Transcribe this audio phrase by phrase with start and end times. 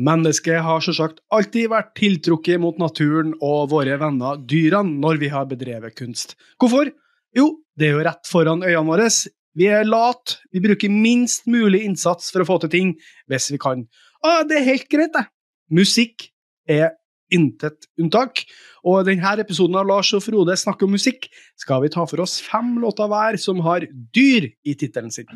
[0.00, 5.50] Mennesket har selvsagt alltid vært tiltrukket mot naturen og våre venner dyrene når vi har
[5.50, 6.32] bedrevet kunst.
[6.56, 6.88] Hvorfor?
[7.36, 9.10] Jo, det er jo rett foran øynene våre.
[9.52, 12.96] Vi er late, vi bruker minst mulig innsats for å få til ting,
[13.28, 13.84] hvis vi kan.
[14.24, 15.26] Og det er helt greit, det.
[15.72, 16.30] Musikk
[16.68, 16.94] er
[17.32, 18.46] intet unntak.
[18.82, 21.28] Og i denne episoden av Lars og Frode snakker om musikk,
[21.60, 23.84] skal vi ta for oss fem låter hver som har
[24.16, 25.28] dyr i tittelen sin.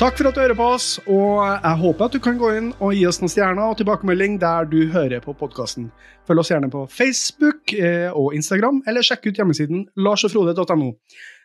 [0.00, 2.68] Takk for at du hører på oss, og jeg håper at du kan gå inn
[2.80, 5.90] og gi oss noen stjerner og tilbakemelding der du hører på podkasten.
[6.24, 10.88] Følg oss gjerne på Facebook eh, og Instagram, eller sjekk ut hjemmesiden larsogfrode.no.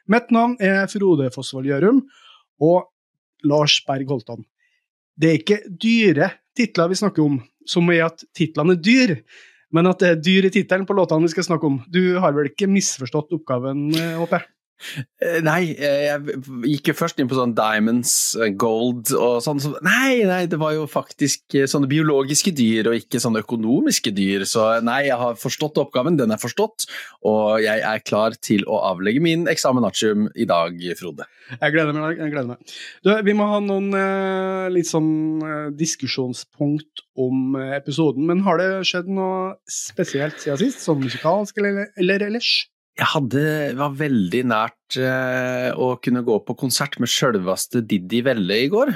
[0.08, 2.00] Mitt navn er Frode Fosvold Gjørum,
[2.64, 2.88] og
[3.44, 4.48] Lars Berg Holtan.
[5.20, 9.18] Det er ikke dyre titler vi snakker om, som i at titlene er dyr,
[9.76, 11.82] men at det er dyr i tittelen på låtene vi skal snakke om.
[11.92, 14.55] Du har vel ikke misforstått oppgaven, eh, håper jeg?
[15.24, 19.62] Eh, nei, eh, jeg gikk jo først inn på sånn diamonds, eh, gold og sånn.
[19.64, 24.46] Så nei, nei, det var jo faktisk sånne biologiske dyr og ikke sånne økonomiske dyr.
[24.50, 26.88] Så nei, jeg har forstått oppgaven, den er forstått,
[27.26, 31.26] og jeg er klar til å avlegge min examen i dag, Frode.
[31.62, 32.18] Jeg gleder meg.
[32.18, 32.76] jeg gleder meg.
[33.06, 33.92] Du, vi må ha noen
[34.74, 40.84] litt sånn diskusjonspunkt om episoden, men har det skjedd noe spesielt siden sist?
[40.84, 42.66] Sånn musikalsk eller, eller ellers?
[42.96, 43.42] Jeg hadde,
[43.76, 48.94] var veldig nært eh, å kunne gå på konsert med sjølveste Diddy Velle i går.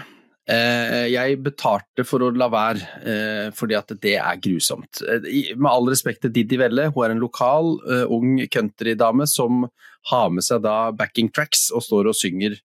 [0.50, 5.02] Eh, jeg betalte for å la være, eh, fordi at det er grusomt.
[5.03, 9.67] Eh, med all respekt til Diddy Velle, hun er en lokal, eh, ung countrydame som
[10.09, 12.55] har med seg da backing tracks og står og synger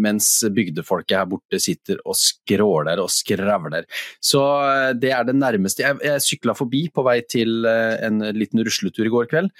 [0.00, 3.88] mens bygdefolket her borte sitter og skråler og skravler.
[4.20, 5.84] Så eh, det er det nærmeste.
[5.84, 9.52] Jeg, jeg sykla forbi på vei til eh, en liten rusletur i går kveld,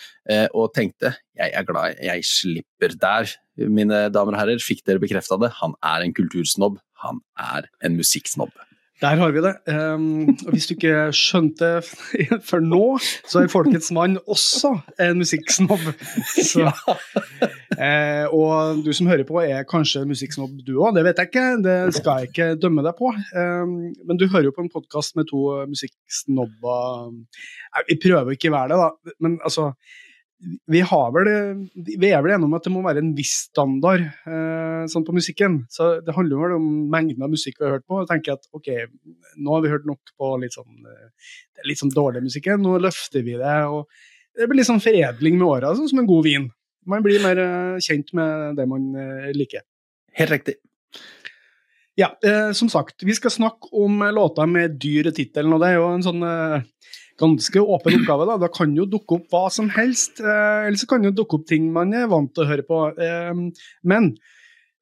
[0.52, 3.30] og tenkte jeg er glad jeg slipper der.
[3.70, 6.78] Mine damer og herrer, fikk dere bekrefta det, han er en kultursnobb.
[7.04, 8.52] Han er en musikksnobb.
[8.98, 9.54] Der har vi det.
[9.70, 11.68] Um, og hvis du ikke skjønte
[12.48, 12.98] for nå,
[13.30, 15.84] så er Folkets mann også en musikksnobb.
[16.50, 21.30] Så, uh, og du som hører på er kanskje musikksnobb du òg, det vet jeg
[21.30, 21.46] ikke.
[21.62, 23.12] Det skal jeg ikke dømme deg på.
[23.38, 27.14] Um, men du hører jo på en podkast med to musikksnobber.
[27.92, 29.14] Vi prøver ikke å være det, da.
[29.22, 29.70] Men altså
[30.38, 31.28] vi, vel,
[31.74, 35.14] vi, er vel enige om at det må være en viss standard eh, sånn på
[35.16, 35.60] musikken.
[35.72, 37.98] Så det handler vel om mengden av musikk vi har hørt på.
[37.98, 38.70] Og tenker at ok,
[39.42, 41.32] nå har vi hørt nok på litt sånn, eh,
[41.66, 43.58] litt sånn dårlig musikk, nå løfter vi det.
[43.66, 43.90] og
[44.38, 46.48] Det blir litt sånn foredling med åra, sånn som en god vin.
[46.88, 49.66] Man blir mer eh, kjent med det man eh, liker.
[50.18, 50.58] Helt riktig.
[51.98, 55.72] Ja, eh, som sagt, vi skal snakke om låter med dyr i tittelen, og det
[55.72, 56.62] er jo en sånn eh,
[57.18, 58.26] ganske åpen oppgave.
[58.30, 58.38] Da.
[58.44, 61.46] da kan jo dukke opp hva som helst, eh, eller så kan jo dukke opp
[61.50, 62.82] ting man er vant til å høre på.
[62.94, 64.10] Eh, men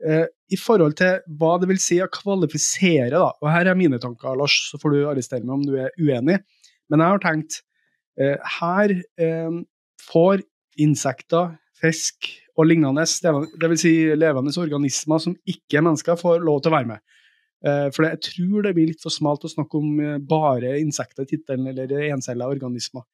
[0.04, 4.00] eh, i forhold til hva det vil si å kvalifisere, da, og her er mine
[4.02, 6.40] tanker, Lars, så får du arrestere meg om du er uenig,
[6.90, 7.60] men jeg har tenkt
[8.20, 9.62] eh, her eh,
[10.06, 10.44] får
[10.82, 13.82] insekter, fisk og lignende, dvs.
[13.82, 17.15] Si levende organismer som ikke er mennesker, får lov til å være med.
[17.64, 21.24] Eh, for jeg tror det blir litt for smalt å snakke om eh, bare insekter
[21.24, 23.06] i tittelen, eller encella organismer.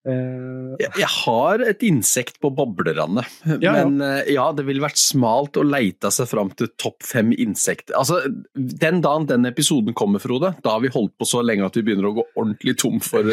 [0.00, 3.26] Uh, jeg, har et insekt på boblerandet,
[3.60, 4.22] ja, men ja.
[4.32, 4.46] ja.
[4.56, 7.92] det ville vært smalt å leite seg fram til topp fem insekter.
[8.00, 8.22] Altså,
[8.56, 11.84] Den dagen den episoden kommer, Frode, da har vi holdt på så lenge at vi
[11.84, 13.28] begynner å gå ordentlig tom for,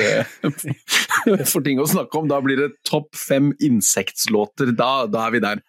[1.53, 2.27] for ting å snakke om.
[2.27, 4.75] Da blir det topp fem insektslåter.
[4.75, 5.63] Da, da er vi der.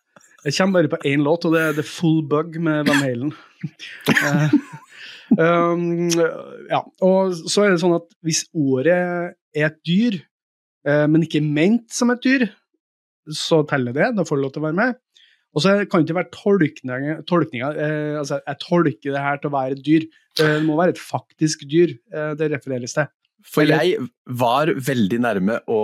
[0.48, 3.32] Jeg kommer bare på én låt, og det er The Full Bug med Van Halen.
[5.36, 6.08] um,
[6.70, 10.20] ja, og så er det sånn at hvis ordet er et dyr,
[10.88, 12.46] uh, men ikke ment som et dyr,
[13.34, 14.12] så teller det.
[14.16, 14.98] Da får du lov til å være med.
[15.56, 17.22] Og så kan det ikke være tolkninger.
[17.28, 20.08] tolkninger uh, altså, jeg tolker det her til å være et dyr.
[20.38, 21.96] Det må være et faktisk dyr
[22.38, 23.08] det refereres til.
[23.46, 24.00] For jeg
[24.38, 25.80] var veldig nærme å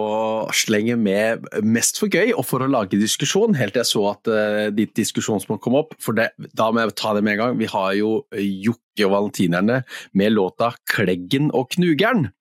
[0.55, 4.31] slenge med mest for gøy og for å lage diskusjon, helt til jeg så at
[4.31, 5.95] uh, ditt diskusjonsmål kom opp.
[6.03, 7.61] For det, da må jeg ta det med en gang.
[7.61, 9.83] Vi har jo Jokke og Valentinerne
[10.19, 12.33] med låta 'Kleggen og knugeren'.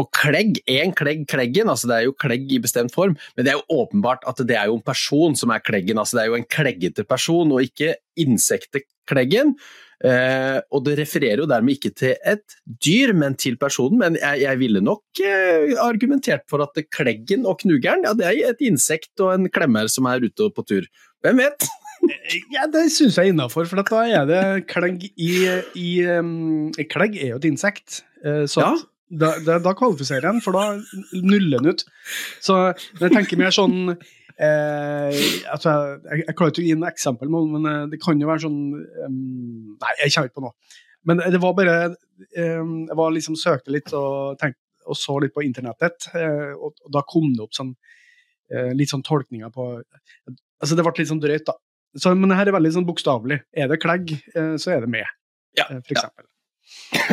[0.00, 3.52] Og klegg, én klegg, kleggen, altså det er jo klegg i bestemt form, men det
[3.52, 5.98] er jo åpenbart at det er jo en person som er kleggen.
[5.98, 9.56] altså Det er jo en kleggete person, og ikke insektet kleggen.
[10.00, 14.00] Eh, og det refererer jo dermed ikke til et dyr, men til personen.
[14.00, 18.54] Men jeg, jeg ville nok eh, argumentert for at kleggen og knugeren ja, det er
[18.54, 20.88] et insekt og en klemmer som er ute på tur.
[21.24, 21.68] Hvem vet?
[22.54, 25.34] ja, det syns jeg er innafor, for da er det klegg i,
[25.76, 28.02] i um, Klegg er jo et insekt.
[28.24, 28.72] Eh, så ja.
[29.10, 30.78] Da, da, da kvalifiserer han, for da
[31.18, 31.80] nuller den ut.
[32.38, 32.54] Så
[33.00, 33.96] jeg tenker mer sånn
[34.46, 35.18] eh,
[35.52, 38.44] altså, jeg, jeg, klarer ikke å gi noe eksempel, men eh, det kan jo være
[38.46, 38.60] sånn
[39.06, 40.56] um, Nei, jeg kommer ikke på noe.
[41.08, 44.60] Men det var bare um, Jeg var liksom søkte litt og, tenkte,
[44.90, 47.74] og så litt på internettet, eh, og, og, da kom det opp sånn
[48.52, 49.72] eh, litt sånn tolkninger på
[50.60, 51.54] Altså, det ble litt sånn drøyt, da.
[51.96, 53.38] Så, men det her er veldig sånn bokstavelig.
[53.56, 55.08] Er det klegg, eh, så er det med,
[55.56, 56.26] ja, for eksempel.
[57.00, 57.06] Ja.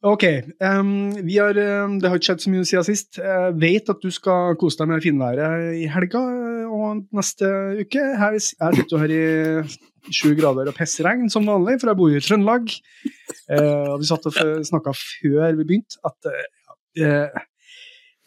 [0.00, 0.24] Ok.
[0.64, 1.58] Um, har,
[2.00, 3.18] det har ikke skjedd så mye siden sist.
[3.20, 6.22] Jeg vet at du skal kose deg med finværet i helga
[6.70, 7.50] og neste
[7.82, 8.06] uke.
[8.16, 12.20] Her, jeg sitter her i sju grader og pissregn som vanlig, for jeg bor jo
[12.20, 12.72] i Trøndelag.
[13.52, 17.44] Uh, vi satt og snakka før vi begynte at uh,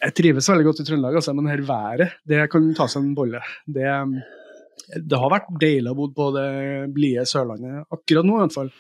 [0.04, 3.18] jeg trives veldig godt i Trøndelag, altså, men her været det kan ta seg en
[3.18, 3.42] bolle.
[3.66, 3.90] Det,
[5.00, 6.50] det har vært deilig å bo på det
[6.94, 8.74] blide Sørlandet akkurat nå, i hvert fall.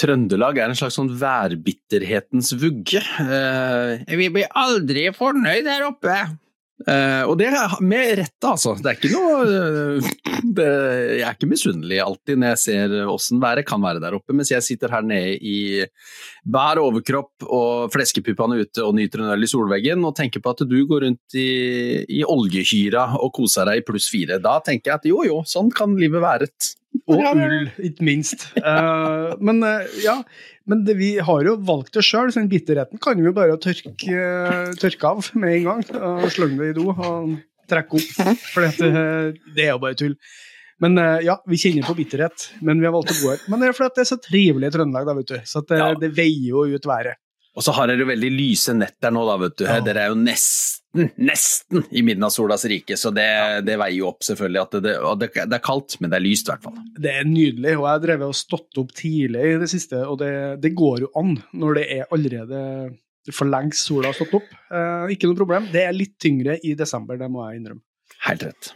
[0.00, 3.02] Trøndelag er en slags sånn værbitterhetens vugge.
[3.24, 6.16] Eh, vi blir aldri fornøyd her oppe.
[6.88, 8.72] Eh, og det er med rette, altså.
[8.80, 10.06] Det er ikke noe eh,
[10.56, 10.68] det,
[11.18, 14.52] Jeg er ikke misunnelig alltid når jeg ser åssen været kan være der oppe, mens
[14.54, 15.84] jeg sitter her nede i
[16.40, 20.64] bær overkropp og fleskepuppene ute og nyter en øl i solveggen og tenker på at
[20.64, 21.50] du går rundt i,
[22.08, 24.40] i oljehyra og koser deg i pluss fire.
[24.40, 26.48] Da tenker jeg at jo jo, sånn kan livet være.
[27.10, 28.48] Og ull, ikke minst.
[28.58, 30.16] Uh, men uh, ja,
[30.70, 33.58] men det, vi har jo valgt det sjøl, så den bitterheten kan vi jo bare
[33.62, 35.84] tørke, uh, tørke av med en gang.
[35.98, 37.34] og Slenge det i do og
[37.70, 38.92] trekke opp, for det,
[39.54, 40.16] det er jo bare tull.
[40.80, 43.42] Men ja, vi kjenner på bitterhet, men vi har valgt å gå her.
[43.52, 45.34] Men det er fordi det er så trivelig i Trøndelag, da, vet du.
[45.44, 45.90] Så det, ja.
[46.00, 47.20] det veier jo ut været.
[47.58, 49.64] Og så har dere veldig lyse netter nå, da, vet du.
[49.66, 49.80] Ja.
[49.82, 53.58] Dere er jo nesten, nesten i midnattssolas rike, så det, ja.
[53.66, 56.46] det, veier jo opp selvfølgelig at det, det, det, er kaldt, men det er lyst
[56.46, 56.80] i hvert fall.
[56.94, 60.22] Det er nydelig, og jeg har drevet og stått opp tidlig i det siste, og
[60.22, 62.64] det, går jo an når det er allerede
[63.34, 64.46] for lengst sola har stått opp.
[64.72, 65.66] Eh, ikke noe problem.
[65.74, 67.84] Det er litt tyngre i desember, det må jeg innrømme.
[68.26, 68.70] Helt rett.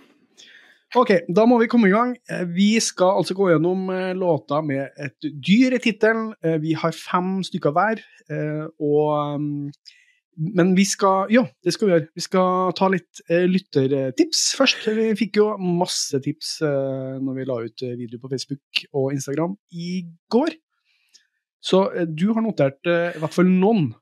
[0.94, 2.12] Ok, da må vi komme i gang.
[2.30, 6.28] Eh, vi skal altså gå gjennom låta med et dyr i tittelen.
[6.38, 8.02] Eh, vi har fem stykker hver.
[8.78, 9.72] Og mm,
[10.56, 12.06] Men vi skal Ja, det skal vi gjøre.
[12.14, 14.86] Vi skal ta litt lyttertips først.
[14.96, 20.06] Vi fikk jo masse tips når vi la ut video på Facebook og Instagram i
[20.30, 20.56] går.
[21.62, 23.92] Så du har notert i hvert fall noen.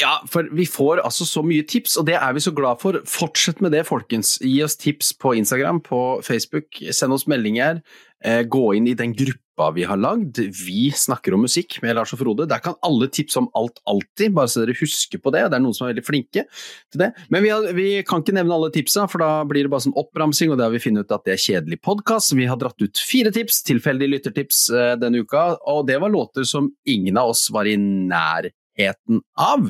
[0.00, 2.96] Ja, for vi får altså så mye tips, og det er vi så glad for.
[3.08, 4.38] Fortsett med det, folkens.
[4.40, 6.80] Gi oss tips på Instagram, på Facebook.
[6.96, 7.82] Send oss meldinger.
[8.24, 10.38] Eh, gå inn i den gruppa vi har lagd.
[10.56, 12.46] Vi snakker om musikk med Lars og Frode.
[12.48, 15.42] Der kan alle tipse om alt alltid, bare så dere husker på det.
[15.50, 17.10] Det er noen som er veldig flinke til det.
[17.28, 19.98] Men vi, har, vi kan ikke nevne alle tipsa, for da blir det bare sånn
[20.00, 22.32] oppramsing, og det har vi funnet ut at det er kjedelig podkast.
[22.40, 26.48] Vi har dratt ut fire tips, tilfeldige lyttertips eh, denne uka, og det var låter
[26.48, 28.48] som ingen av oss var i nær
[28.80, 29.68] heten av.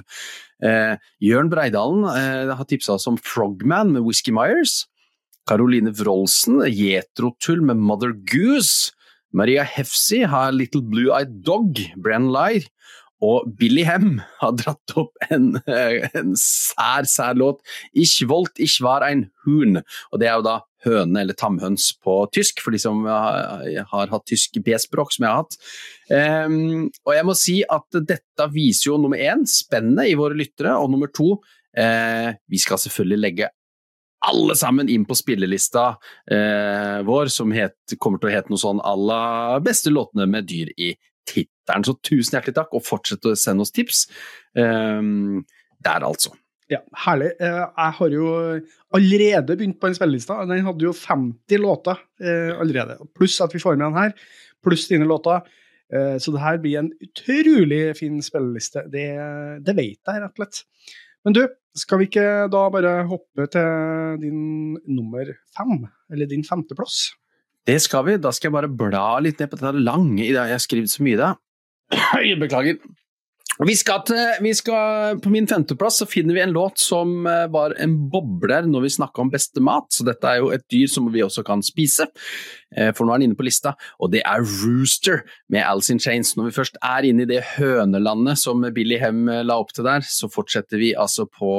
[0.65, 4.85] Eh, Jørn Breidalen eh, har tipsa oss om Frogman med Whisky Myers.
[5.49, 8.93] Caroline Wroldsen, Jetrotull med Mother Goose.
[9.35, 12.67] Maria Hefsi har Little Blue Eyed Dog, Brenn Lier.
[13.25, 17.61] Og Billy Hem har dratt opp en, en sær, sær låt.
[17.93, 19.82] Ich wollt, ich war ein Huhn.
[20.11, 20.56] Og det er jo da
[20.87, 25.31] høne eller tamhøns på tysk, for de som har, har hatt tysk B-språk, som jeg
[25.31, 25.58] har hatt.
[26.49, 30.78] Um, og jeg må si at dette viser jo nummer én spennet i våre lyttere,
[30.81, 33.50] og nummer to uh, vi skal selvfølgelig legge
[34.20, 35.94] alle sammen inn på spillelista
[36.31, 39.22] eh, vår, som het, kommer til å hete noe sånn à la
[39.65, 40.91] beste låtene med dyr i
[41.29, 41.86] tittelen.
[41.86, 44.06] Så tusen hjertelig takk, og fortsett å sende oss tips.
[44.56, 45.43] Um,
[45.84, 46.34] der, altså.
[46.70, 47.32] Ja, Herlig.
[47.43, 48.27] Eh, jeg har jo
[48.94, 50.39] allerede begynt på den spillelista.
[50.46, 53.00] Den hadde jo 50 låter eh, allerede.
[53.19, 54.12] Pluss at vi får med den her.
[54.62, 55.43] Pluss dine låter.
[55.91, 58.84] Eh, så det her blir en utrolig fin spilleliste.
[58.93, 59.08] Det,
[59.67, 60.62] det vet jeg, rett og slett.
[61.27, 61.43] Men du,
[61.77, 64.44] skal vi ikke da bare hoppe til din
[64.86, 65.89] nummer fem?
[66.12, 67.08] Eller din femteplass?
[67.69, 68.17] Det skal vi.
[68.22, 70.93] Da skal jeg bare bla litt ned på dette lange i det jeg har skrevet
[70.93, 71.44] så mye i dag.
[72.40, 72.81] Beklager.
[73.60, 77.43] Vi skal, til, vi skal, på min femteplass så finner vi en låt som eh,
[77.52, 80.88] var en bobler når vi snakka om beste mat, så dette er jo et dyr
[80.88, 82.06] som vi også kan spise,
[82.72, 86.00] eh, for nå er den inne på lista, og det er Rooster med Alice in
[86.00, 86.32] Chains.
[86.38, 89.84] Når vi først er inne i det hønelandet som Billy Hem eh, la opp til
[89.84, 91.52] der, så fortsetter vi altså på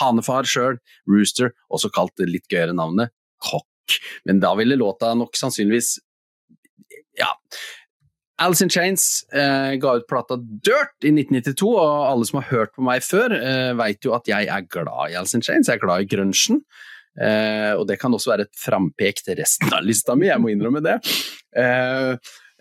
[0.00, 0.80] hanefar sjøl,
[1.10, 3.68] Rooster, også kalt det litt gøyere navnet Kokk.
[4.28, 5.96] Men da ville låta nok sannsynligvis
[7.18, 7.28] ja,
[8.42, 12.72] Alice in Chains eh, ga ut plata Dirt i 1992, og alle som har hørt
[12.74, 15.68] på meg før, eh, vet jo at jeg er glad i Alice in Chains.
[15.68, 16.62] Jeg er glad i grunchen.
[17.20, 20.52] Eh, og det kan også være et frampek til resten av lista mi, jeg må
[20.52, 20.96] innrømme det.
[21.60, 22.14] Eh,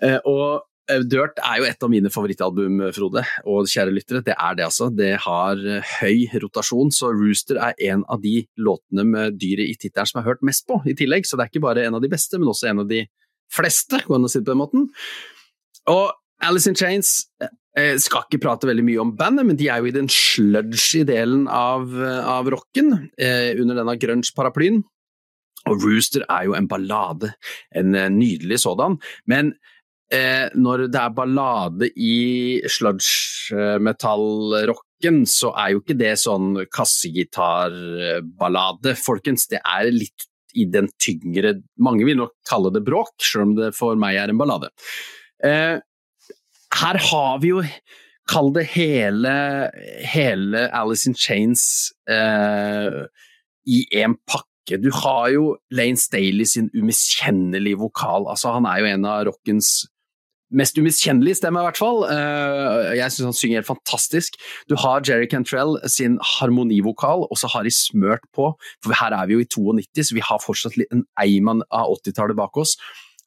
[0.04, 0.68] eh, og
[1.08, 4.90] Dirt er jo et av mine favorittalbum, Frode, og kjære lyttere, det er det altså.
[4.92, 5.62] Det har
[6.02, 10.26] høy rotasjon, så Rooster er en av de låtene med dyret i tittelen som jeg
[10.26, 11.28] har hørt mest på, i tillegg.
[11.28, 13.06] Så det er ikke bare en av de beste, men også en av de
[13.52, 14.90] fleste, går an å si det på den måten.
[15.92, 16.06] Og
[16.42, 17.20] Alice in Chains
[17.72, 21.06] jeg skal ikke prate veldig mye om bandet, men de er jo i den sludgy
[21.08, 21.94] delen av,
[22.28, 24.82] av rocken, eh, under denne grunge-paraplyen.
[25.72, 27.32] Og Rooster er jo en ballade,
[27.78, 28.98] en nydelig sådan.
[29.30, 29.54] Men
[30.13, 39.48] eh, når det er ballade i sludge-metallrocken, så er jo ikke det sånn kassegitarballade, folkens.
[39.51, 43.75] Det er litt i den tyngre Mange vil nok kalle det bråk, selv om det
[43.77, 44.68] for meg er en ballade.
[45.44, 45.77] Eh,
[46.82, 47.62] her har vi jo
[48.30, 49.34] Kall det hele,
[50.08, 51.63] hele Alice in Chains
[52.08, 53.00] eh,
[53.68, 54.77] i én pakke.
[54.80, 58.30] Du har jo Lane Staley sin umiskjennelige vokal.
[58.30, 59.68] altså Han er jo en av rockens
[60.51, 62.03] mest umiskjennelige stemme, i hvert fall.
[62.08, 64.39] Uh, jeg syns han synger helt fantastisk.
[64.72, 68.51] Du har Jerry Cantrell sin harmonivokal, og så har de smørt på,
[68.84, 72.39] for her er vi jo i 92, så vi har fortsatt en eimann av 80-tallet
[72.39, 72.77] bak oss.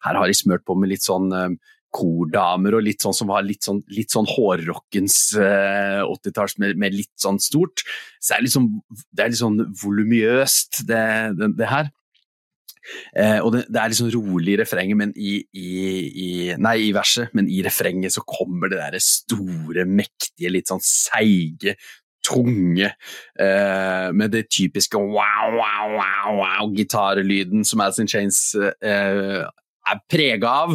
[0.05, 1.49] Her har de smørt på med litt sånn uh,
[1.95, 6.97] kordamer og litt sånn som var litt sånn, litt sånn hårrockens uh, 80-talls med, med,
[6.97, 7.85] litt sånn stort.
[8.19, 8.71] Så det er litt sånn,
[9.15, 11.05] det sånn volumiøst, det,
[11.39, 11.93] det, det her.
[13.17, 15.69] Eh, og det, det, er sånn rolig i refrenget, men i, i,
[16.25, 20.83] i, Nei, i verset, men i refrenget så kommer det derre store, mektige, litt sånn
[20.85, 21.77] seige,
[22.25, 29.45] tunge eh, Med det typiske wow, wow, wow, wow gitarlyden som Alice in Chains eh,
[29.85, 30.75] er prega av.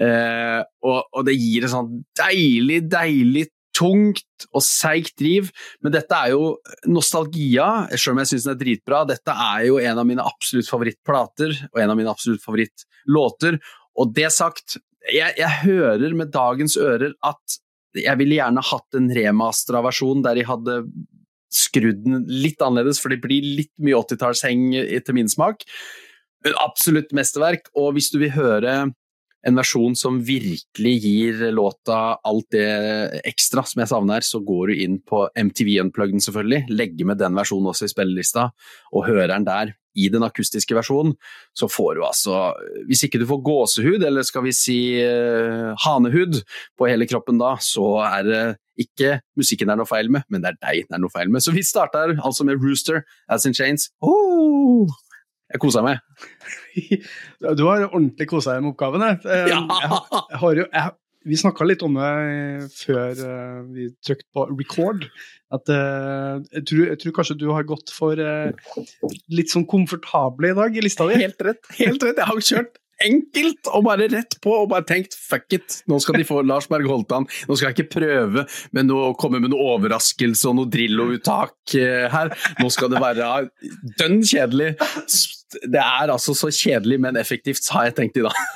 [0.00, 3.46] Eh, og, og, det gir et sånn deilig, deilig
[3.76, 5.50] tungt og seigt driv,
[5.84, 6.56] men dette er jo
[6.88, 9.02] nostalgia, selv om jeg syns den er dritbra.
[9.08, 13.60] Dette er jo en av mine absolutt favorittplater og en av mine absolutt favorittlåter.
[14.00, 14.78] Og det sagt,
[15.12, 17.60] jeg, jeg hører med dagens ører at
[17.96, 20.80] jeg ville gjerne hatt en remastera versjon der de hadde
[21.52, 24.68] skrudd den litt annerledes, for det blir litt mye 80-tallsheng
[25.06, 25.64] til min smak.
[26.60, 28.76] Absolutt mesterverk, og hvis du vil høre
[29.46, 32.66] en versjon som virkelig gir låta alt det
[33.28, 37.36] ekstra som jeg savner, så går du inn på MTV Unplugged, selvfølgelig, legger med den
[37.38, 38.50] versjonen også i spillelista,
[38.92, 41.14] og hører den der i den akustiske versjonen,
[41.56, 42.52] så får du altså
[42.84, 46.42] Hvis ikke du får gåsehud, eller skal vi si uh, hanehud
[46.76, 48.44] på hele kroppen da, så er det
[48.76, 51.32] ikke musikken det er noe feil med, men det er deg det er noe feil
[51.32, 51.40] med.
[51.40, 53.88] Så vi starter altså med Rooster, As in Chains.
[54.04, 54.84] Oh!
[55.56, 56.04] Jeg kosa meg.
[57.58, 59.04] Du har ordentlig kosa deg med oppgaven.
[59.08, 59.60] Jeg, ja.
[59.64, 59.98] jeg,
[60.30, 60.94] jeg har jo, jeg,
[61.26, 62.10] vi snakka litt om det
[62.76, 65.08] før uh, vi trykte på record.
[65.54, 68.18] At jeg, tror, jeg, tror, kanskje du har gått for
[69.30, 71.20] litt sånn komfortable i dag i lista di.
[71.22, 71.62] Helt rett.
[71.78, 72.18] helt rett.
[72.18, 76.20] Jeg har kjørt enkelt og bare rett på og bare tenkt fuck it, nå skal
[76.20, 77.28] de få Lars Berg Holtan.
[77.48, 81.76] Nå skal jeg ikke prøve med noe, komme med noe overraskelse og noe Drillo-uttak
[82.12, 82.32] her.
[82.60, 83.30] Nå skal det være
[84.00, 84.74] dønn kjedelig.
[85.66, 88.36] Det er altså så kjedelig, men effektivt, har jeg tenkt i dag.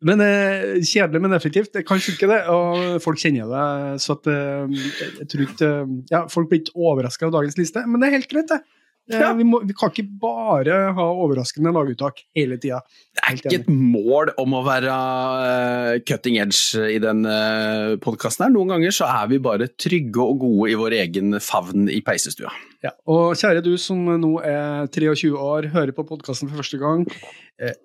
[0.00, 1.72] Men eh, Kjedelig, men effektivt.
[1.76, 2.40] Det kan ikke det.
[2.52, 4.00] Og folk kjenner det.
[4.00, 4.76] Så at, eh,
[5.20, 5.72] jeg tror ikke
[6.12, 8.62] ja, Folk blir ikke overraska av dagens liste, men det er helt greit, det.
[9.10, 9.32] Ja.
[9.34, 12.78] Vi, må, vi, kan ikke bare ha overraskende laguttak hele tida.
[13.16, 18.46] Det er ikke et mål om å være uh, cutting edge i den uh, podkasten
[18.46, 18.54] her.
[18.54, 22.52] Noen ganger så er vi bare trygge og gode i vår egen favn i peisestua.
[22.84, 27.04] Ja, og kjære du som nå er 23 år, hører på podkasten for første gang.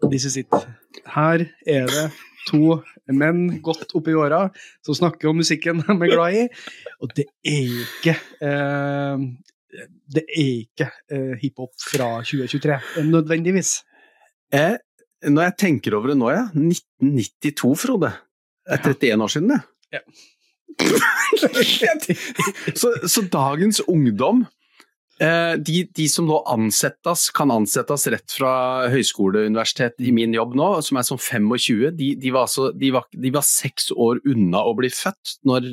[0.05, 0.61] This is it.
[1.09, 2.07] Her er det
[2.49, 2.79] to
[3.11, 4.47] menn godt oppi åra
[4.85, 6.45] som snakker om musikken de er glad i.
[7.03, 9.25] Og det er ikke eh,
[10.15, 12.79] det er ikke eh, hiphop fra 2023,
[13.09, 13.77] nødvendigvis.
[14.53, 14.79] Jeg,
[15.25, 16.47] når jeg tenker over det nå, ja.
[16.53, 18.13] 1992, Frode.
[18.65, 19.61] Det er 31 år siden, det.
[19.93, 20.01] Ja.
[22.75, 24.41] så, så, dagens ungdom
[25.21, 30.71] eh, de, de, som nå ansettes, kan ansettes rett fra høyskoleuniversitet i min jobb nå,
[30.85, 34.65] som er som 25, de, de, var, altså, de, var, de var seks år unna
[34.65, 35.71] å bli født når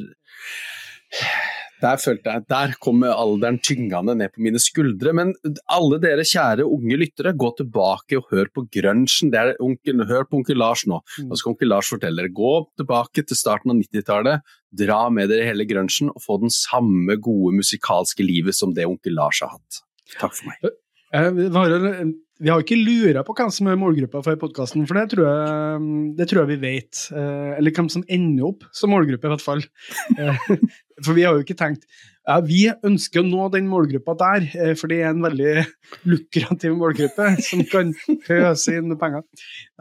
[1.83, 5.13] der følte jeg der kom alderen tyngende ned på mine skuldre.
[5.17, 5.33] Men
[5.71, 9.33] alle dere kjære unge lyttere, gå tilbake og hør på grunchen.
[9.33, 11.01] Hør på onkel Lars nå.
[11.19, 11.31] Mm.
[11.31, 12.35] Nå skal onkel Lars fortelle dere.
[12.35, 17.19] Gå tilbake til starten av 90-tallet, dra med dere hele grunchen og få den samme
[17.23, 19.83] gode musikalske livet som det onkel Lars har hatt.
[20.19, 20.73] Takk for meg.
[21.13, 21.29] Eh,
[22.43, 25.91] vi har ikke lura på hvem som er målgruppa for podkasten, for det tror, jeg,
[26.19, 27.03] det tror jeg vi vet.
[27.15, 29.63] Eh, eller hvem som ender opp som målgruppe, i hvert fall.
[30.17, 30.49] Eh,
[31.05, 31.87] for vi har jo ikke tenkt
[32.23, 35.55] ja, Vi ønsker å nå den målgruppa der, eh, for det er en veldig
[36.11, 37.95] lukrativ målgruppe som kan
[38.27, 39.23] pøse inn penger.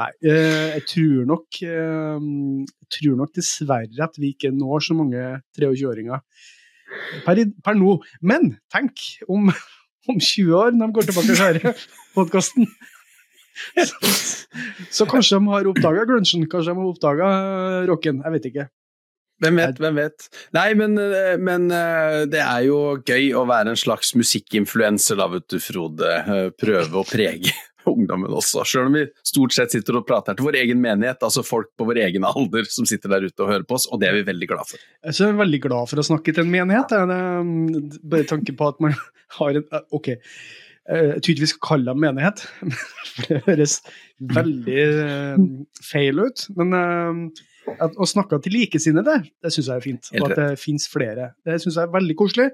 [0.02, 5.28] Nei, jeg tror nok, jeg tror nok dessverre at vi ikke når så mange
[5.58, 6.22] 23-åringer
[7.26, 7.98] per, per nå.
[8.22, 9.50] Men tenk om
[10.10, 11.84] om 20 år, når de går tilbake og hører
[12.18, 12.70] podkasten.
[13.76, 14.12] Så,
[14.90, 17.28] så, kanskje de har oppdaga grunchen, kanskje de har oppdaga
[17.86, 18.22] rocken.
[18.24, 18.64] Jeg vet ikke.
[19.42, 20.28] Hvem vet, hvem vet.
[20.54, 25.28] Nei, men, eh, men, eh, det er jo gøy å være en slags musikkinfluenser, da,
[25.32, 26.12] vet du, Frode.
[26.22, 27.54] Eh, prøve å prege
[27.90, 28.62] ungdommen også.
[28.70, 31.88] Selv om vi stort sett sitter og prater til vår egen menighet, altså folk på
[31.90, 34.28] vår egen alder som sitter der ute og hører på oss, og det er vi
[34.30, 34.86] veldig glad for.
[35.10, 36.94] Jeg er veldig glad for å snakke til en menighet.
[36.94, 38.94] Det bare tanke på at man
[39.40, 40.44] har en eh, Ok, eh,
[40.90, 42.44] jeg tror ikke vi skal kalle dem menighet,
[43.14, 43.78] for det høres
[44.34, 45.48] veldig eh,
[45.86, 46.46] feil ut.
[46.58, 46.76] Men
[47.78, 50.12] å snakke til likesinnede, det syns jeg er fint.
[50.18, 51.34] Og at det fins flere.
[51.46, 52.50] Det syns jeg er veldig koselig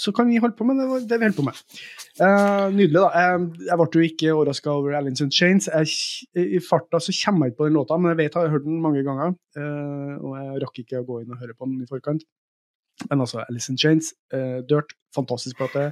[0.00, 1.60] så kan vi holde på med det, det vi holder på med.
[2.20, 3.08] Uh, nydelig, da.
[3.10, 5.68] Uh, jeg ble jo ikke overraska over Alice in Chains.
[5.68, 5.90] Jeg,
[6.56, 8.68] I farta så kommer jeg ikke på den låta, men jeg vet jeg har hørt
[8.68, 9.34] den mange ganger.
[9.58, 12.24] Uh, og jeg rakk ikke å gå inn og høre på den i forkant.
[13.08, 14.12] Men altså, Alice in Chains,
[14.68, 15.90] Dirt, fantastisk plate.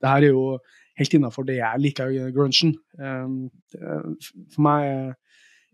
[0.00, 0.56] Det her er jo
[0.96, 2.76] helt innafor det jeg liker grunchen.
[2.96, 5.14] for meg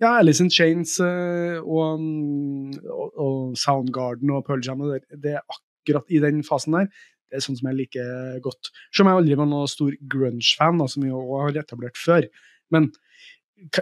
[0.03, 6.11] ja, Alice in Chains og, og, og Soundgarden og Pearl Jam, det, det er akkurat
[6.11, 6.89] i den fasen der
[7.33, 8.69] det er sånn som jeg liker godt.
[8.93, 12.27] Selv om jeg aldri var noen stor grunge-fan, som vi også har etablert før.
[12.75, 12.91] Men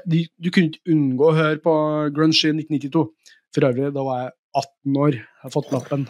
[0.07, 1.75] du, du, kunne ikke unngå å høre på
[2.15, 3.03] grunge i 1992.
[3.51, 4.33] For øvrig, da var jeg
[4.63, 5.19] 18 år.
[5.19, 6.07] Jeg har fått lappen.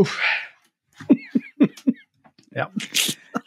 [0.00, 0.16] Uff.
[2.60, 2.70] ja.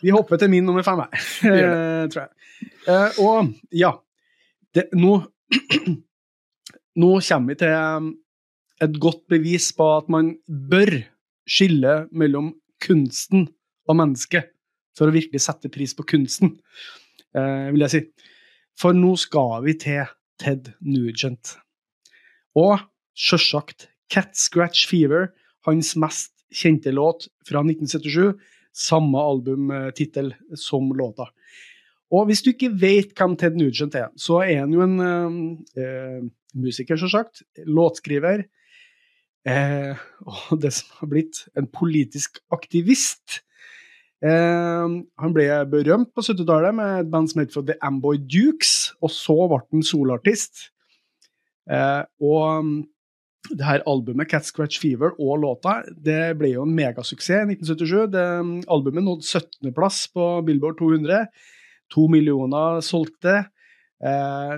[0.04, 2.32] Vi hopper til min nummer fem, her, tror jeg.
[2.92, 3.94] Eh, og ja,
[4.76, 5.16] det, nå,
[7.02, 8.10] nå kommer vi til
[8.84, 10.92] et godt bevis på at man bør
[11.48, 13.48] skille mellom kunsten
[13.88, 14.52] og mennesket,
[14.94, 16.58] for å virkelig sette pris på kunsten,
[17.36, 18.04] eh, vil jeg si.
[18.80, 20.10] For nå skal vi til
[20.42, 21.56] Ted Nugent.
[22.60, 22.82] Og
[23.18, 25.32] sjølsagt Cat Scratch Fever,
[25.66, 28.34] hans mest kjente låt fra 1977.
[28.74, 31.30] Samme albumtittel som låta.
[32.14, 35.84] Og hvis du ikke vet hvem Ted Nugent er, så er han jo en eh,
[35.84, 37.42] eh musiker, selvsagt.
[37.66, 38.44] Låtskriver
[39.44, 43.42] Eh, og det som har blitt en politisk aktivist.
[44.24, 44.88] Eh,
[45.20, 49.36] han ble berømt på 70-tallet med et band som het The Amboy Dukes, og så
[49.52, 50.70] ble han soloartist.
[51.70, 52.72] Eh, og
[53.52, 58.06] det her albumet, Cat Scratch Fever, og låta, det ble jo en megasuksess i 1977.
[58.14, 58.28] Det,
[58.72, 61.26] albumet nådde 17.-plass på Billboard 200.
[61.94, 63.42] To millioner solgte.
[64.04, 64.56] Eh,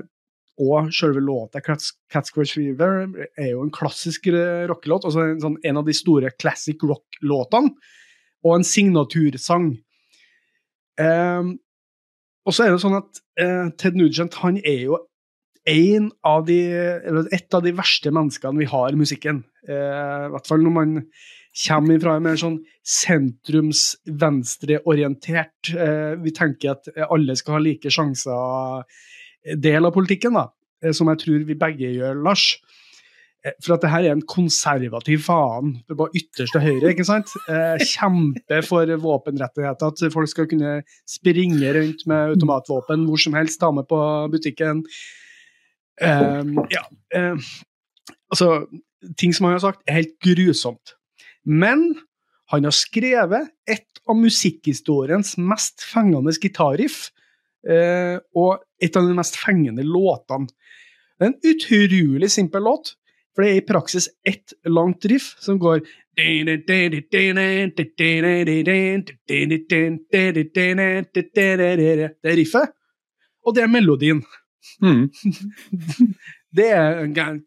[0.62, 1.84] og selve låta Cat
[2.30, 4.30] Scratch Fever er jo en klassisk
[4.70, 5.10] rockelåt.
[5.10, 7.74] Altså en, sånn, en, av de store classic rock-låtene.
[8.46, 9.72] Og en signatursang.
[11.02, 11.52] Eh,
[12.46, 15.02] og så er det sånn at eh, Ted Nugent han er jo
[15.66, 16.60] en av de,
[17.34, 19.44] et av de verste menneskene vi har i musikken.
[19.68, 20.96] Eh, I hvert fall når man
[21.66, 27.94] kommer fra en mer sånn sentrums venstreorientert uh, Vi tenker at alle skal ha like
[27.96, 28.84] sjanser
[29.54, 30.50] del av politikken, da,
[30.84, 32.48] eh, som jeg tror vi begge gjør, Lars.
[33.46, 36.94] Eh, for at det her er en konservativ faen på ytterste høyre.
[36.94, 37.30] ikke sant?
[37.50, 43.60] Eh, kjempe for våpenrettigheter, at folk skal kunne springe rundt med automatvåpen hvor som helst,
[43.60, 44.02] ta med på
[44.32, 44.84] butikken.
[46.02, 46.84] Um, ja,
[47.16, 47.40] um,
[48.34, 48.66] altså
[49.20, 50.96] Ting som han har sagt, er helt grusomt.
[51.46, 51.92] Men
[52.50, 57.04] han har skrevet et av musikkhistoriens mest fengende gitarriff
[57.66, 60.52] Eh, og et av de mest fengende låtene.
[61.16, 62.94] Det er en utrolig simpel låt,
[63.34, 65.82] for det er i praksis ett langt riff som går
[72.22, 72.76] Det er riffet,
[73.44, 74.22] og det er melodien.
[74.84, 75.10] Mm.
[76.58, 77.02] det er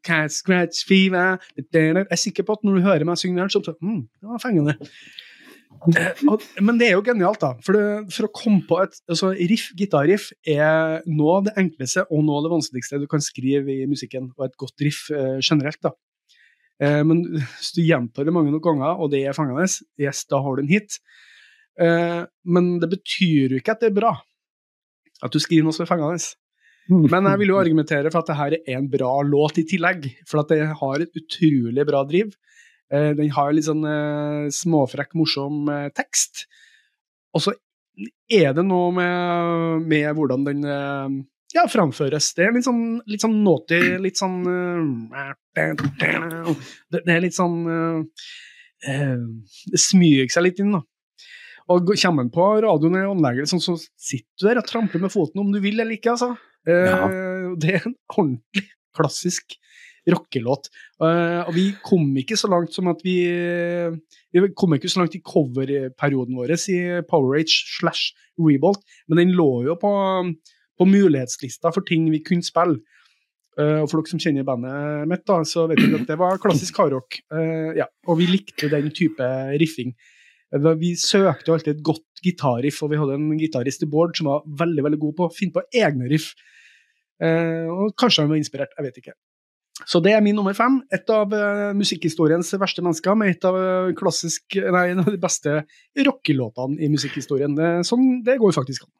[0.04, 3.62] Cat Scratch Fever Jeg er sikker på at når du hører meg synge den, så
[3.80, 4.76] mm, det var fengende.
[5.94, 6.22] Eh,
[6.64, 7.52] men det er jo genialt, da.
[7.64, 12.24] For, det, for å komme på et altså riff, gitarriff, er av det enkleste og
[12.24, 14.32] noe av det vanskeligste du kan skrive i musikken.
[14.38, 15.94] Og et godt riff eh, generelt, da.
[16.82, 19.68] Eh, men hvis du gjentar det mange nok ganger, og det er fengende,
[20.00, 20.98] yes, da har du en hit.
[21.78, 24.16] Eh, men det betyr jo ikke at det er bra
[25.24, 26.18] at du skriver noe som er fengende.
[26.88, 30.06] Men jeg vil jo argumentere for at det her er en bra låt i tillegg,
[30.28, 32.32] for at det har et utrolig bra driv.
[32.88, 36.46] Eh, den har litt sånn eh, småfrekk, morsom eh, tekst.
[37.36, 37.54] Og så
[38.32, 42.30] er det noe med, med hvordan den ja, framføres.
[42.36, 45.64] Det er litt sånn, litt sånn naughty, litt sånn det,
[47.02, 47.56] er litt sånn
[48.78, 50.82] Det smyger seg litt inn, da.
[51.68, 55.12] Og kommer han på radioen i anlegget, sånn, så sitter du der og tramper med
[55.12, 56.32] foten om du vil eller ikke, altså.
[56.68, 57.08] Ja.
[57.60, 58.64] Det er en ordentlig
[58.96, 59.56] klassisk
[60.08, 60.68] rockelåt.
[61.00, 63.28] og vi kom ikke så langt som at vi
[64.32, 66.78] Vi kom ikke så langt i coverperioden vår i
[67.08, 69.92] Power Age slash Rebolt, men den lå jo på
[70.78, 72.80] på mulighetslista for ting vi kunne spille.
[73.58, 76.38] Uh, og For dere som kjenner bandet mitt, da, så vet dere at det var
[76.38, 77.18] klassisk hardrock.
[77.74, 79.26] Ja, og vi likte den type
[79.58, 79.96] riffing.
[80.54, 84.30] Uh, vi søkte alltid et godt gitarriff, og vi hadde en gitarist i Bård som
[84.30, 86.32] var veldig veldig god på å finne på egne riff.
[87.18, 89.14] og Kanskje han var inspirert, jeg vet ikke.
[89.86, 90.80] Så det er min nummer fem.
[90.94, 91.30] Et av
[91.78, 93.58] musikkhistoriens verste mennesker, med et av
[93.98, 95.60] klassisk, nei, en av de beste
[96.08, 97.54] rockelåtene i musikkhistorien.
[97.58, 98.94] Det, sånn, det går faktisk an.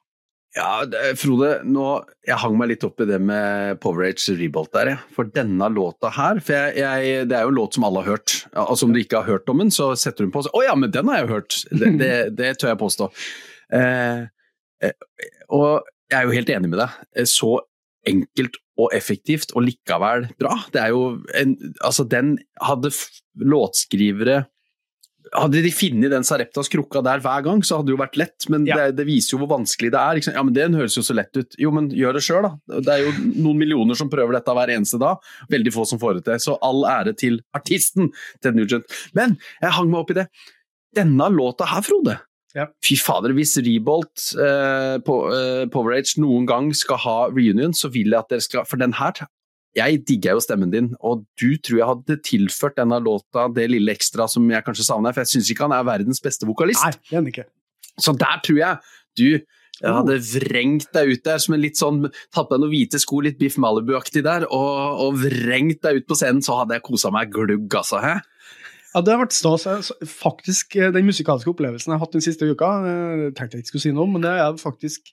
[0.56, 0.80] Ja,
[1.20, 1.84] Frode, nå,
[2.26, 5.00] jeg hang meg litt opp i det med Powerage Rebolt der, jeg.
[5.14, 8.16] For denne låta her for jeg, jeg, Det er jo en låt som alle har
[8.16, 8.34] hørt.
[8.56, 10.64] Altså Om du ikke har hørt om den, så setter du den på og 'Å
[10.64, 11.58] ja, men den har jeg hørt'.
[11.70, 13.11] Det, det, det tør jeg påstå.
[13.76, 14.24] Eh,
[14.82, 14.96] eh,
[15.52, 16.96] og jeg er jo helt enig med deg.
[17.14, 17.61] Eh, så
[18.08, 20.54] enkelt og effektivt, og likevel bra.
[20.72, 22.94] Det er jo en Altså, den hadde
[23.37, 24.46] låtskrivere
[25.34, 28.46] hadde de funnet den Sareptas krukka der hver gang, så hadde det jo vært lett.
[28.52, 28.78] Men ja.
[28.78, 30.20] det, det, viser jo hvor vanskelig det er.
[30.34, 31.56] Ja, men Den høres jo så lett ut.
[31.60, 32.80] Jo, men gjør det sjøl, da.
[32.84, 33.14] Det er jo
[33.44, 35.24] noen millioner som prøver dette hver eneste dag.
[35.52, 36.44] Veldig få som får det til.
[36.48, 38.12] Så all ære til artisten
[38.44, 38.88] Ted Nugent.
[39.18, 40.28] Men jeg hang meg opp i det.
[40.96, 42.18] Denne låta her, Frode.
[42.56, 42.64] Ja.
[42.84, 48.14] Fy fader, hvis Rebolt eh, på, eh, Powerage noen gang skal ha reunion, så vil
[48.14, 49.12] jeg at dere skal For den her
[49.78, 53.94] jeg digger jo stemmen din, og du tror jeg hadde tilført denne låta det lille
[53.94, 56.84] ekstra som jeg kanskje savner, for jeg syns ikke han er verdens beste vokalist.
[56.84, 57.46] Nei, det er han ikke.
[57.98, 58.76] Så der tror jeg
[59.18, 59.30] du
[59.78, 62.00] jeg hadde vrengt deg ut der som en litt sånn
[62.34, 66.08] Tatt på deg noen hvite sko, litt Biff Malibu-aktig der, og, og, vrengt deg ut
[66.08, 68.00] på scenen, så hadde jeg kosa meg glugg, altså.
[68.02, 68.16] Hæ?
[68.94, 69.92] Ja, det har vært stas.
[70.10, 73.74] Faktisk, eh, Den musikalske opplevelsen jeg har hatt den siste uka, eh, tenkte jeg ikke
[73.76, 75.12] skulle si noe om, men det er faktisk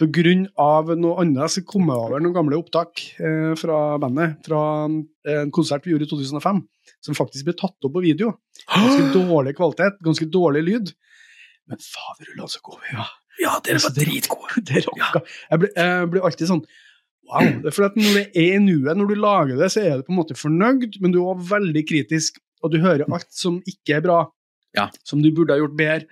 [0.00, 0.94] Pga.
[0.98, 4.40] noe annet så kom jeg over noen gamle opptak eh, fra bandet.
[4.46, 6.62] Fra eh, en konsert vi gjorde i 2005,
[7.04, 8.34] som faktisk ble tatt opp på video.
[8.66, 10.94] Ganske dårlig kvalitet, ganske dårlig lyd.
[11.70, 13.12] Men faderullan, så gode vi var.
[13.42, 14.64] Ja, dere var dritgode.
[14.66, 15.22] Det rocka.
[15.50, 16.66] Jeg blir, jeg blir alltid sånn
[17.24, 17.46] Wow.
[17.62, 19.94] Det er fordi at Når det er i nuet, når du lager det, så er
[19.96, 23.30] du på en måte fornøyd, men du er også veldig kritisk, og du hører alt
[23.32, 24.18] som ikke er bra,
[24.76, 24.90] ja.
[25.08, 26.04] som du burde ha gjort bedre.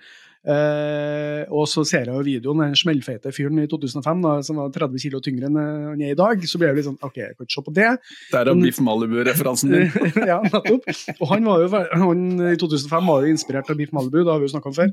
[0.43, 4.73] Uh, og så ser jeg jo videoen, den smellfeite fyren i 2005 da, som var
[4.75, 6.43] 30 kg tyngre enn han er i dag.
[6.49, 7.89] Så blir jeg litt sånn OK, jeg kan ikke se på det.
[8.33, 9.87] Der er Biff Malibu-referansen din.
[10.31, 10.89] ja, nettopp.
[11.15, 11.69] Og han, var jo,
[12.03, 14.77] han i 2005 var jo inspirert av Biff Malibu, det har vi jo snakka om
[14.81, 14.91] før.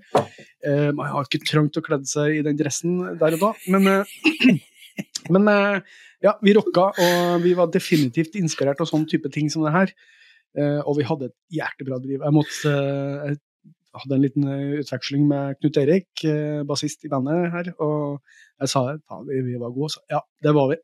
[0.70, 3.90] Eh, man har ikke trengt å kle seg i den dressen der og da, men,
[3.90, 4.54] eh,
[5.34, 5.50] men
[6.22, 9.92] ja, vi rocka, og vi var definitivt inspirert av sånn type ting som det her.
[10.84, 12.20] og vi hadde et hjertebra driv.
[12.26, 12.72] Jeg måtte
[13.96, 18.20] hadde en liten eh, utveksling med Knut Erik, eh, bassist i bandet her, og
[18.60, 19.94] jeg sa at vi, var gode.
[19.96, 20.78] Så ja, det var vi.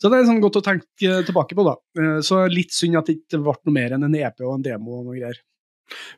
[0.00, 1.74] Så det er sånn godt å tenke tilbake på, da.
[2.00, 4.66] Eh, så litt synd at det ikke ble noe mer enn en EP og en
[4.66, 5.40] demo og noe greier.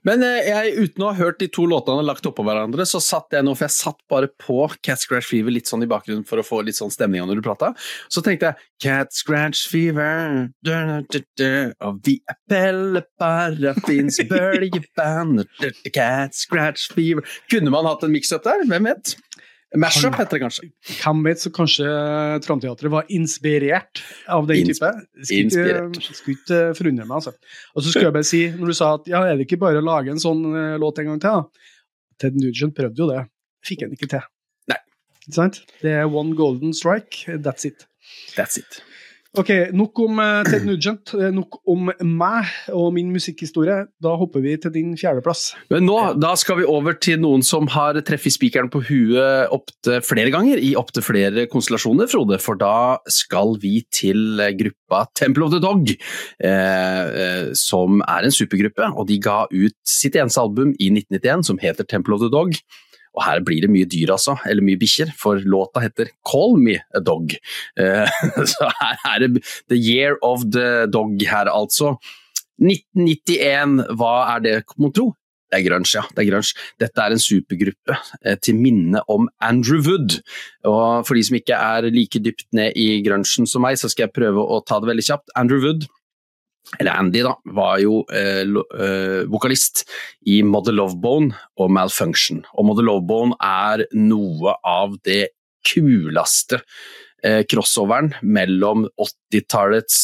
[0.07, 3.35] Men eh, jeg, uten å ha hørt de to låtene lagt oppå hverandre, så satt
[3.35, 6.41] jeg nå, for jeg satt bare på Cat Scratch Fever litt sånn i bakgrunnen for
[6.41, 7.73] å få litt sånn stemning når du prata.
[8.13, 11.51] Så tenkte jeg Cat Scratch Fever da, da, da,
[11.89, 15.47] Og vi er Pelle Parafins bølgeband
[15.95, 18.67] Cat Scratch Fever Kunne man hatt en mix-up der?
[18.69, 19.17] Hvem vet?
[19.83, 20.69] Mashup heter det kanskje.
[21.01, 21.87] Hvem vet, så kanskje
[22.47, 24.91] Tramteatret var inspirert av den type.
[25.27, 27.35] Skulle ikke forundre meg, altså.
[27.75, 29.83] Og så skulle jeg bare si, når du sa at ja, er det ikke bare
[29.83, 31.73] å lage en sånn uh, låt en gang til, da?
[32.23, 33.23] Ted Nugent prøvde jo det.
[33.67, 34.27] Fikk han ikke til.
[34.73, 34.81] Nei.
[35.27, 35.63] Ikke sant?
[35.83, 37.27] Det er one golden strike.
[37.45, 37.89] That's it.
[38.37, 38.81] That's it.
[39.37, 43.83] Ok, Nok om uh, Ted Nugent, eh, nok om meg og min musikkhistorie.
[44.01, 45.51] Da hopper vi til din fjerdeplass.
[45.69, 50.01] Men nå, Da skal vi over til noen som har treffet spikeren på huet opptil
[50.07, 52.41] flere ganger, i opptil flere konstellasjoner, Frode.
[52.41, 55.93] For da skal vi til gruppa Temple of the Dog,
[56.41, 58.89] eh, eh, som er en supergruppe.
[58.97, 62.57] Og de ga ut sitt eneste album i 1991 som heter Temple of the Dog.
[63.17, 64.37] Og her blir det mye dyr, altså.
[64.49, 67.33] Eller mye bikkjer, for låta heter Call Me a Dog.
[67.81, 68.05] Uh,
[68.53, 71.97] så her er det The Year of the Dog her, altså.
[72.61, 75.11] 1991, hva er det, mon tro?
[75.47, 76.03] Det er grunge, ja.
[76.11, 76.55] Det er grunge.
[76.83, 80.19] Dette er en supergruppe eh, til minne om Andrew Wood.
[80.67, 84.09] Og for de som ikke er like dypt ned i grunchen som meg, så skal
[84.09, 85.31] jeg prøve å ta det veldig kjapt.
[85.39, 85.87] Andrew Wood
[86.81, 89.85] eller Andy, da, var jo eh, eh, vokalist
[90.27, 92.43] i Mother Lovebone og Malfunction.
[92.59, 95.29] Og Mother Lovebone er noe av det
[95.67, 96.61] kuleste
[97.25, 99.99] eh, crossoveren mellom 80-tallets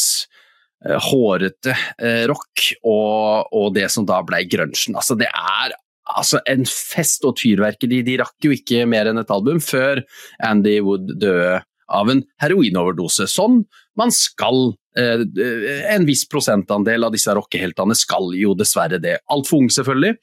[0.87, 4.97] eh, hårete eh, rock og, og, det som da ble grunchen.
[4.99, 5.75] Altså, det er
[6.15, 8.05] altså, en fest og tyrverkeri.
[8.07, 10.05] De rakk jo ikke mer enn et album før
[10.47, 11.61] Andy Wood døde
[11.93, 13.27] av en heroinoverdose.
[13.29, 13.65] Sånn
[13.99, 19.19] man skal En viss prosentandel av disse rockeheltene skal jo dessverre det.
[19.33, 20.19] Altfor ung, selvfølgelig.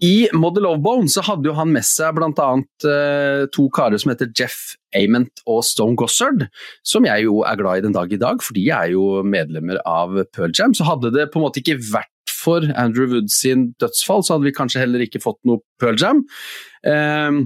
[0.00, 2.48] I Model of Bone så hadde jo han med seg bl.a.
[2.88, 6.46] Eh, to karer som heter Jeff Ament og Stone Gossard,
[6.86, 9.82] som jeg jo er glad i den dag i dag, for de er jo medlemmer
[9.84, 10.72] av Pearl Jam.
[10.76, 14.48] Så hadde det på en måte ikke vært for Andrew Wood sin dødsfall, så hadde
[14.48, 16.24] vi kanskje heller ikke fått noe Pearl Jam.
[16.88, 17.44] Eh,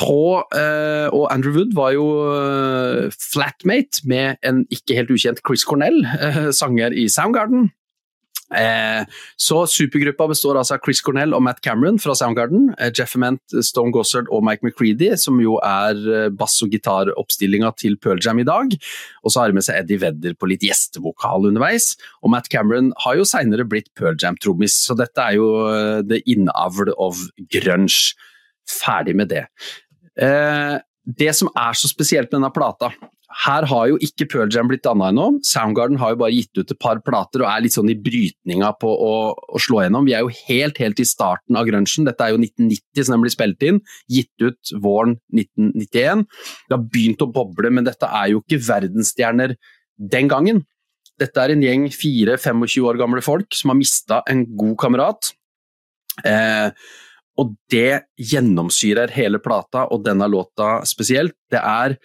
[0.00, 5.66] på, uh, og Andrew Wood var jo uh, flatmate med en ikke helt ukjent Chris
[5.68, 7.70] Cornell, uh, sanger i Soundgarden.
[9.38, 13.92] så supergruppa består altså av Chris Cornell og Matt Cameron fra Soundgarden, Jeff Ament, Stone
[13.94, 18.74] Gossard og Mike McCready, som jo er bass- og gitaroppstillinga til Pearl Jam i dag.
[19.22, 21.92] Og så har de med seg Eddie Vedder på litt gjestevokal underveis.
[22.24, 25.52] Og Matt Cameron har jo seinere blitt Pearl Jam-trommis, så dette er jo
[26.10, 27.22] the innavl of
[27.54, 28.16] grunge.
[28.70, 29.46] Ferdig med det.
[30.18, 30.76] Eh,
[31.20, 32.90] det som er så spesielt med denne plata
[33.44, 35.26] her har jo ikke Pearl Jam blitt danna ennå.
[35.46, 38.72] Soundgarden har jo bare gitt ut et par plater og er litt sånn i brytninga
[38.82, 40.08] på å, å slå gjennom.
[40.08, 42.08] Vi er jo helt, helt i starten av grunchen.
[42.08, 43.78] Dette er jo 1990 som den blir spilt inn.
[44.10, 46.26] Gitt ut våren 1991.
[46.66, 49.54] Det har begynt å boble, men dette er jo ikke verdensstjerner
[50.10, 50.64] den gangen.
[51.20, 55.30] Dette er en gjeng 4-25 år gamle folk som har mista en god kamerat.
[56.26, 56.74] Eh,
[57.38, 61.36] og det gjennomsyrer hele plata, og denne låta spesielt.
[61.50, 61.98] Det er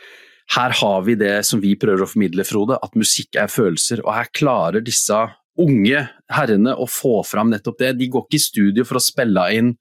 [0.54, 4.04] Her har vi det som vi prøver å formidle, Frode, at musikk er følelser.
[4.06, 5.18] Og her klarer disse
[5.58, 7.96] unge herrene å få fram nettopp det.
[7.98, 9.74] De går ikke i studio for å spille inn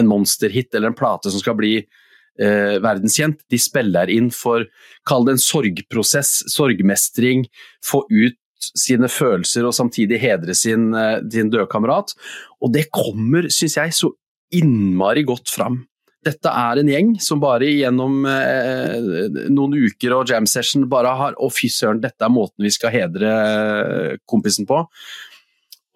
[0.00, 3.44] en monsterhit eller en plate som skal bli eh, verdenskjent.
[3.50, 4.64] De spiller inn for,
[5.08, 7.46] kall det en sorgprosess, sorgmestring,
[7.84, 12.14] få ut sine følelser og samtidig hedre sin, eh, sin døde kamerat.
[12.62, 14.14] Og det kommer, syns jeg, så
[14.54, 15.80] innmari godt fram.
[16.26, 21.38] Dette er en gjeng som bare gjennom eh, noen uker og jam session bare har
[21.38, 24.82] Å, fy søren, dette er måten vi skal hedre eh, kompisen på.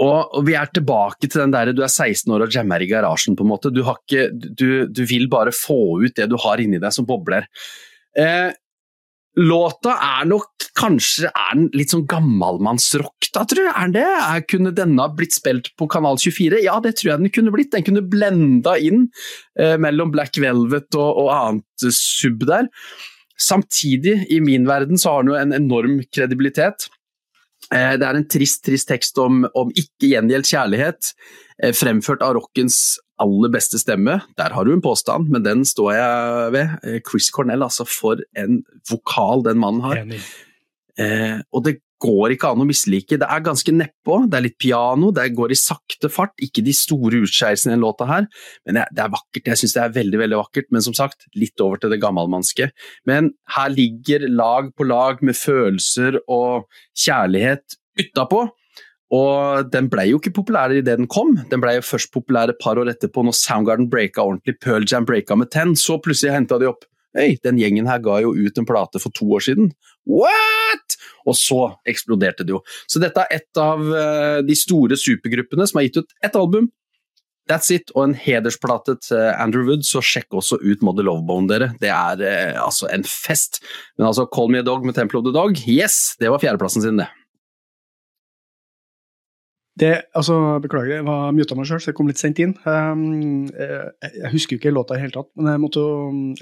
[0.01, 2.89] Og, og, vi er tilbake til den der du er 16 år og jammer i
[2.89, 3.73] garasjen, på en måte.
[3.75, 7.49] Du, ikke, du, du vil bare få ut det du har inni deg som bobler.
[8.17, 8.49] Eh,
[9.41, 13.73] Låta er nok kanskje er den litt sånn gammalmannsrock, da, tror jeg.
[13.73, 14.43] Er den det?
[14.53, 16.61] Kunne denne blitt spilt på Kanal 24?
[16.65, 17.73] Ja, det tror jeg den kunne blitt.
[17.73, 19.07] Den kunne blenda inn
[19.59, 22.69] eh, mellom Black Velvet og, og annet sub der.
[23.41, 26.91] Samtidig, i min verden, så har den jo en enorm kredibilitet.
[27.71, 31.13] Eh, det er en trist, trist tekst om, om ikke gjengjeldt kjærlighet,
[31.63, 34.21] eh, fremført av rockens aller beste stemme.
[34.41, 36.75] Der har du en påstand, men den står jeg ved.
[36.83, 40.03] Eh, Chris Cornell, altså for en vokal den mannen har.
[41.01, 43.19] Eh, og det går ikke an å mislike.
[43.21, 46.35] Det er ganske nedpå, det er litt piano, det går i sakte fart.
[46.43, 48.29] Ikke de store utskeielsene i den låta her,
[48.67, 49.51] men det er vakkert.
[49.53, 52.71] Jeg syns det er veldig veldig vakkert, men som sagt, litt over til det gammelmannske.
[53.09, 58.49] Men her ligger lag på lag med følelser og kjærlighet utapå.
[59.11, 62.61] Og den ble jo ikke populær idet den kom, den ble jo først populær et
[62.63, 65.75] par år etterpå, når Soundgarden breaka ordentlig, Pearl Jam breaka med Ten.
[65.75, 69.15] Så plutselig henta de opp Hei, den gjengen her ga jo ut en plate for
[69.17, 69.73] to år siden.
[70.07, 70.99] What?!
[71.27, 72.61] Og så eksploderte det jo.
[72.91, 76.71] Så dette er et av uh, de store supergruppene som har gitt ut ett album.
[77.51, 81.73] That's it, og en hedersplate til Andrew Wood, så sjekk også ut Model Lovebone, dere.
[81.83, 83.59] Det er eh, altså en fest.
[83.99, 86.85] Men altså, Call Me a Dog med Temple of the Dog, yes, det var fjerdeplassen
[86.85, 87.09] sin, det.
[89.81, 92.53] Det, altså, Beklager, jeg var muta meg sjøl, så jeg kom litt sent inn.
[92.69, 95.85] Um, jeg, jeg, husker jo ikke låta i det hele tatt, men jeg måtte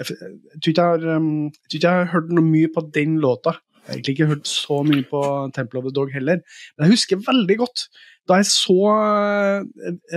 [0.01, 1.33] Jeg, jeg tror ikke jeg har, um,
[1.71, 3.55] jeg har hørt noe mye på den låta.
[3.79, 5.23] Jeg har egentlig ikke hørt så mye på
[5.57, 6.43] Temple of the Dog heller,
[6.77, 7.87] men jeg husker veldig godt
[8.29, 9.63] da jeg så uh,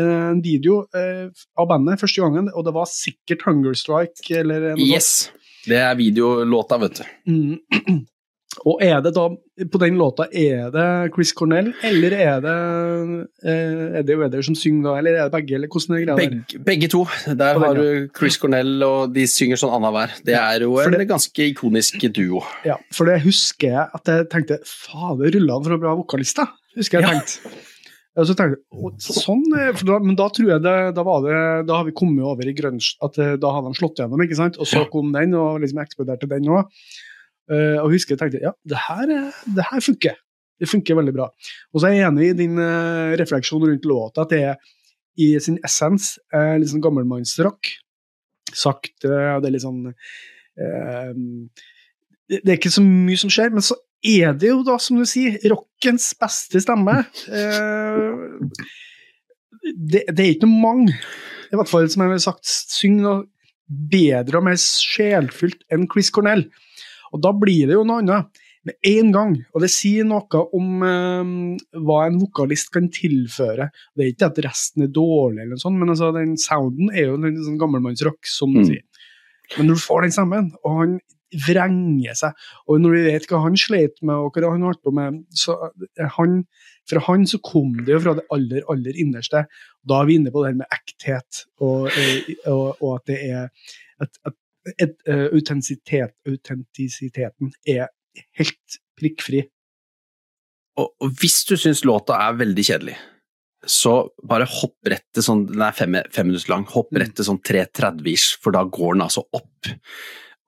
[0.02, 5.30] en video av bandet første gangen, og det var sikkert Hunger Strike eller noe Yes!
[5.62, 7.06] Det er videolåta, vet du.
[7.30, 8.02] Mm.
[8.68, 9.24] Og er det da,
[9.72, 12.56] på den låta, er det Chris Cornell, eller er det
[13.48, 16.62] eh, Eddie Weather som synger da, eller er det begge, eller hvordan er greia begge,
[16.68, 17.06] begge to.
[17.40, 20.18] Der har du Chris Cornell, og de synger sånn annenhver.
[20.28, 22.44] Det er jo en det, ganske ikonisk duo.
[22.68, 26.42] Ja, for det husker jeg at jeg tenkte Fader, rulla han for en bra vokalist,
[26.42, 26.50] da?
[26.78, 27.20] Husker jeg ja.
[27.20, 27.68] tenkte.
[28.20, 31.38] Og så tenkte jeg, sånn, eh, da, Men da tror jeg det, da, var det,
[31.70, 34.40] da har vi kommet over i grunge, at eh, da hadde de slått gjennom, ikke
[34.40, 34.60] sant?
[34.60, 36.68] og så kom den, og liksom eksploderte den òg.
[37.50, 39.10] Uh, og husker jeg tenkte ja, det her,
[39.56, 40.20] det her funker.
[40.62, 41.28] Det funker veldig bra.
[41.74, 44.56] Og så er jeg enig i din uh, refleksjon rundt låta, at det er
[45.22, 47.72] i sin essens uh, litt sånn gammelmannsrock.
[48.54, 49.88] Sakte, uh, det er litt sånn
[50.52, 53.74] det, er ikke så mye som skjer, men så
[54.06, 56.98] er det jo da, som du sier, rockens beste stemme.
[59.64, 60.98] det, det, er ikke noe mange,
[61.48, 63.24] i hvert fall som jeg har sagt, synger noe
[63.72, 66.46] bedre og mer sjelfylt enn Chris Cornell.
[67.12, 69.36] Og da blir det jo noe annet med en gang.
[69.56, 71.32] Og det sier noe om eh,
[71.82, 73.72] hva en vokalist kan tilføre.
[73.96, 77.10] Det er ikke at resten er dårlig, eller noe sånt, men altså, den sounden er
[77.10, 78.68] jo en sånn gammelmannsrock, som du mm.
[78.70, 79.08] sier.
[79.58, 81.00] Men når du får den sammen, og han
[81.48, 84.92] vrenger seg, og når vi vet hva han slet med, og hva han holdt på
[84.96, 85.56] med så
[86.18, 86.42] han,
[86.90, 89.46] Fra han så kom det jo fra det aller, aller innerste.
[89.88, 93.20] Da er vi inne på det her med ekthet, og, eh, og, og at det
[93.30, 93.44] er
[94.02, 94.36] at, at,
[94.70, 97.90] at, uh, autentisitet, autentisiteten er
[98.40, 99.46] helt prikkfri.
[100.80, 102.98] Og, og hvis du syns låta er veldig kjedelig,
[103.68, 103.94] så
[104.26, 106.64] bare hopp rett til sånn Den er fem, fem minutter lang.
[106.72, 107.00] Hopp mm.
[107.04, 109.70] rett til sånn 3.30-ish, for da går den altså opp.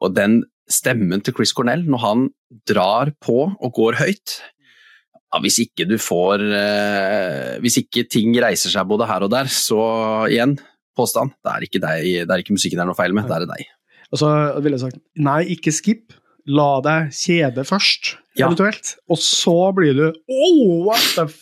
[0.01, 2.25] Og den stemmen til Chris Cornell, når han
[2.69, 8.71] drar på og går høyt ja, Hvis ikke du får eh, Hvis ikke ting reiser
[8.71, 9.81] seg både her og der, så
[10.29, 10.55] igjen,
[10.97, 11.33] påstand.
[11.41, 13.45] Det er ikke, deg, det er ikke musikken det er noe feil med, det er
[13.45, 13.71] det deg.
[14.13, 14.29] Og så
[14.61, 16.13] ville jeg sagt nei, ikke skip
[16.49, 18.47] la deg kjede først, ja.
[18.47, 18.95] eventuelt.
[19.11, 21.39] Og så blir du oh, what the f...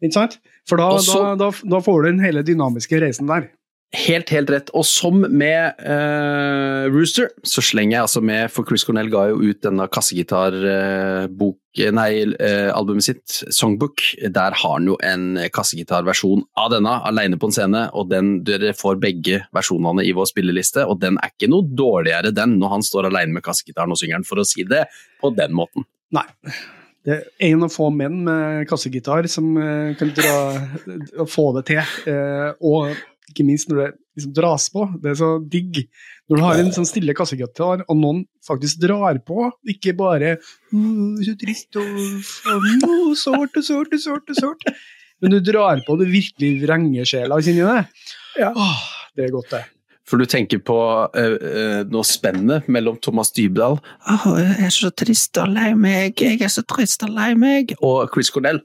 [0.00, 0.38] Ikke sant?
[0.68, 3.48] For da, så, da, da, da, får du den hele dynamiske reisen der.
[3.90, 4.68] Helt, helt rett.
[4.78, 9.40] Og som med uh, Rooster, så slenger jeg altså med, for Chris Cornell ga jo
[9.42, 14.04] ut denne kassegitar-bok, uh, nei, uh, albumet sitt, Songbook.
[14.22, 18.76] Der har han jo en kassegitarversjon av denne, alene på en scene, og den, dere
[18.78, 22.86] får begge versjonene i vår spilleliste, og den er ikke noe dårligere, den, når han
[22.86, 24.86] står alene med kassegitaren og synger den, for å si det
[25.18, 25.90] på den måten.
[26.14, 26.28] Nei.
[27.02, 29.54] Det er en av få menn med kassegitar som
[29.98, 31.94] kan dra, få det til.
[32.60, 32.92] og
[33.30, 33.88] ikke minst når det
[34.18, 34.86] liksom dras på.
[35.02, 35.82] Det er så digg.
[36.30, 40.36] Når du har en sånn stille kassegitar, og noen faktisk drar på, ikke bare
[40.70, 44.70] så trist og sårt og sårt og sårt og sårt.
[45.20, 48.08] Men du drar på det virkelig vrenger sjela inni deg.
[48.40, 48.54] Ja.
[48.54, 49.66] Åh, det er godt, det.
[50.10, 54.90] For du tenker på uh, uh, noe spennende mellom Thomas Dybdahl oh, 'Jeg er så
[54.90, 58.58] trist og lei meg, jeg er så trist og lei meg' og Chris Cornell.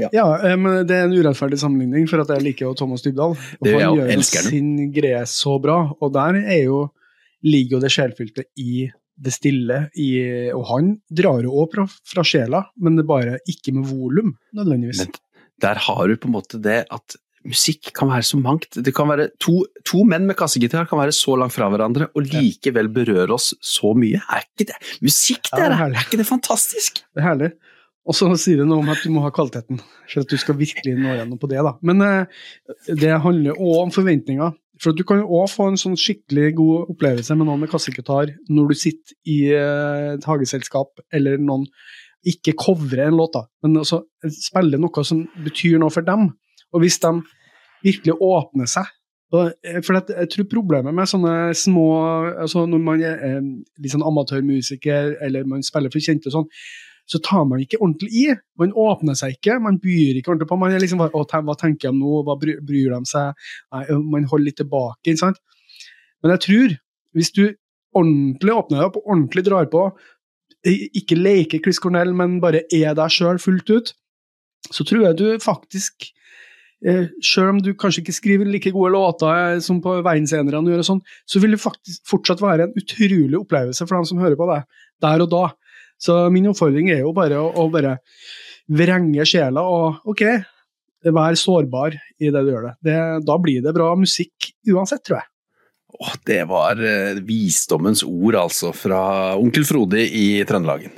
[0.00, 3.36] Ja, ja men det er en urettferdig sammenligning, for at jeg liker jo Thomas Dybdahl.
[3.36, 6.86] Og det, han gjør sin greie så bra, og der jo,
[7.46, 10.08] ligger jo det sjelfylte i det stille, i,
[10.52, 15.06] og han drar jo òg fra, fra, sjela, men det bare ikke med volum, nødvendigvis.
[15.06, 15.22] Men
[15.64, 18.78] der har du på en måte det at musikk kan være så mangt.
[18.84, 22.26] Det kan være to, to, menn med kassegitar kan være så langt fra hverandre og
[22.26, 24.20] likevel berøre oss så mye.
[24.32, 25.70] Er ikke det musikk, dere?
[25.70, 27.00] Ja, er, er ikke det fantastisk?
[27.14, 27.52] Det er herlig.
[28.06, 30.58] Og så sier det noe om at du må ha kvaliteten, for at du skal
[30.58, 31.58] virkelig nå gjennom på det.
[31.66, 31.74] da.
[31.86, 32.46] Men eh,
[32.86, 34.54] det handler òg om forventninger.
[34.82, 38.34] For at du kan òg få en sånn skikkelig god opplevelse med noen med kassegitar
[38.52, 41.64] når du sitter i eh, et hageselskap, eller noen
[42.26, 44.00] ikke covrer en låt, da, men også
[44.34, 46.28] spiller noe som betyr noe for dem.
[46.74, 47.12] Og hvis de
[47.86, 48.88] virkelig åpner seg
[49.36, 51.86] eh, for jeg tror problemet med sånne små
[52.44, 56.50] altså Når man er litt sånn amatørmusiker, eller man spiller for kjente og sånn,
[57.06, 58.24] så tar man ikke ordentlig i.
[58.58, 60.58] Man åpner seg ikke, man byr ikke ordentlig på.
[60.58, 63.46] Man er liksom bare, Hva tenker de nå, hva bryr, de seg?
[63.74, 64.98] Nei, man holder litt tilbake.
[65.06, 65.38] ikke sant?
[66.22, 66.76] Men jeg tror,
[67.16, 67.44] hvis du
[67.96, 69.86] ordentlig åpner deg opp og ordentlig drar på,
[70.66, 73.92] ikke leker Chris Cornell, men bare er deg sjøl fullt ut,
[74.74, 76.08] så tror jeg du faktisk
[76.82, 81.04] eh, Selv om du kanskje ikke skriver like gode låter som på verdensenerne gjør, sånn,
[81.28, 84.66] så vil det faktisk fortsatt være en utrolig opplevelse for dem som hører på deg,
[85.06, 85.44] der og da.
[86.00, 87.98] Så min oppfordring er jo bare å, å bare
[88.66, 90.24] vrenge sjela og OK,
[91.06, 92.74] vær sårbar i det du gjør det.
[92.88, 93.00] det.
[93.26, 95.30] Da blir det bra musikk uansett, tror jeg.
[95.96, 99.00] Åh, det var uh, visdommens ord, altså, fra
[99.38, 100.92] onkel Frode i Trøndelagen.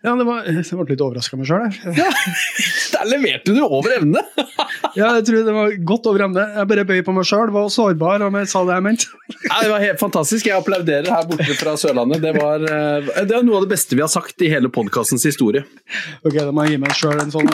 [0.00, 2.06] Ja, det var, jeg ble litt overraska meg sjøl, ja,
[2.94, 4.22] Der leverte du over evne!
[4.98, 6.44] ja, jeg tror det var godt over evne.
[6.56, 9.10] Jeg bare bøy på meg sjøl, var sårbar og jeg sa det jeg mente.
[9.50, 10.48] ja, det var helt fantastisk.
[10.48, 12.24] Jeg applauderer her borte fra Sørlandet.
[12.24, 15.28] Det, var, eh, det er noe av det beste vi har sagt i hele podkastens
[15.28, 15.66] historie.
[16.24, 17.52] Ok, da må jeg gi meg sjøl en sånn.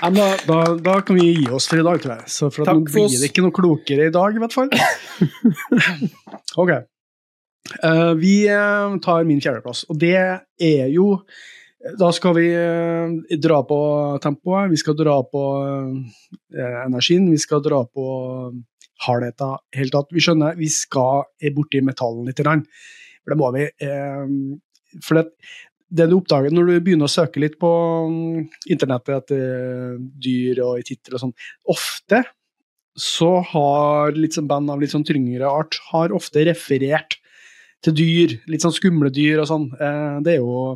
[0.00, 0.58] Ja, da, da,
[0.88, 2.32] da, kan vi gi oss for i dag, tror jeg.
[2.32, 4.72] Så for Takk nå blir det ikke noe klokere i dag, i hvert fall.
[6.64, 6.74] ok.
[7.80, 11.24] Uh, vi uh, tar min fjerdeplass, og det er jo
[11.98, 12.46] Da skal vi
[13.44, 13.78] dra på
[14.24, 15.40] tempoet, vi skal dra på
[16.56, 18.06] energien, vi skal dra på
[19.04, 20.08] hardheten helt tatt.
[20.08, 22.40] Vi skjønner, vi skal borti metallen litt.
[22.40, 23.66] For det må vi.
[25.04, 25.26] for det,
[25.94, 27.70] det du oppdager når du begynner å søke litt på
[28.08, 31.36] mm, internettet etter dyr og i tittel og sånn,
[31.74, 32.22] ofte
[32.98, 37.18] så har sånn band av litt sånn tyngre art har ofte referert
[37.84, 39.68] til dyr, litt sånn skumle dyr og sånn.
[39.76, 40.74] Eh, det er jo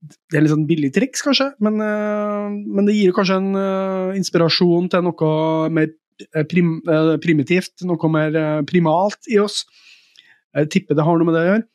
[0.00, 4.16] det er litt sånn billig triks, kanskje, men, eh, men det gir kanskje en uh,
[4.16, 5.32] inspirasjon til noe
[5.76, 5.90] mer
[6.48, 6.78] prim,
[7.20, 8.38] primitivt, noe mer
[8.68, 9.62] primalt i oss.
[10.56, 11.66] Jeg tipper det har noe med det å gjøre.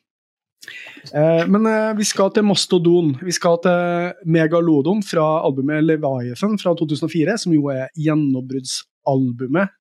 [1.50, 1.66] Men
[1.98, 3.12] vi skal til Mastodon.
[3.22, 8.95] Vi skal til Megalodon fra albumet Leviathan fra 2004, som jo er gjennombruddsalbumet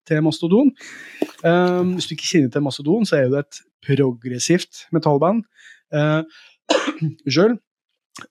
[0.07, 0.71] til Mastodon.
[1.93, 5.43] Hvis du ikke kjenner til Mastodon, så er det et progressivt metallband.
[7.25, 7.59] Unnskyld.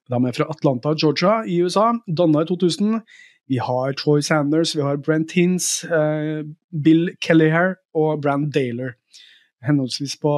[0.08, 3.00] De er fra Atlanta, Georgia i USA, danna i 2000.
[3.52, 6.40] Vi har Troy Sanders, vi har Brent Hins, uh,
[6.84, 8.94] Bill Kellyhair og Brand Daler.
[9.64, 10.32] Henholdsvis på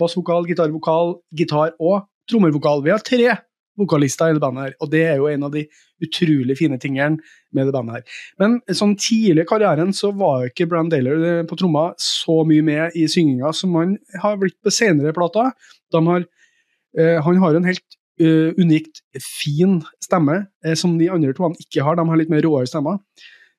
[0.00, 2.84] bassvokal, gitarvokal, gitar og trommervokal.
[2.84, 3.36] Vi har tre
[3.80, 5.64] vokalister i det bandet her, og det er jo en av de
[6.04, 7.20] utrolig fine tingene
[7.56, 8.18] med det bandet her.
[8.40, 12.40] Men sånn tidlig i karrieren så var jo ikke Brann Daler eh, på tromma så
[12.48, 15.52] mye med i synginga som han har blitt på senere plater.
[16.98, 21.58] Uh, han har en helt uh, unikt fin stemme, eh, som de andre to han
[21.60, 21.98] ikke har.
[21.98, 22.98] De har litt mer råere stemmer.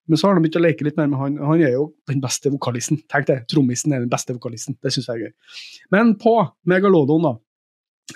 [0.10, 1.38] Men så har de begynt å leke litt mer med han.
[1.46, 3.00] Han er jo den beste vokalisten.
[3.12, 4.76] Tenk det, Trommisen er den beste vokalisten.
[4.84, 5.58] Det syns jeg er gøy.
[5.96, 6.36] Men på
[6.68, 7.34] Megalodon, da,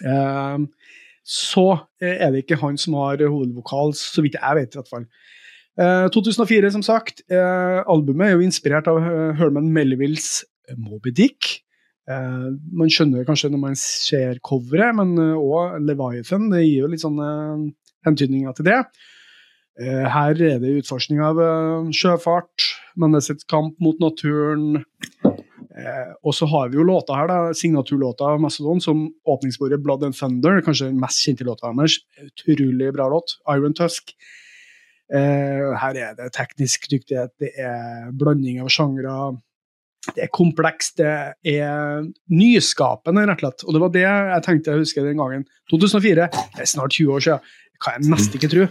[0.03, 0.95] uh,
[1.25, 1.65] så
[1.97, 5.07] er det ikke han som har hovedvokal, så vidt jeg vet, i hvert fall.
[6.13, 7.23] 2004, som sagt.
[7.31, 9.01] albumet er jo inspirert av
[9.35, 10.45] Herman Melvilles
[10.77, 11.65] Moby Dick.
[12.07, 16.47] Man skjønner kanskje når man ser coveret, men òg Leviathan.
[16.53, 17.27] Det gir jo litt sånne
[18.05, 18.79] hentydninger til det.
[19.81, 21.41] Her er det utforskning av
[21.91, 22.69] sjøfart,
[23.01, 24.85] menneskets kamp mot naturen.
[26.23, 30.15] Og så har vi jo låta her, da, signaturlåta av Macedon, som åpningsbordet Blood and
[30.15, 31.97] Thunder, kanskje den mest kjente låta deres.
[32.47, 33.37] Utrolig bra låt.
[33.51, 34.15] Iron Tusk.
[35.11, 39.35] her er det teknisk dyktighet, det er blanding av sjangre
[40.13, 42.03] det er komplekst, det er
[42.33, 43.65] nyskapende, rett og slett.
[43.65, 45.45] Og det var det jeg tenkte jeg husker den gangen.
[45.71, 48.67] 2004, det er snart 20 år siden, det kan jeg nesten ikke tro.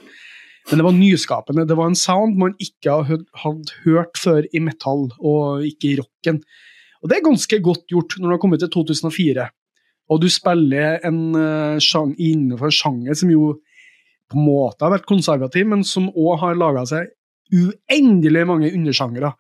[0.71, 1.67] Men det var nyskapende.
[1.69, 6.41] Det var en sound man ikke hadde hørt før i metal, og ikke i rocken.
[7.05, 9.45] Og det er ganske godt gjort når du har kommet til 2004,
[10.13, 13.51] og du spiller en uh, sjang, innenfor en sjanger som jo
[14.33, 17.13] på en måte har vært konservativ, men som òg har laga seg
[17.55, 19.35] uendelig mange undersjangere.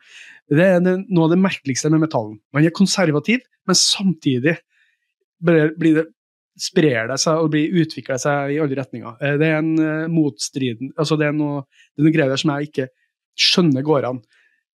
[0.52, 2.36] Det er noe av det merkeligste med metallen.
[2.52, 4.58] Man er konservativ, men samtidig
[5.44, 6.04] blir det,
[6.60, 9.16] sprer det seg og utvikler seg i alle retninger.
[9.24, 11.64] Eh, det er en uh, motstriden altså det er noe,
[11.96, 12.90] det er noe greier som jeg ikke
[13.34, 14.20] skjønner går an.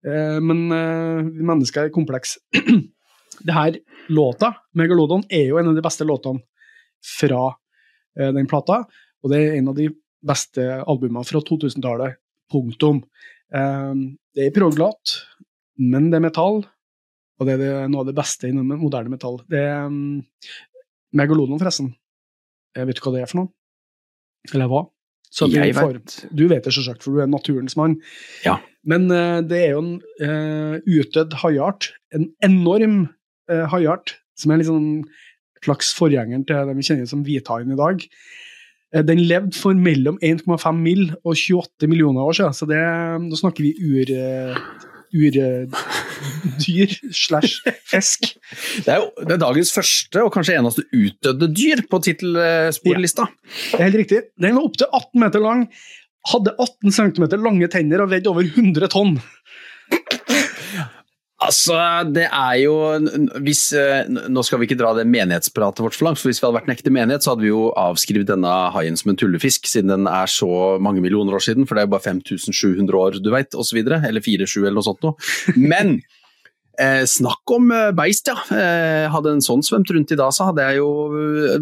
[0.06, 2.42] Uh, men uh, mennesker er komplekse.
[3.46, 3.80] det her
[4.14, 6.44] låta, Megalodon, er jo en av de beste låtene
[7.18, 8.84] fra uh, den plata.
[9.24, 9.90] Og det er en av de
[10.26, 12.22] beste albumene fra 2000-tallet.
[12.54, 13.00] Punktum.
[13.50, 15.14] det er proglat,
[15.82, 16.60] men det er metall,
[17.42, 19.40] og det er noe av det beste innen moderne metall.
[19.50, 20.22] Det er um,
[21.18, 21.90] Megalodon, forresten.
[22.78, 23.52] Jeg vet du hva det er for noe?
[24.54, 24.84] Eller hva?
[25.50, 26.16] jeg vet.
[26.32, 27.98] Du vet det selvsagt, for du er naturens mann.
[28.46, 28.60] Ja.
[28.90, 31.92] Men uh, det er jo en uh, utdødd haiart.
[32.16, 32.98] En enorm
[33.52, 34.90] uh, haiart, som er en sånn
[35.66, 38.04] slags forgjengeren til det vi kjenner som hvithaien i dag.
[39.10, 41.08] Den levde for mellom 1,5 mill.
[41.26, 42.84] og 28 millioner år siden, så det,
[43.26, 44.12] nå snakker vi ur
[45.16, 48.20] urdyr slash fisk.
[48.86, 53.24] Det er jo det er dagens første og kanskje eneste utdødde dyr på tittelsporlista.
[53.26, 53.32] Ja,
[53.72, 54.20] det er helt riktig.
[54.42, 55.62] Den var opptil 18 meter lang,
[56.32, 59.18] hadde 18 cm lange tenner og veide over 100 tonn.
[61.46, 61.76] Altså,
[62.16, 62.74] det er jo
[63.44, 66.48] hvis, eh, Nå skal vi ikke dra det menighetspratet vårt for langt, for hvis vi
[66.48, 69.68] hadde vært en ekte menighet, så hadde vi jo avskrevet denne haien som en tullefisk,
[69.70, 73.20] siden den er så mange millioner år siden, for det er jo bare 5700 år,
[73.22, 73.82] du veit, osv.
[73.84, 75.20] Eller 47 eller noe sånt noe.
[75.60, 76.00] Men
[76.76, 78.36] Eh, snakk om eh, beist, ja.
[78.52, 80.90] Eh, hadde en sånn svømt rundt i dag, så hadde jeg jo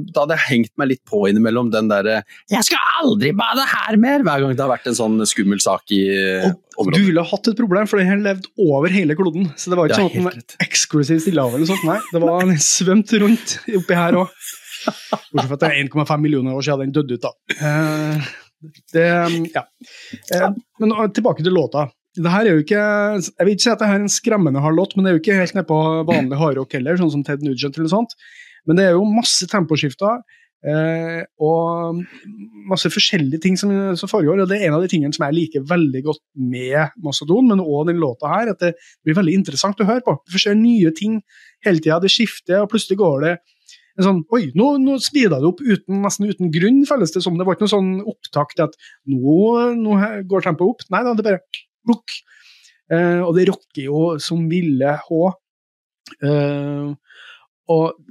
[0.10, 3.98] Da hadde jeg hengt meg litt på innimellom den derre 'Jeg skal aldri bade her
[3.98, 6.98] mer!' hver gang det har vært en sånn skummel sak i eh, området.
[6.98, 9.52] Du ville hatt et problem, for den har levd over hele kloden.
[9.56, 12.00] Så det var ikke sånn at den var eksklusiv stillehav eller sånt, nei.
[12.12, 14.32] Det var den svømt rundt oppi her òg.
[14.84, 17.32] Bortsett fra at det er 1,5 millioner år siden den døde ut, da.
[18.94, 19.08] Det,
[19.52, 20.50] ja.
[20.80, 22.84] men tilbake til låta det her er jo ikke,
[23.26, 25.18] Jeg vil ikke si at det her er en skremmende hard låt, men det er
[25.18, 28.14] jo ikke helt nede på vanlig hardrock heller, sånn som Ted Nugent eller sånt.
[28.70, 30.22] Men det er jo masse temposkifter
[30.70, 32.04] eh, og
[32.70, 34.44] masse forskjellige ting som, som, foregår.
[34.44, 37.64] og Det er en av de tingene som jeg liker veldig godt med Mastodon, men
[37.64, 38.54] òg den låta her.
[38.54, 40.16] At det blir veldig interessant å høre på.
[40.22, 41.20] Du får se nye ting
[41.66, 42.00] hele tida.
[42.04, 43.36] Det skifter, og plutselig går det
[43.94, 47.36] en sånn, Oi, nå, nå speeda det opp uten, nesten uten grunn, føles det som.
[47.38, 48.78] Det var ikke noe sånn opptak til at
[49.10, 49.36] nå,
[49.78, 50.00] nå
[50.30, 50.88] går tempoet opp.
[50.94, 51.44] Nei da, det bare
[51.86, 52.18] plukk.
[52.92, 55.22] Eh, og det rocker jo som ville H.
[56.24, 56.90] Eh,
[57.74, 58.04] og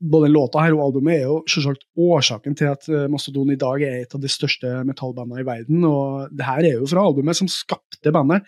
[0.00, 3.82] både låta her og albumet er jo selvsagt årsaken til at eh, Mastodon i dag
[3.84, 5.84] er et av de største metallbandene i verden.
[5.86, 8.46] Og det her er jo fra albumet som skapte bandet.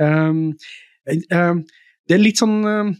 [0.00, 0.54] Um,
[1.32, 1.60] um,
[2.06, 2.94] det er litt sånn um,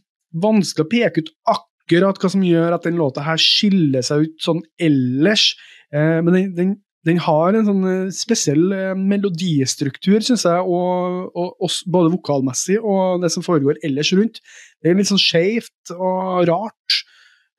[0.44, 4.36] vanskelig å peke ut akkurat hva som gjør at den låta her skiller seg ut
[4.44, 5.50] sånn ellers.
[5.94, 6.76] Uh, men den, den,
[7.06, 7.84] den, har en sånn
[8.14, 14.12] spesiell uh, melodistruktur, syns jeg, og, og, og, både vokalmessig og det som foregår ellers
[14.16, 14.40] rundt.
[14.82, 17.02] Det er litt sånn skeivt og rart.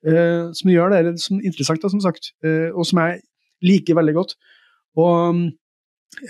[0.06, 3.18] eh, som gjør det som interessant, da, som sagt, eh, og som jeg
[3.66, 4.36] liker veldig godt.
[5.00, 5.40] Og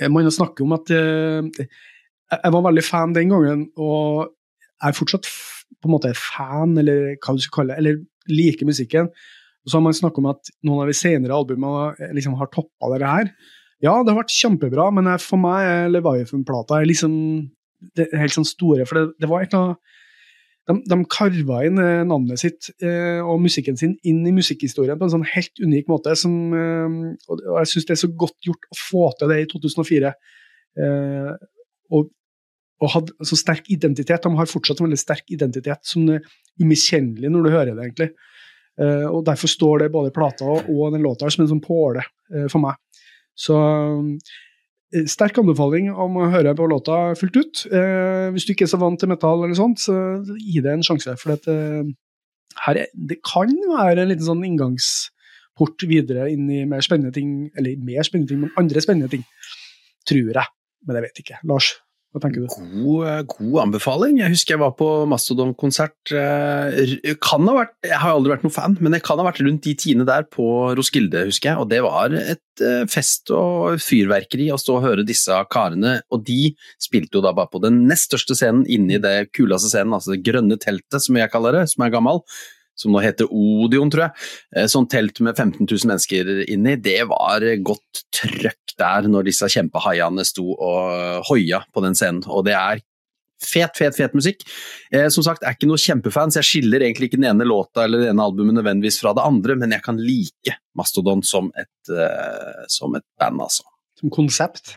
[0.01, 4.33] uh, Man snakker om at jeg var veldig fan den gangen, og
[4.83, 8.69] jeg er fortsatt på en måte fan, eller hva du skal kalle det, eller liker
[8.69, 9.09] musikken.
[9.69, 12.89] Og så har man snakket om at noen av de senere albumene liksom har toppa
[12.95, 13.29] dette her.
[13.85, 17.13] Ja, det har vært kjempebra, men for meg er Leviathan-plata liksom
[17.95, 19.99] det helt sånn store, for det, det var et eller annet
[20.69, 25.07] de, de karva inn eh, navnet sitt eh, og musikken sin inn i musikkhistorien på
[25.07, 26.13] en sånn helt unik måte.
[26.19, 26.99] Som, eh,
[27.31, 30.13] og jeg syns det er så godt gjort å få til det i 2004.
[30.85, 31.31] Eh,
[31.97, 32.11] og,
[32.85, 34.27] og hadde så sterk identitet.
[34.27, 36.21] De har fortsatt en veldig sterk identitet som er
[36.61, 38.11] umiskjennelig når du hører det, egentlig.
[38.79, 42.47] Eh, og Derfor står det både plata og den låta som en sånn påle eh,
[42.51, 42.79] for meg.
[43.39, 43.57] Så
[44.95, 47.63] Eh, sterk anbefaling om å høre på låta fullt ut.
[48.33, 49.95] Hvis du ikke er så vant til metall, eller sånt, så
[50.39, 51.17] gi det en sjanse.
[51.21, 51.91] For eh,
[52.65, 57.77] her, det kan være en liten sånn inngangsport videre inn i mer spennende ting, eller
[57.85, 59.27] mer spennende ting, men andre spennende ting.
[60.09, 60.49] Tror jeg,
[60.87, 61.43] men jeg vet ikke.
[61.53, 61.75] Lars?
[62.09, 62.47] Hva tenker du?
[62.49, 64.17] God, eh, god anbefaling.
[64.23, 65.93] Jeg husker jeg var på Mastodon-konsert.
[66.17, 70.07] Eh, Jeg har aldri vært noen fan, men jeg kan ha vært rundt de tiende
[70.09, 71.59] der på Roskilde, husker jeg.
[71.61, 75.99] Og det var et eh, fest og fyrverkeri å stå og høre disse karene.
[76.11, 79.93] Og de spilte jo da bare på den nest største scenen inni det kuleste scenen,
[79.93, 82.25] altså det grønne teltet, som jeg kaller det, som er gammel
[82.79, 84.69] som nå heter Odion, tror jeg.
[84.71, 86.77] Sånn telt med 15 000 mennesker inni.
[86.83, 92.23] Det var godt trøkk der når disse kjempehaiene sto og hoia på den scenen.
[92.31, 92.83] Og det er
[93.43, 94.45] fet, fet, fet musikk.
[94.93, 97.47] Eh, som sagt, jeg er ikke noe kjempefan, så jeg skiller egentlig ikke den ene
[97.47, 101.51] låta eller det ene albumet nødvendigvis fra det andre, men jeg kan like Mastodon som
[101.59, 103.67] et, uh, som et band, altså.
[103.99, 104.77] Som konsept?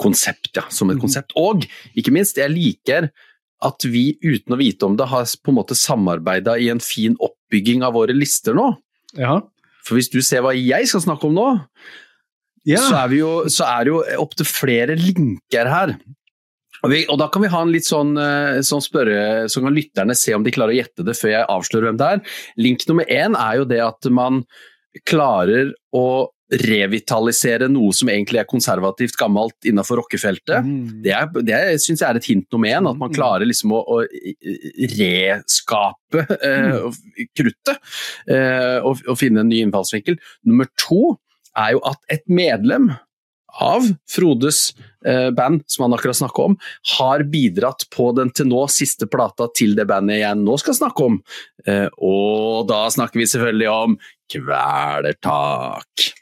[0.00, 0.66] Konsept, ja.
[0.70, 1.02] Som et mm.
[1.02, 1.34] konsept.
[1.38, 1.66] Og
[1.98, 3.10] ikke minst, jeg liker
[3.62, 7.14] at vi uten å vite om det har på en måte samarbeida i en fin
[7.22, 8.72] oppbygging av våre lister nå.
[9.18, 9.40] Ja.
[9.86, 11.46] For hvis du ser hva jeg skal snakke om nå,
[12.68, 12.80] ja.
[12.82, 15.94] så, er jo, så er det jo opptil flere linker her.
[16.82, 19.74] Og, vi, og, da kan vi ha en litt sånn, eh, sånn spørre, så kan
[19.74, 22.22] lytterne se om de klarer å gjette det før jeg avslører hvem det er.
[22.58, 24.42] Link nummer én er jo det at man
[25.08, 26.06] klarer å
[26.52, 30.66] revitalisere noe som egentlig er konservativt gammelt innenfor rockefeltet.
[30.66, 31.02] Mm.
[31.04, 33.16] Det, er, det syns jeg er et hint nummer én, at man mm.
[33.16, 34.00] klarer liksom å, å
[34.96, 37.30] reskape eh, mm.
[37.38, 37.94] kruttet
[38.28, 40.18] eh, og, og, finne en ny innfallsvinkel.
[40.48, 41.16] Nummer to
[41.58, 42.92] er jo at et medlem
[43.60, 44.70] av Frodes
[45.04, 46.56] eh, band, som han akkurat snakka om,
[46.98, 51.08] har bidratt på den til nå siste plata til det bandet jeg nå skal snakke
[51.10, 51.20] om.
[51.68, 53.98] Eh, og da snakker vi selvfølgelig om
[54.32, 56.12] Kvelertak.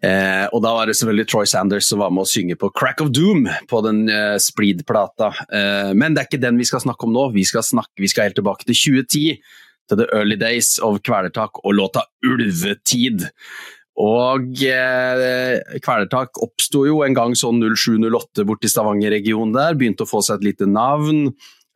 [0.00, 3.02] Eh, og da var det selvfølgelig Troy Sanders som var med å synge på Crack
[3.04, 5.32] of Doom på den eh, Spreed-plata.
[5.52, 7.26] Eh, men det er ikke den vi skal snakke om nå.
[7.36, 9.58] Vi skal, snakke, vi skal helt tilbake til 2010.
[9.90, 13.26] Til the early days of Kvelertak og låta Ulvetid.
[14.00, 19.76] Og eh, Kvelertak oppsto jo en gang sånn 07-08 borti Stavanger-regionen der.
[19.76, 21.26] Begynte å få seg et lite navn.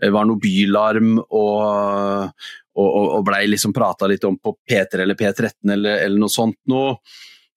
[0.00, 2.32] Det var noe bylarm og,
[2.80, 6.58] og, og blei liksom prata litt om på P3 eller P13 eller, eller noe sånt
[6.70, 6.96] noe.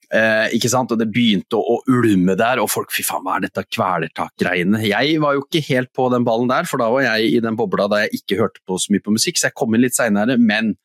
[0.08, 0.92] Eh, ikke sant?
[0.94, 4.80] Og det begynte å, å, ulme der, og folk fy faen, hva er dette kvelertak-greiene?
[4.88, 7.60] Jeg var jo ikke helt på den ballen der, for da var jeg i den
[7.60, 9.98] bobla da jeg ikke hørte på så mye på musikk, så jeg kom inn litt
[9.98, 10.40] seinere.
[10.40, 10.76] Men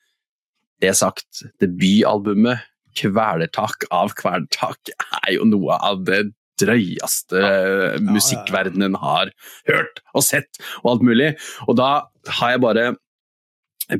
[0.83, 4.91] det sagt, debutalbumet 'Kvelertak av Kvelertak'
[5.23, 6.27] er jo noe av det
[6.61, 9.31] drøyeste ja, musikkverdenen har
[9.71, 11.31] hørt og sett, og alt mulig.
[11.65, 11.93] Og da
[12.39, 12.85] har jeg bare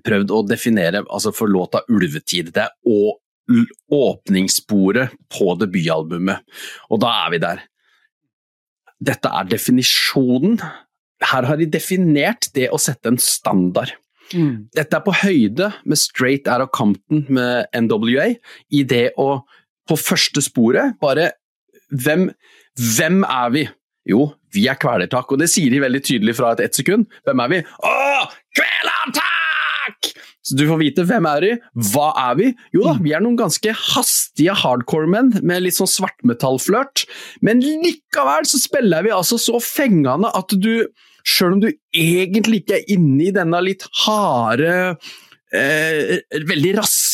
[0.05, 2.53] prøvd å definere altså for låta 'Ulvetid'.
[2.53, 3.22] Det er å
[3.93, 6.43] åpningssporet på debutalbumet.
[6.91, 7.65] Og da er vi der.
[9.03, 10.61] Dette er definisjonen.
[11.23, 13.95] Her har de definert det å sette en standard.
[14.33, 14.69] Mm.
[14.75, 18.33] Dette er på høyde med Straight Out of Compton med NWA,
[18.71, 19.43] i det å
[19.89, 21.33] på første sporet bare
[21.93, 22.31] Hvem,
[22.97, 23.67] hvem er vi?
[24.09, 27.05] Jo, vi er Kvelertak, og det sier de veldig tydelig fra et ett sekund.
[27.29, 27.61] Hvem er vi?
[27.85, 28.25] Å,
[28.57, 29.32] Kvelertak!
[30.43, 31.53] Så du får vite hvem er vi,
[31.93, 32.49] hva er vi?
[32.75, 37.05] Jo da, vi er noen ganske hastige hardcore-menn med litt sånn svartmetallflørt,
[37.47, 40.89] men likevel så spiller vi altså så fengende at du,
[41.23, 44.97] sjøl om du egentlig ikke er inne i denne litt harde,
[45.55, 46.19] eh,
[46.51, 47.12] veldig raske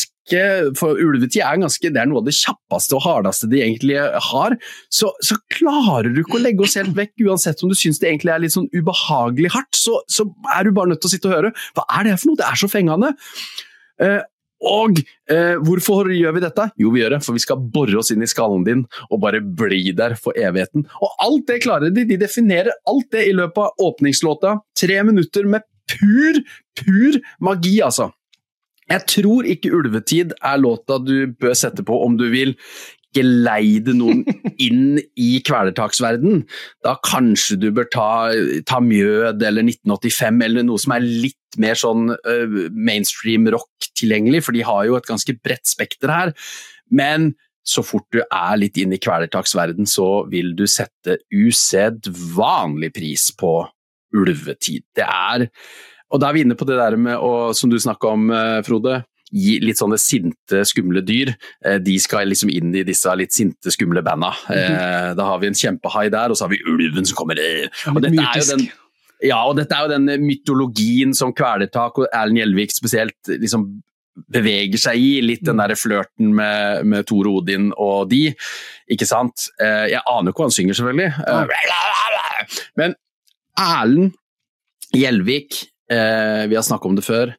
[0.79, 3.99] for ulvetid er ganske, det er noe av det kjappeste og hardeste de egentlig
[4.29, 4.57] har,
[4.93, 8.11] så, så klarer du ikke å legge oss helt vekk, uansett om du syns det
[8.11, 11.31] egentlig er litt sånn ubehagelig hardt, så, så, er du bare nødt til å sitte
[11.31, 11.53] og høre.
[11.77, 12.41] Hva er det for noe?
[12.41, 13.13] Det er så fengende.
[13.99, 14.21] Uh,
[14.59, 14.97] og
[15.31, 16.65] eh, hvorfor gjør vi dette?
[16.79, 19.39] Jo, vi gjør det for vi skal bore oss inn i skallen din og bare
[19.39, 20.83] bli der for evigheten.
[20.99, 22.03] Og alt det klarer de.
[22.09, 24.57] De definerer alt det i løpet av åpningslåta.
[24.79, 26.41] Tre minutter med pur,
[26.81, 28.11] pur magi, altså.
[28.89, 32.55] Jeg tror ikke 'Ulvetid' er låta du bør sette på om du vil
[33.15, 34.23] geleide noen
[34.67, 36.43] inn i kvelertaksverden.
[36.85, 38.09] Da kanskje du bør ta,
[38.69, 44.43] ta Mjød eller 1985 eller noe som er litt mer sånn uh, mainstream rock tilgjengelig,
[44.45, 46.33] for de har jo et ganske bredt spekter her.
[46.93, 47.33] Men
[47.69, 53.53] så fort du er litt inn i kvelertaksverden, så vil du sette usedvanlig pris på
[54.17, 54.85] ulvetid.
[54.97, 55.49] Det er
[56.09, 58.59] og da er vi inne på det der med å, som du snakka om, eh,
[58.65, 59.03] Frode.
[59.29, 61.35] Gi litt sånne sinte, skumle dyr.
[61.65, 64.31] Eh, de skal liksom inn i disse litt sinte, skumle banda.
[64.49, 65.15] Mm.
[65.19, 68.23] Da har vi en kjempehai der, og så har vi ulven som kommer og dette
[68.23, 68.65] er jo den,
[69.21, 73.67] ja, og dette er jo den mytologien som Kvelertak og Erlend Gjelvik spesielt liksom
[74.33, 75.11] beveger seg i.
[75.21, 78.31] Litt den der flørten med, med Tor Odin og de,
[78.89, 79.51] ikke sant.
[79.59, 81.11] Jeg aner jo ikke hva han synger, selvfølgelig.
[82.79, 82.97] Men
[83.59, 84.15] Erlend
[84.95, 87.33] Gjelvik vi har snakket om det før.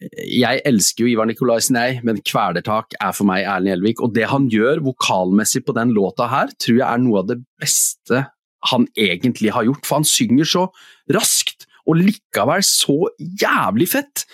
[0.00, 4.00] Jeg elsker jo Ivar Nikolaisen, jeg, men Kvelertak er for meg Erlend Gjelvik.
[4.00, 7.36] Og det han gjør vokalmessig på den låta her, tror jeg er noe av det
[7.60, 8.24] beste
[8.70, 9.84] han egentlig har gjort.
[9.88, 10.64] For han synger så
[11.12, 14.24] raskt, og likevel så jævlig fett.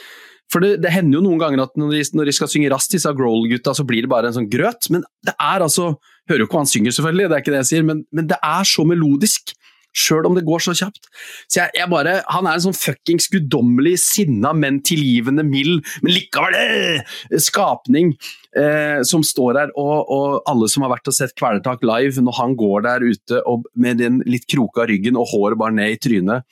[0.52, 2.94] For det, det hender jo noen ganger at når de, når de skal synge raskt,
[2.94, 4.86] disse Growl-gutta, så blir det bare en sånn grøt.
[4.94, 7.58] Men det er altså Hører jo ikke hva han synger, selvfølgelig, det er ikke det
[7.60, 9.52] jeg sier, men, men det er så melodisk
[9.96, 11.08] sjøl om det går så kjapt.
[11.48, 16.14] Så jeg, jeg bare, Han er en sånn fuckings guddommelig sinna, men tilgivende mild, men
[16.14, 18.12] likevel øh, skapning
[18.56, 19.74] eh, som står her.
[19.80, 23.42] Og, og, alle som har vært og sett Kvelertak live, når han går der ute
[23.48, 26.46] og, med den litt kroka ryggen og håret bare ned i trynet,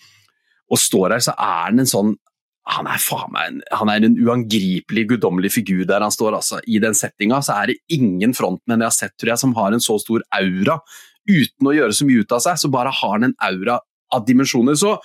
[0.72, 2.14] og står her, så er han en sånn
[2.64, 2.96] han er
[3.44, 6.38] en, han er en uangripelig, guddommelig figur der han står.
[6.38, 6.62] altså.
[6.64, 9.76] I den settinga så er det ingen frontmenn jeg har sett tror jeg, som har
[9.76, 10.78] en så stor aura
[11.28, 13.80] uten å gjøre så mye ut av seg, så bare har han en aura
[14.14, 14.78] av dimensjoner.
[14.78, 14.96] Så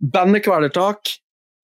[0.00, 1.16] bandet Kvelertak,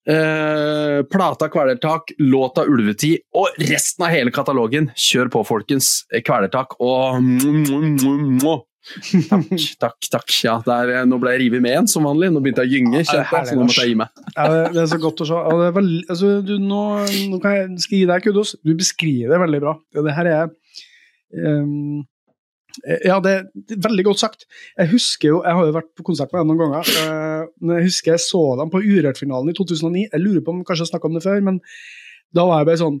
[0.07, 4.91] eh, plata Kvelertak, låta Ulvetid og resten av hele katalogen.
[4.95, 6.03] Kjør på, folkens.
[6.11, 10.31] Kvelertak og Takk, takk, takk.
[10.41, 12.31] Ja, der, nå ble jeg revet med igjen, som vanlig.
[12.33, 14.23] Nå begynte jeg å gynge, kjente så nå måtte jeg gi meg.
[14.33, 15.41] Ja, det er så godt å se.
[15.77, 16.79] Veldig, altså, du, nå,
[17.29, 18.55] nå, kan jeg, skal jeg gi deg kudos.
[18.65, 19.75] Du beskriver det veldig bra.
[20.01, 22.10] Det her er um, Eh,
[23.05, 24.47] ja, det er veldig godt sagt.
[24.77, 26.89] Jeg husker jo, jeg har jo vært på konsert med dem noen ganger.
[27.01, 30.07] Eh, men jeg husker jeg så dem på Urørt-finalen i 2009.
[30.07, 31.61] Jeg lurer på om kanskje har snakka om det før, men
[32.35, 32.99] da var jeg bare sånn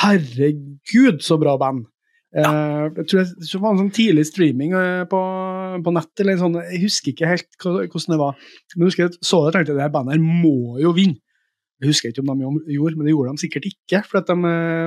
[0.00, 1.84] Herregud, så bra band!
[2.34, 2.48] Ja.
[2.50, 4.72] Eh, jeg tror det var en sånn tidlig streaming
[5.10, 5.20] på,
[5.84, 8.40] på nett, eller sånn, jeg husker ikke helt hvordan det var.
[8.74, 11.20] Men jeg husker jeg så det og tenkte at det bandet her må jo vinne.
[11.82, 14.34] Jeg husker ikke om de gjorde, men det gjorde de sikkert ikke, for de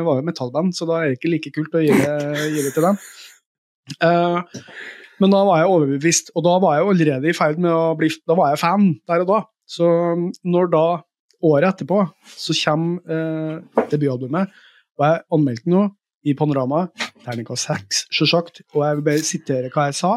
[0.08, 2.14] var jo metallband, så da er det ikke like kult å gi det,
[2.56, 2.98] gi det til dem.
[4.04, 4.44] Uh,
[5.22, 8.10] men da var jeg overbevist, og da var jeg allerede i ferd med å bli
[8.28, 9.40] Da var jeg fan der og da.
[9.68, 9.88] Så
[10.48, 10.86] når da,
[11.48, 12.02] året etterpå,
[12.34, 14.54] så kommer uh, debutalbumet,
[14.98, 15.84] og jeg anmeldte nå
[16.28, 16.88] i Panorama,
[17.26, 20.14] terningkast seks, sjølsagt, og jeg vil bare sitere hva jeg sa.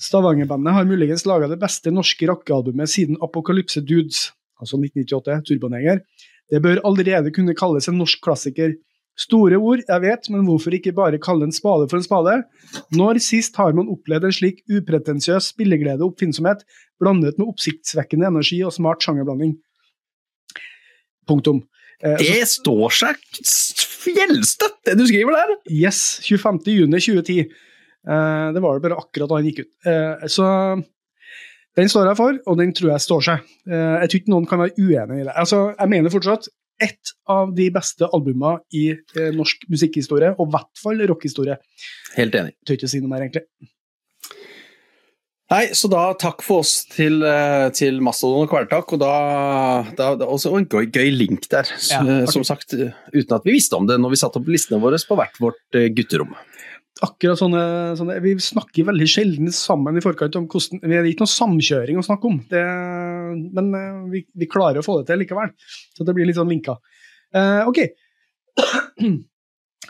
[0.00, 6.00] Stavanger-bandet har muligens laga det beste norske rockealbumet siden Apokalypse Dudes, altså 1998, Turboneger.
[6.52, 8.74] Det bør allerede kunne kalles en norsk klassiker.
[9.14, 12.38] Store ord, jeg vet, men hvorfor ikke bare kalle en spade for en spade?
[12.98, 16.64] Når sist har man opplevd en slik upretensiøs spilleglede og oppfinnsomhet,
[17.02, 19.54] blandet med oppsiktsvekkende energi og smart sjangerblanding?
[21.30, 21.62] Punktum.
[22.02, 23.22] Eh, det står seg
[24.04, 25.54] fjellstøtt, det du skriver der!
[25.70, 26.02] Yes.
[26.26, 27.46] 25.6.2010.
[28.04, 29.70] Eh, det var det bare akkurat da han gikk ut.
[29.88, 30.48] Eh, så
[31.78, 33.48] den står jeg for, og den tror jeg står seg.
[33.70, 35.34] Eh, jeg tror ikke noen kan være uenig i det.
[35.34, 36.50] Altså, jeg mener fortsatt
[36.82, 41.58] ett av de beste albumene i eh, norsk musikkhistorie, og i hvert fall rockehistorie.
[42.16, 42.56] Helt enig.
[42.66, 43.46] Tør ikke si noe mer, egentlig.
[45.52, 48.94] Nei, så da takk for oss til, eh, til Mastodon og Kvelertak.
[48.96, 49.12] Og da,
[49.98, 52.00] da, da også en gøy, gøy link der, ja,
[52.30, 55.18] som sagt, uten at vi visste om det når vi satte opp listene våre på
[55.20, 56.32] hvert vårt eh, gutterom.
[57.02, 57.62] Akkurat sånne,
[57.98, 61.98] sånne, Vi snakker veldig sjelden sammen i forkant om hvordan Det er ikke noe samkjøring
[61.98, 62.64] å snakke om, det,
[63.56, 65.50] men uh, vi, vi, klarer å få det til likevel.
[65.96, 66.78] Så det blir litt sånn linka.
[67.34, 67.84] Eh, ok.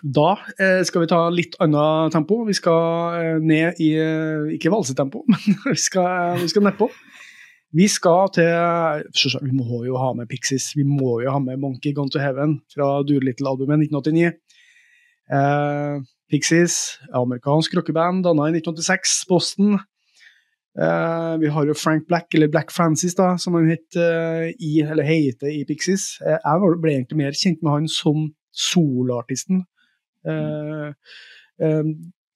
[0.04, 2.40] Da eh, skal vi ta litt annet tempo.
[2.44, 3.92] Vi skal ned i
[4.56, 6.90] Ikke valsetempo, men vi skal, vi skal nedpå.
[7.74, 10.72] Vi skal til Vi må jo ha med Pixies.
[10.76, 14.34] Vi må jo ha med Monkey Gone to Heaven fra Doolittle-albumet 1989.
[15.32, 16.02] Eh,
[16.34, 19.76] Pixies, amerikansk rockeband, danna i 1986, Boston.
[20.74, 24.80] Uh, vi har jo Frank Black, eller Black Francis, da, som han het, uh, i,
[24.82, 26.16] eller heter i Pixies.
[26.24, 29.64] Uh, jeg ble egentlig mer kjent med han som soloartisten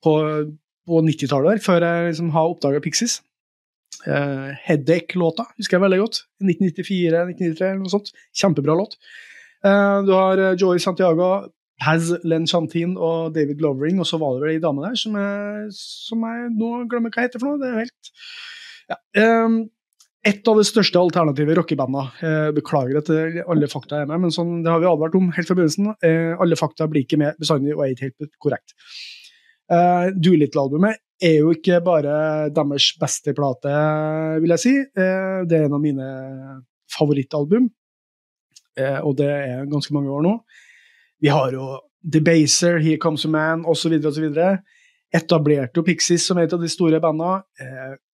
[0.03, 0.11] på,
[0.85, 3.15] på 90-tallet, før jeg liksom har oppdaga Pixies.
[4.05, 6.19] Headache-låta husker jeg veldig godt.
[6.43, 8.11] 1994-1993 eller noe sånt.
[8.37, 8.93] Kjempebra låt.
[10.05, 11.31] Du har Joey Santiago,
[11.79, 15.17] Paz Len Chantin og David Glovering, og så var det vel ei dame der som
[15.19, 17.61] jeg, som jeg nå glemmer hva heter for noe.
[17.61, 18.09] Det er helt
[18.89, 18.97] ja.
[19.45, 19.61] um,
[20.27, 22.51] et av de største alternative rockebandene.
[22.57, 23.13] beklager at
[23.47, 25.93] alle fakta er med, men sånn, det har vi advart om helt fra begynnelsen.
[26.43, 28.75] alle fakta blir ikke med bestandig og er ikke helt korrekt.
[29.69, 32.13] Uh, Doolittle-albumet er jo ikke bare
[32.55, 33.73] deres beste plate,
[34.41, 34.71] vil jeg si.
[34.97, 36.07] Uh, det er en av mine
[36.89, 37.67] favorittalbum,
[38.81, 40.33] uh, og det er ganske mange år nå.
[41.19, 43.97] Vi har jo The Baser, Here Comes a Man osv.
[44.07, 44.29] osv.
[45.15, 47.41] Etablerte jo Pixies som et av de store bandene.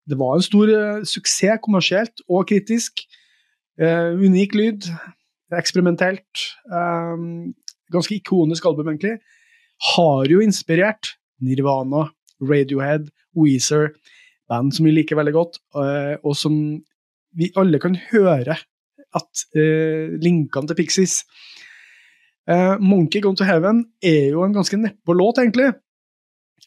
[0.06, 0.72] det var en stor
[1.06, 3.06] suksess kommersielt og kritisk.
[3.78, 4.90] unik lyd,
[5.54, 6.50] eksperimentelt.
[7.92, 9.20] ganske ikonisk album, egentlig.
[9.96, 12.10] Har jo inspirert Nirvana,
[12.42, 13.94] Radiohead, Weezer,
[14.50, 16.82] band som vi liker veldig godt, eh, og som
[17.36, 18.56] vi alle kan høre
[19.16, 21.24] at linkene til Pixies
[22.52, 25.74] uh, Monkey Gone to Heaven er jo en ganske nedpå låt, egentlig.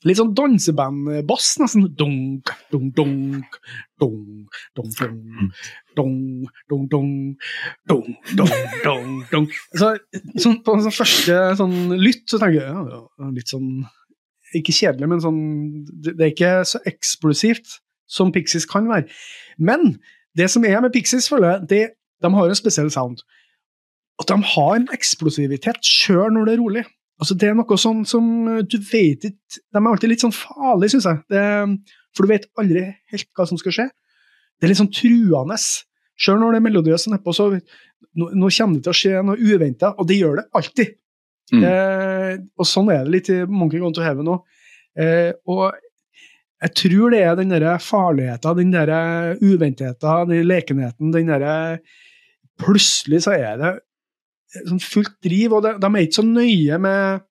[0.06, 1.88] Litt sånn dansebandbass, nesten.
[1.98, 3.56] Dunk, dunk, dunk,
[3.98, 5.56] dunk, dunk, dunk,
[5.98, 7.48] dunk, dunk, dunk,
[7.90, 9.56] dunk, dunk, dunk, dunk.
[9.74, 9.96] Så,
[10.38, 13.02] sånn, på sånn første sånn lytt så tenker jeg ja,
[13.34, 13.72] litt sånn
[14.56, 15.40] ikke kjedelig, men sånn
[16.00, 19.10] Det er ikke så eksplosivt som Pixies kan være.
[19.58, 19.98] Men
[20.38, 21.82] det som er med Pixies, føler jeg, det,
[22.22, 23.20] de har en spesiell sound.
[24.18, 26.84] At de har en eksplosivitet sjøl når det er rolig.
[27.18, 28.26] Altså Det er noe sånn som
[28.62, 31.22] du vet ikke De er alltid litt sånn farlige, syns jeg.
[31.34, 31.42] Det,
[32.14, 33.88] for du vet aldri helt hva som skal skje.
[34.58, 35.58] Det er litt sånn truende.
[36.18, 39.38] Sjøl når det er melodiøst nedpå, så nå, nå, kommer det til å skje noe
[39.38, 40.96] uventa, og det gjør det alltid.
[41.54, 41.62] Mm.
[41.64, 44.58] Eh, og sånn er det litt i Monkey Gone to Heaven òg.
[44.98, 45.78] Eh, og
[46.58, 51.56] jeg tror det er den der farligheten, den der uventheten, den lekenheten, den derre
[52.58, 53.68] Plutselig så er det
[54.56, 57.26] sånn fullt driv, og de, de er ikke så nøye med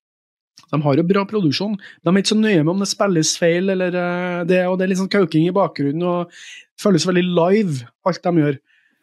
[0.68, 1.76] de har jo bra produksjon.
[2.04, 4.86] De er ikke så nøye med om det spilles feil, eller uh, det, og det
[4.86, 6.04] er litt sånn kauking i bakgrunnen.
[6.04, 6.34] og
[6.82, 8.58] Føles veldig live, alt de gjør.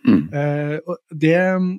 [0.04, 0.24] Mm.
[0.36, 1.36] Eh, og det,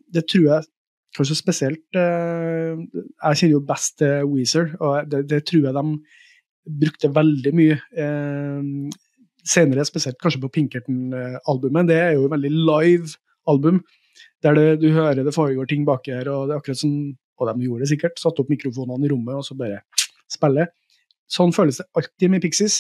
[0.09, 0.65] det, tror jeg
[1.13, 6.73] kanskje spesielt eh, Jeg kjenner jo best til Weezer, og det, det, tror jeg de
[6.81, 7.77] brukte veldig mye.
[7.93, 8.89] Uh,
[9.45, 11.85] senere, spesielt kanskje på Pinkerton-albumet.
[11.91, 13.13] Det er jo veldig live
[13.47, 13.83] album,
[14.45, 16.97] der det, du hører det foregår ting baki her, og det er akkurat som
[17.35, 19.81] Og de gjorde det sikkert, satte opp mikrofonene i rommet og så bare
[20.31, 20.69] spille.
[21.27, 22.77] Sånn føles det alltid med Pixies.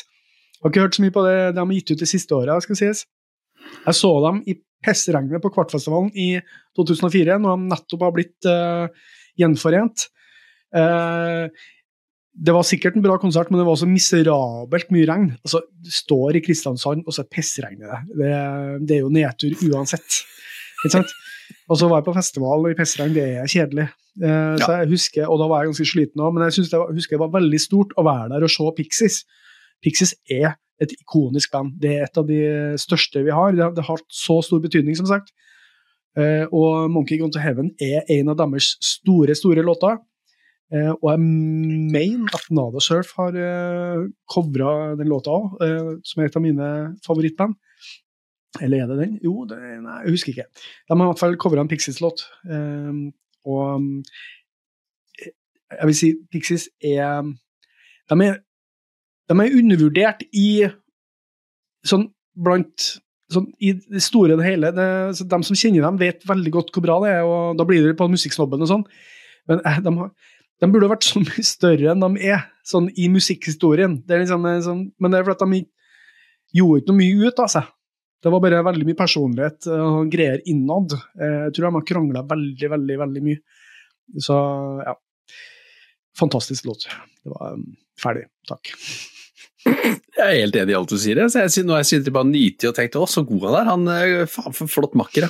[0.61, 2.79] Har ikke hørt så mye på det de har gitt ut det siste året, skal
[2.79, 3.01] sies.
[3.83, 4.55] Jeg så dem i
[4.85, 6.37] pissregnet på Kvartfestivalen i
[6.77, 9.11] 2004, når de nettopp har blitt uh,
[9.41, 10.07] gjenforent.
[10.75, 11.51] Uh,
[12.35, 15.29] det var sikkert en bra konsert, men det var også miserabelt mye regn.
[15.43, 18.01] Altså, Du står i Kristiansand, og så pissregner det.
[18.23, 18.33] det.
[18.87, 20.23] Det er jo nedtur uansett.
[20.83, 21.15] Ikke sant?
[21.69, 23.87] Og så var jeg på festival i Pesterang det er kjedelig.
[24.15, 24.55] Ja.
[24.61, 27.17] så jeg husker, Og da var jeg ganske sliten òg, men jeg det var, husker
[27.17, 29.17] det var veldig stort å være der og se Pixies.
[29.83, 31.75] Pixies er et ikonisk band.
[31.81, 32.39] Det er et av de
[32.79, 33.55] største vi har.
[33.55, 35.31] Det har, det har så stor betydning, som sagt.
[36.15, 39.99] Uh, og Monkey Gone to Heaven er en av deres store, store låter.
[40.73, 41.21] Uh, og jeg
[41.93, 46.43] mener at Nada Surf har uh, covra den låta òg, uh, som er et av
[46.43, 46.69] mine
[47.05, 47.55] favorittband.
[48.63, 49.19] Eller er det den?
[49.23, 50.47] Jo, det, nei, jeg husker ikke.
[50.87, 52.25] De har i hvert fall covra en Pixies-låt.
[52.47, 53.09] Um,
[53.45, 53.83] og
[55.75, 57.25] jeg vil si Pixies er
[58.09, 58.37] De er
[59.29, 60.67] de er undervurdert i
[61.85, 62.91] sånn blant
[63.33, 64.71] sånn, I det store og hele.
[64.75, 64.87] Det,
[65.25, 67.97] de som kjenner dem, vet veldig godt hvor bra det er, og da blir det
[67.97, 68.83] på musikksnobben og sånn.
[69.49, 70.11] Men eh, de, har,
[70.61, 73.97] de, burde vært så mye større enn de er, sånn i musikkhistorien.
[74.05, 77.73] Det liksom, sånn, men det er fordi de gjorde ikke noe mye ut av seg.
[78.25, 80.95] Det var bare veldig mye personlighet og greier innad.
[81.13, 83.41] Eh, jeg tror de har krangla veldig, veldig, veldig mye.
[84.17, 84.37] Så
[84.81, 84.95] ja.
[86.17, 86.87] fantastisk låt.
[87.21, 87.67] Det var um,
[88.01, 88.25] ferdig.
[88.49, 88.71] Takk.
[89.65, 91.21] Jeg er helt enig i alt du sier.
[91.29, 93.69] Så jeg, nå har jeg sittet bare nytig og tenkt å, så god han er.
[93.69, 95.29] Han er faen for flott makker.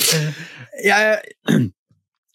[0.88, 1.68] jeg,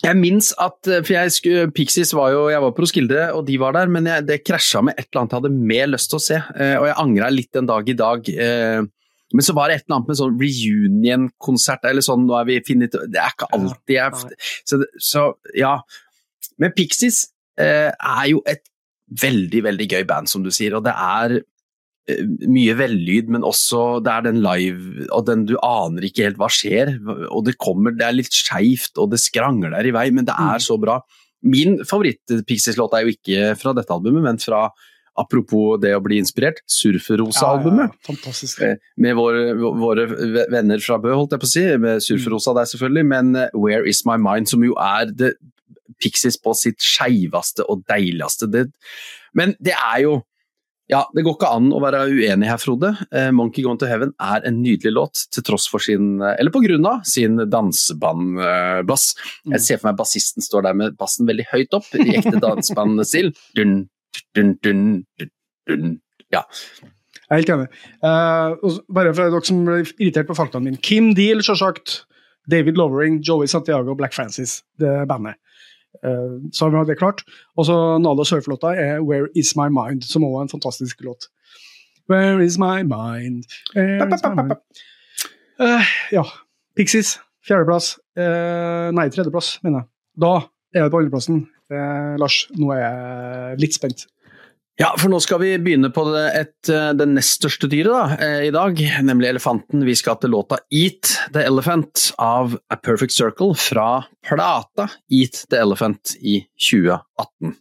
[0.06, 3.76] jeg minnes at For jeg Pixies var jo Jeg var på Roskilde, og de var
[3.78, 6.26] der, men jeg, det krasja med et eller annet jeg hadde mer lyst til å
[6.26, 6.42] se.
[6.56, 8.30] Eh, og jeg angra litt den dag i dag.
[8.30, 8.86] Eh,
[9.36, 12.60] men så var det et eller annet med sånn reunion-konsert eller sånn, nå er vi
[12.68, 14.38] finnet Det er ikke alltid jeg
[14.70, 15.26] så, så,
[15.58, 15.80] ja.
[16.62, 17.26] Men Pixies
[17.60, 18.64] eh, er jo et
[19.22, 21.46] veldig, veldig gøy band, som du sier, og det er eh,
[22.06, 26.50] mye vellyd, men også det er den live og den du aner ikke helt hva
[26.54, 26.96] skjer.
[27.32, 30.60] og Det kommer, det er litt skeivt og det skrangler i vei, men det er
[30.60, 30.66] mm.
[30.68, 31.00] så bra.
[31.46, 34.68] Min favoritt-Pixies-låt er jo ikke fra dette albumet, men fra
[35.16, 37.94] Apropos det å bli inspirert, Surferosa-albumet.
[37.94, 38.60] Ja, ja, fantastisk.
[38.68, 40.04] Eh, med våre, våre,
[40.52, 41.64] venner fra Bø, holdt jeg på å si.
[41.80, 45.38] Med Surferosa der, selvfølgelig, men eh, Where Is My Mind, som jo er det
[46.04, 48.52] Pixies på sitt skeiveste og deiligste.
[48.52, 48.66] Det,
[49.40, 50.18] men det er jo
[50.92, 52.92] ja, Det går ikke an å være uenig her, Frode.
[53.10, 56.62] Eh, 'Monkey Gone to Heaven' er en nydelig låt, til tross for sin, eller på
[56.62, 59.06] grunn av, sin dansebandbass.
[59.56, 63.34] Jeg ser for meg bassisten står der med bassen veldig høyt opp, i ekte dansebandstil.
[63.58, 63.88] Dun,
[64.36, 65.32] dun, dun, dun,
[65.68, 65.96] dun.
[66.32, 66.44] ja.
[67.26, 67.70] Jeg er helt enig.
[68.06, 70.82] Uh, bare for dere som ble irritert på faktaene mine.
[70.86, 72.04] Kim Deal, selvsagt.
[72.46, 74.60] David Lovering, Joey Santiago, Black Francis.
[74.78, 75.40] Det bandet.
[76.06, 77.24] Uh, så har vi det klart.
[77.58, 81.30] Og så Nalo sørflåta er 'Where Is My Mind', som også er en fantastisk låt.
[82.10, 83.46] Where is my mind?
[83.76, 84.52] Is my mind?
[85.60, 85.82] Uh,
[86.12, 86.24] ja.
[86.76, 87.96] Pixies, fjerdeplass.
[88.18, 89.88] Uh, nei, tredjeplass, mener jeg.
[90.22, 90.34] Da
[90.76, 91.48] er jeg på andreplassen.
[91.72, 94.06] Uh, Lars, nå er jeg litt spent.
[94.76, 98.18] Ja, for nå skal vi begynne på det, et, eh, det nest største dyret da,
[98.20, 98.76] eh, i dag,
[99.08, 99.86] nemlig elefanten.
[99.88, 105.62] Vi skal til låta Eat the Elephant av A Perfect Circle fra plata Eat the
[105.64, 107.56] Elephant i 2018.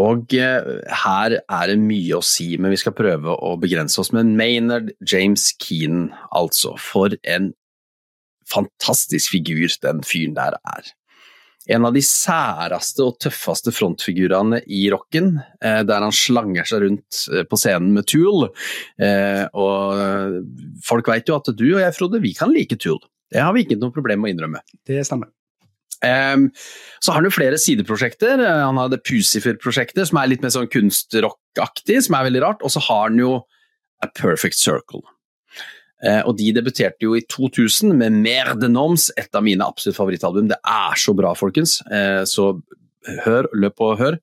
[0.00, 0.64] Og eh,
[1.04, 4.14] her er det mye å si, men vi skal prøve å begrense oss.
[4.16, 6.72] Men Maynard James Keenan, altså.
[6.80, 7.52] For en
[8.48, 10.88] fantastisk figur den fyren der er
[11.68, 17.24] en av de særeste og tøffeste frontfigurene i rocken, eh, der han slanger seg rundt
[17.32, 18.46] eh, på scenen med Tool.
[18.96, 20.38] Eh, og
[20.84, 23.00] folk vet jo at du og jeg, Frode, vi kan like Tool.
[23.28, 24.64] Det har vi ikke noe problem med å innrømme.
[24.88, 25.28] Det stemmer.
[25.98, 26.44] Um,
[27.02, 28.40] så har han jo flere sideprosjekter.
[28.46, 32.64] Han har det Pusifer-prosjektet, som er litt mer sånn kunstrockaktig, som er veldig rart.
[32.64, 33.34] Og så har han jo
[34.00, 35.02] A Perfect Circle.
[36.06, 39.98] Eh, og de debuterte jo i 2000 med Mer de Noms, et av mine absolutt
[39.98, 40.50] favorittalbum.
[40.50, 41.80] Det er så bra, folkens.
[41.90, 42.52] Eh, så
[43.24, 44.18] hør, løp og hør.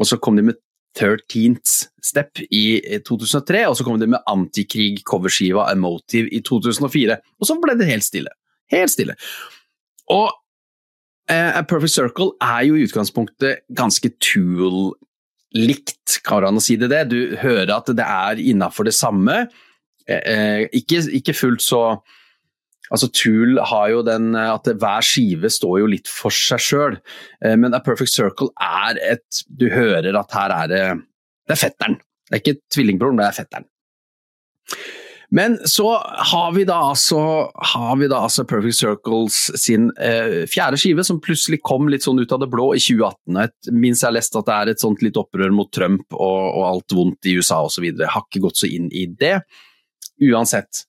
[0.00, 0.60] Og så kom de med
[0.98, 7.18] 13th Step i 2003, og så kom de med antikrig-coverskiva Emotive i 2004.
[7.40, 8.34] Og så ble det helt stille.
[8.72, 9.16] Helt stille.
[10.12, 10.30] Og
[11.30, 17.06] A Perfect Circle er jo i utgangspunktet ganske Tool-likt, kan man si det det.
[17.08, 19.46] Du hører at det er innafor det samme.
[20.08, 21.84] Eh, eh, ikke, ikke fullt så
[22.92, 26.98] Altså Tool har jo den at hver skive står jo litt for seg sjøl,
[27.40, 30.82] eh, men A Perfect Circle er et Du hører at her er det
[31.48, 31.96] Det er fetteren.
[32.28, 33.66] Det er ikke tvillingbroren, det er fetteren.
[35.34, 35.88] Men så
[36.30, 37.18] har vi da altså,
[37.98, 42.32] vi da altså Perfect Circles sin eh, fjerde skive, som plutselig kom litt sånn ut
[42.32, 43.40] av det blå i 2018.
[43.40, 46.40] Jeg minst jeg har lest at det er et sånt litt opprør mot Trump og,
[46.54, 47.88] og alt vondt i USA osv.
[47.98, 49.40] Har ikke gått så inn i det.
[50.22, 50.84] Uansett.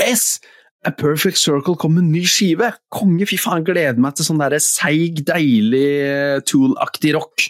[0.00, 0.38] S!
[0.84, 2.68] A Perfect Circle kom med ny skive!
[2.92, 7.46] Konge, fy faen, gleder meg til sånn derre seig, deilig eh, Tool-aktig rock.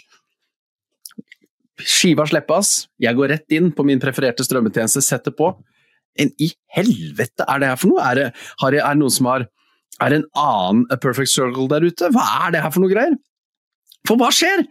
[1.75, 5.51] Skiva slippes, jeg går rett inn på min prefererte strømmetjeneste, setter på.
[6.15, 8.05] En i helvete er det her for noe?
[8.07, 8.27] Er det,
[8.63, 9.49] er det noen som har
[9.99, 12.07] Er det en annen A Perfect Circle der ute?
[12.11, 13.17] Hva er det her for noe greier?
[14.07, 14.63] For hva skjer?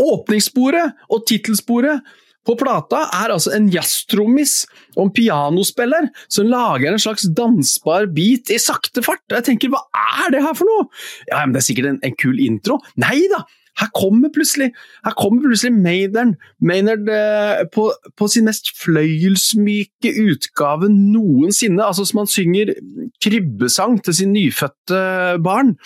[0.00, 2.00] Åpningssporet og tittelsporet
[2.48, 4.64] på plata er altså en jazztrommis
[4.96, 9.22] og en pianospiller som lager en slags dansbar beat i sakte fart.
[9.28, 9.82] Og jeg tenker, hva
[10.22, 10.88] er det her for noe?
[11.28, 12.80] Ja, men Det er sikkert en, en kul intro.
[13.00, 13.44] Nei da!
[13.78, 14.72] Her kommer plutselig
[15.06, 17.86] her kommer plutselig Maynard, Maynard eh, på,
[18.18, 21.84] på, sin mest fløyelsmyke utgave noensinne.
[21.84, 22.74] Altså som han synger
[23.22, 25.00] krybbesang til sin nyfødte
[25.44, 25.76] barn.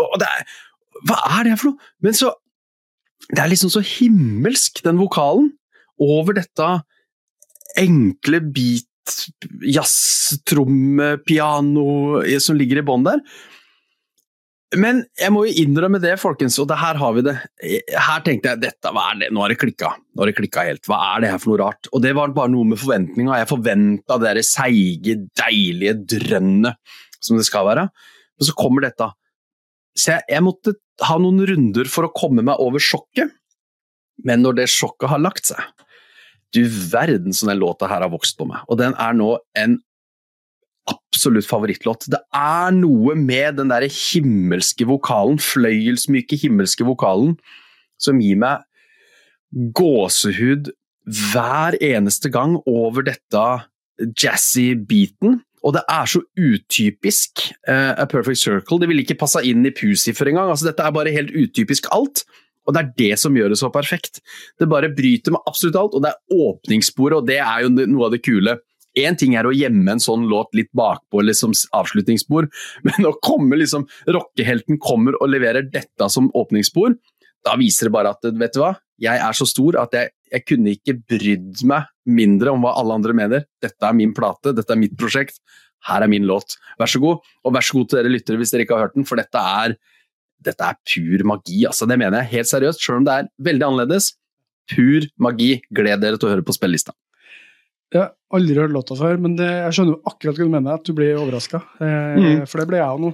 [0.00, 0.46] Og det er,
[1.06, 1.90] Hva er det her for noe?
[2.02, 2.34] Men så
[3.30, 5.52] Det er liksom så himmelsk, den vokalen
[6.00, 6.70] over dette
[7.80, 8.86] enkle beat,
[9.66, 13.22] jazz, tromme, piano som ligger i bånn der.
[14.78, 17.34] Men jeg må jo innrømme det, folkens, og det her har vi det.
[17.90, 19.30] Her tenkte jeg dette, hva er det?
[19.34, 19.96] nå har det klikka.
[20.14, 20.84] Nå har det klikka helt.
[20.86, 21.90] Hva er det her for noe rart?
[21.90, 23.40] Og det var bare noe med forventninga.
[23.40, 27.88] Jeg forventa det derre seige, deilige drønnet som det skal være.
[28.38, 29.10] Og så kommer dette.
[29.98, 30.76] Så jeg, jeg måtte
[31.08, 33.34] ha noen runder for å komme meg over sjokket,
[34.22, 35.64] men når det sjokket har lagt seg
[36.54, 39.78] Du verden som den låta her har vokst på meg, og den er nå en
[40.90, 42.08] absolutt favorittlåt.
[42.10, 47.36] Det er noe med den der himmelske vokalen, fløyelsmyke himmelske vokalen,
[48.00, 48.64] som gir meg
[49.76, 50.72] gåsehud
[51.10, 53.44] hver eneste gang over dette
[54.18, 55.40] jazzy beaten.
[55.60, 58.78] Og det er så utypisk uh, A Perfect Circle.
[58.80, 60.48] Det ville ikke passa inn i Pucifer engang.
[60.48, 62.24] Altså, dette er bare helt utypisk alt.
[62.68, 64.20] Og det er det som gjør det så perfekt.
[64.60, 68.08] Det bare bryter med absolutt alt, og det er åpningssporet, og det er jo noe
[68.08, 68.58] av det kule.
[68.98, 72.50] Én ting er å gjemme en sånn låt litt bakpå liksom avslutningsspor,
[72.88, 76.98] men å komme liksom Rockehelten kommer og leverer dette som åpningsspor,
[77.46, 80.44] da viser det bare at vet du hva, jeg er så stor at jeg, jeg
[80.44, 83.46] kunne ikke brydd meg mindre om hva alle andre mener.
[83.62, 85.40] Dette er min plate, dette er mitt prosjekt,
[85.88, 86.58] her er min låt.
[86.80, 88.98] Vær så god, og vær så god til dere lyttere hvis dere ikke har hørt
[88.98, 89.78] den, for dette er,
[90.44, 91.64] dette er pur magi.
[91.68, 94.14] altså Det mener jeg helt seriøst, selv om det er veldig annerledes.
[94.70, 95.52] Pur magi.
[95.74, 96.94] Gled dere til å høre på spillelista.
[97.90, 100.78] Jeg har aldri hørt låta før, men det, jeg skjønner jo akkurat hva du mener,
[100.78, 101.58] at du blir overraska.
[101.82, 102.42] Eh, mm.
[102.46, 103.12] For det ble jeg jo nå.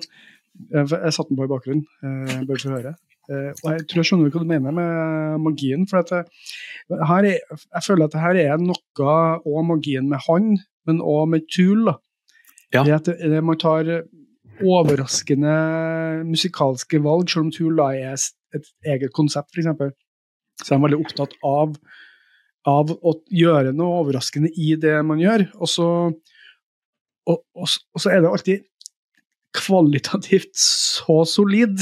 [0.72, 2.92] Jeg, jeg satte den på i bakgrunnen, eh, bare for å høre.
[3.26, 5.86] Eh, og jeg tror jeg skjønner hva du mener med magien.
[5.88, 6.12] for at
[7.08, 11.24] her er, Jeg føler at det her er noe òg magien med han, men òg
[11.32, 11.88] med Tool.
[12.74, 12.84] Ja.
[12.84, 14.04] Det at det, man tar
[14.64, 15.54] overraskende
[16.26, 18.16] musikalske valg, selv om Tool da er
[18.56, 19.94] et eget konsept, f.eks.
[20.64, 21.74] Så er veldig opptatt av,
[22.68, 25.44] av, å gjøre noe overraskende i det man gjør.
[25.60, 25.88] Og så,
[27.28, 28.64] og, og, og så er det alltid
[29.56, 31.80] kvalitativt så solid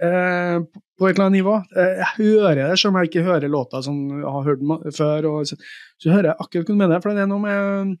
[0.00, 0.56] eh,
[0.98, 1.58] på et eller annet nivå.
[1.76, 4.64] Eh, jeg hører det, selv om jeg ikke hører låta som jeg har hørt
[4.96, 5.30] før.
[5.32, 5.58] Og, så,
[5.96, 7.94] så, hører jeg akkurat hva du mener, for det er noe med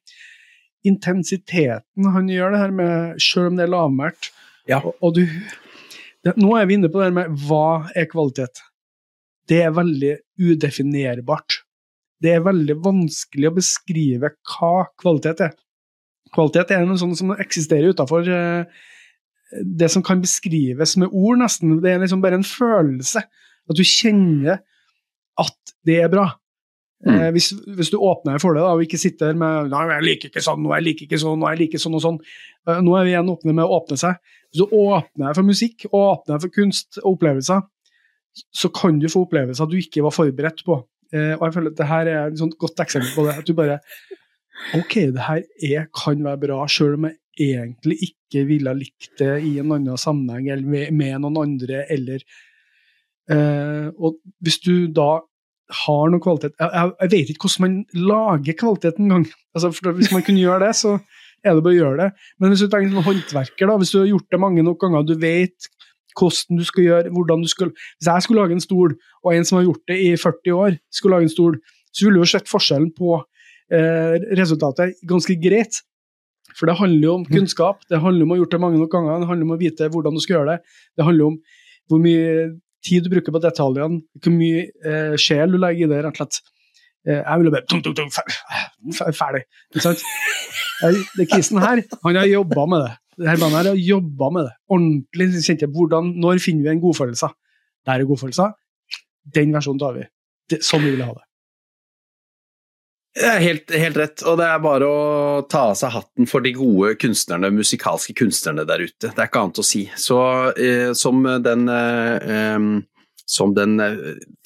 [0.86, 4.30] intensiteten han gjør det her med, selv om det er lavmælt.
[4.68, 4.82] Ja.
[4.82, 5.24] Og, og, du
[6.24, 8.62] det, Nå er vi inne på det her med hva er kvalitet.
[9.48, 10.12] Det er veldig
[10.44, 11.62] udefinerbart.
[12.22, 15.54] Det er veldig vanskelig å beskrive hva kvalitet er.
[16.34, 18.82] Kvalitet er noe sånt som eksisterer utafor eh,
[19.62, 21.78] det som kan beskrives med ord, nesten.
[21.84, 23.22] Det er liksom bare en følelse.
[23.68, 24.60] At du kjenner
[25.38, 26.26] at det er bra.
[27.06, 27.14] Mm.
[27.14, 30.32] Eh, hvis, hvis, du åpner for det da, og ikke sitter med nei, jeg liker
[30.32, 32.20] ikke sånn, nå jeg liker ikke sånn, nå jeg liker sånn og sånn.
[32.66, 34.18] Eh, nå er vi igjen åpne med å åpne seg.
[34.48, 37.62] Hvis du åpner for musikk og åpner for kunst og opplevelser,
[38.54, 40.80] så kan du få opplevelser du ikke var forberedt på.
[41.14, 43.38] Eh, og jeg føler at det her er et godt eksempel på det.
[43.38, 43.78] At du bare
[44.74, 49.36] Ok, det her er, kan være bra, sjøl om jeg egentlig ikke ville likt det
[49.46, 52.24] i en annen sammenheng eller med, med noen andre, eller
[53.30, 55.20] uh, Og hvis du da
[55.68, 59.26] har noe kvalitet Jeg, jeg, jeg vet ikke hvordan man lager kvalitet engang.
[59.54, 60.94] Altså, hvis man kunne gjøre det, så
[61.44, 62.28] er det bare å gjøre det.
[62.40, 65.04] Men hvis du tenker som håndverker, da, hvis du har gjort det mange nok ganger,
[65.06, 65.68] du vet
[66.18, 69.44] hvordan du skal gjøre, hvordan du skal Hvis jeg skulle lage en stol, og en
[69.46, 71.58] som har gjort det i 40 år, skulle lage en stol,
[71.92, 73.20] så ville du jo sett forskjellen på
[73.74, 75.82] eh, resultatet ganske greit.
[76.58, 77.32] For det handler jo om mm.
[77.34, 79.60] kunnskap, det handler om å ha gjort det mange nok ganger, det handler om å
[79.60, 80.76] vite hvordan du skal gjøre det.
[80.98, 81.38] Det handler om
[81.88, 82.48] hvor mye
[82.88, 86.22] tid du bruker på detaljene, hvor mye eh, sjel du legger i det, rett og
[86.22, 86.40] slett.
[87.06, 88.10] Eh, jeg ville bare tung, tung, tung,
[89.16, 89.44] Ferdig.
[89.72, 90.02] Ikke sant?
[91.18, 92.92] Det Kisen her, han har jobba med det.
[93.18, 94.54] Det her har jobba med det.
[94.70, 97.28] Ordentlig kjente hvordan, Når finner vi en godfølelse?
[97.86, 98.52] Der er godfølelser.
[99.34, 100.04] Den versjonen tar vi.
[100.50, 101.27] Det, sånn vil vi ha det.
[103.18, 104.98] Helt, helt, rett, og det er bare å
[105.50, 109.08] ta av seg hatten for de gode kunstnerne, musikalske kunstnerne der ute.
[109.08, 109.88] Det er ikke annet å si.
[109.98, 110.18] Så
[110.54, 112.78] eh, som den eh,
[113.28, 113.96] som den eh,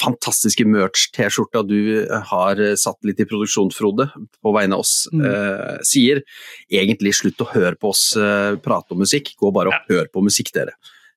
[0.03, 4.09] fantastiske merch-T-skjorta du eh, har satt litt i produksjon, Frode,
[4.43, 5.23] på vegne av oss, mm.
[5.29, 6.23] eh, sier.
[6.67, 9.85] Egentlig slutt å høre på oss eh, prate om musikk, gå bare og ja.
[9.93, 10.75] hør på musikk, dere.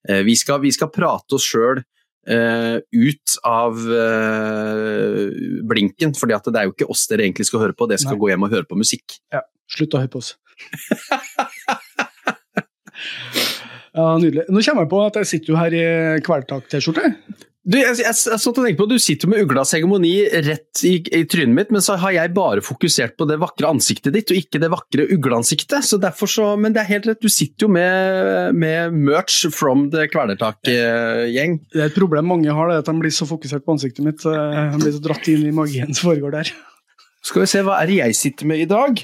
[0.08, 1.82] Eh, vi, skal, vi, skal, prate oss sjøl
[2.26, 5.30] Uh, ut av uh,
[5.70, 8.22] blinken, fordi det er jo ikke oss dere egentlig skal høre på, dere skal Nei.
[8.24, 9.20] gå hjem og høre på musikk.
[9.34, 10.32] Ja, slutt å høre på oss.
[13.94, 14.48] ja, Nydelig.
[14.50, 15.86] Nå kommer jeg på at jeg sitter jo her i
[16.26, 17.14] Kvelertak-T-skjorte.
[17.66, 20.12] Du, jeg, jeg, jeg, jeg på, du sitter med uglas hegemoni
[20.46, 24.14] rett i, i, trynet mitt, men så har jeg bare fokusert på det vakre ansiktet
[24.14, 25.82] ditt, og ikke det vakre ugleansiktet.
[25.88, 29.88] Så derfor så, Men det er helt rett, du sitter jo med, med merch from
[29.94, 31.56] the Kvelertak-gjeng.
[31.74, 34.22] Det er et problem mange har, det at de blir så fokusert på ansiktet mitt.
[34.22, 36.52] De blir så dratt inn i magien som foregår der.
[37.26, 39.02] Skal vi se, hva er det jeg sitter med i dag?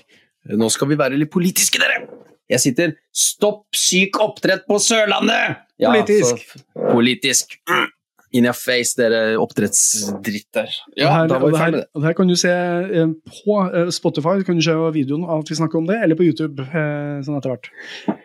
[0.53, 2.03] Nå skal vi være litt politiske, dere!
[2.51, 5.63] Jeg sitter 'Stopp syk oppdrett på Sørlandet'!
[5.81, 6.43] Ja, politisk.
[6.45, 7.57] Så, politisk.
[7.69, 7.89] Mm.
[8.31, 10.69] In your face, dere oppdrettsdritter.
[10.95, 11.89] Ja, her, da var vi ferdig med det.
[11.97, 15.51] Og her kan du se eh, På eh, Spotify kan du se videoen av at
[15.51, 17.67] vi snakker om det, eller på YouTube eh, sånn etter hvert.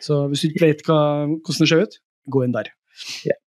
[0.04, 1.98] Så hvis du ikke vet hva, hvordan det ser ut,
[2.30, 2.70] gå inn der.
[3.26, 3.40] Yeah.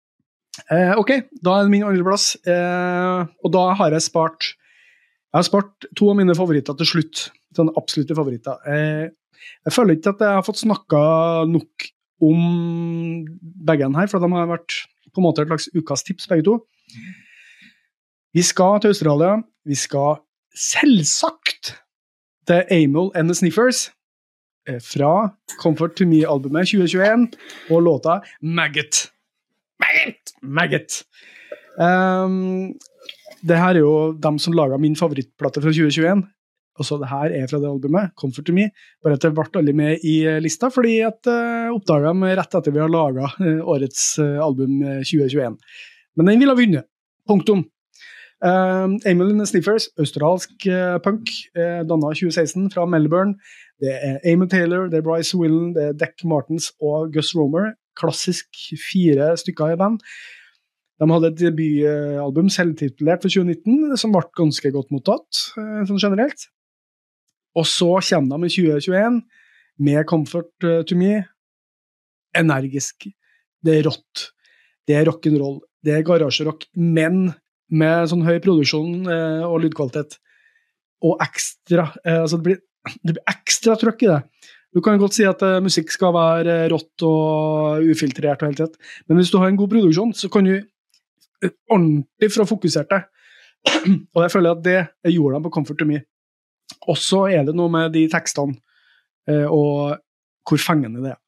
[0.67, 2.33] Eh, ok, da er det min andreplass.
[2.43, 4.53] Eh, og da har jeg spart
[5.29, 7.27] Jeg har spart to av mine favoritter til slutt.
[7.55, 8.57] Sånne absolutte favoritter.
[8.65, 9.07] Eh,
[9.67, 11.01] jeg føler ikke at jeg har fått snakka
[11.49, 11.89] nok
[12.25, 12.39] om
[13.69, 14.81] begge her, for de har vært
[15.13, 16.57] på en måte et slags ukas tips, begge to.
[18.33, 19.37] Vi skal til Australia.
[19.65, 20.19] Vi skal
[20.55, 21.75] selvsagt
[22.47, 23.89] til Amol and the Sniffers
[24.67, 25.29] eh, fra
[25.61, 27.27] Comfort to Me-albumet 2021
[27.69, 29.09] og låta Maggot.
[29.79, 30.33] Maggot!
[30.41, 31.03] Maggot.
[31.79, 32.73] Um,
[33.47, 36.23] det her er jo dem som laga min favorittplate fra 2021.
[36.79, 38.69] Også det her er fra det albumet, Comfort to Me.
[39.03, 42.55] Bare at det ble aldri med i eh, lista, fordi at uh, oppdaga dem rett
[42.55, 45.59] etter vi har laga uh, årets uh, album 2021.
[46.17, 46.89] Men den ville ha vunnet.
[47.29, 47.65] Punktum.
[48.39, 51.27] Uh, Emil Sniffers, australsk uh, punk,
[51.59, 53.35] uh, danna 2016 fra Melbourne.
[53.83, 57.73] Det er Amy Taylor, det er Bryce Willen, det er Deck Martens og Gus Romer.
[57.99, 58.47] Klassisk
[58.79, 59.99] fire stykker i band.
[60.99, 66.49] De hadde et debutalbum selvtitulert for 2019 som ble ganske godt mottatt, eh, sånn generelt.
[67.59, 69.19] Og så kommer de i 2021
[69.85, 71.19] med Comfort eh, to Me.
[72.37, 73.09] Energisk.
[73.65, 74.29] Det er rått.
[74.87, 75.59] Det er rock'n'roll.
[75.83, 77.29] Det er garasjerock, men
[77.69, 80.17] med sånn høy produksjon eh, og lydkvalitet.
[81.05, 82.57] Og ekstra altså det, blir,
[83.05, 84.23] det blir ekstra trøkk i det.
[84.75, 88.75] Du kan godt si at musikk skal være rått og ufiltrert, og helt rett.
[89.07, 90.59] men hvis du har en god produksjon, så kan du
[91.71, 93.07] ordentlig få fokusert deg.
[94.15, 96.03] Og jeg føler at det gjorde de på Comfort to Me.
[96.89, 98.55] Og så er det noe med de tekstene
[99.29, 99.97] eh, og
[100.49, 101.19] hvor fengende det er.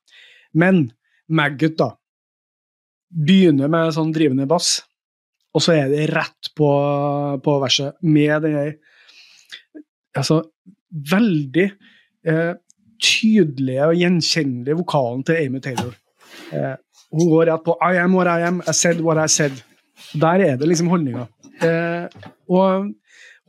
[0.58, 0.86] Men
[1.32, 1.92] Maggot, da,
[3.12, 4.80] begynner med sånn drivende bass,
[5.52, 6.70] og så er det rett på,
[7.44, 8.58] på verset med den
[10.18, 10.42] altså,
[11.12, 11.68] veldig
[12.28, 12.54] eh,
[13.02, 15.94] tydelige og gjenkjennelige vokalen til Amy Taylor.
[16.56, 16.76] Eh,
[17.12, 19.60] hun går rett på I am what I am, I said what I said.
[20.14, 21.28] Der er det liksom holdninga.
[21.62, 22.08] Eh,
[22.50, 22.92] og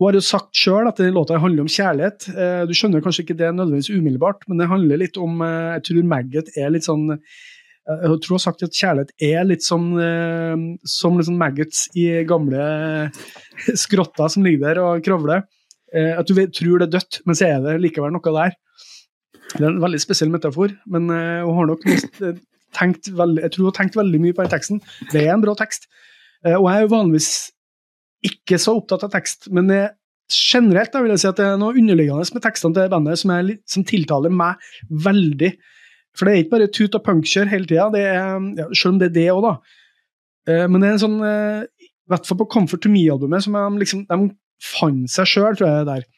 [0.01, 2.28] hun har jo sagt sjøl at låta handler om kjærlighet.
[2.32, 5.84] Eh, du skjønner kanskje ikke det nødvendigvis umiddelbart, men det handler litt om eh, Jeg
[5.88, 7.18] tror Maggot er litt sånn eh,
[7.86, 12.07] jeg tror hun har sagt at kjærlighet er litt sånn eh, som liksom maggots i
[12.28, 13.11] gamle
[13.84, 15.45] skrotter som ligger der og kravler.
[15.93, 18.57] Eh, at du tror det er dødt, men så er det likevel noe der.
[19.53, 21.82] Det er en veldig spesiell metafor, men hun har nok
[22.76, 24.80] tenkt veldig, jeg tror hun har tenkt veldig mye på den teksten.
[25.12, 25.88] Det er en bra tekst.
[26.45, 27.30] Eh, og jeg er jo vanligvis
[28.27, 29.70] ikke så opptatt av tekst, men
[30.33, 33.33] generelt da vil jeg si at det er noe underliggende med tekstene til bandet som,
[33.35, 34.61] er, som tiltaler meg
[35.05, 35.53] veldig.
[36.16, 39.16] For det er ikke bare tut og punkkjør hele tida, ja, selv om det er
[39.16, 39.55] det òg, da.
[40.53, 43.57] Eh, men det er en sånn eh, I hvert fall på Comfort to Me-albumet, som
[43.57, 46.11] de, liksom, de fant seg sjøl, tror jeg det der.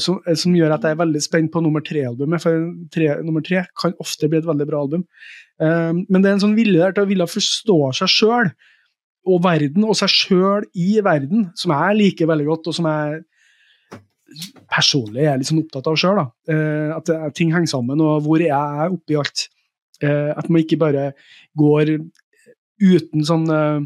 [0.00, 3.66] Som, som, gjør at jeg er veldig spent på nummer tre-albumet, for tre, nummer tre
[3.76, 5.02] kan ofte bli et veldig bra album.
[5.60, 8.48] Men det er en sånn vilje der til å ville forstå seg sjøl
[9.28, 13.22] og verden og seg sjøl i verden, som jeg liker veldig godt, og som jeg
[14.72, 16.20] personlig er litt sånn opptatt av sjøl.
[16.50, 19.46] Eh, at ting henger sammen, og hvor jeg er oppi alt.
[20.02, 21.12] Eh, at man ikke bare
[21.58, 21.96] går
[22.82, 23.82] uten sånn eh,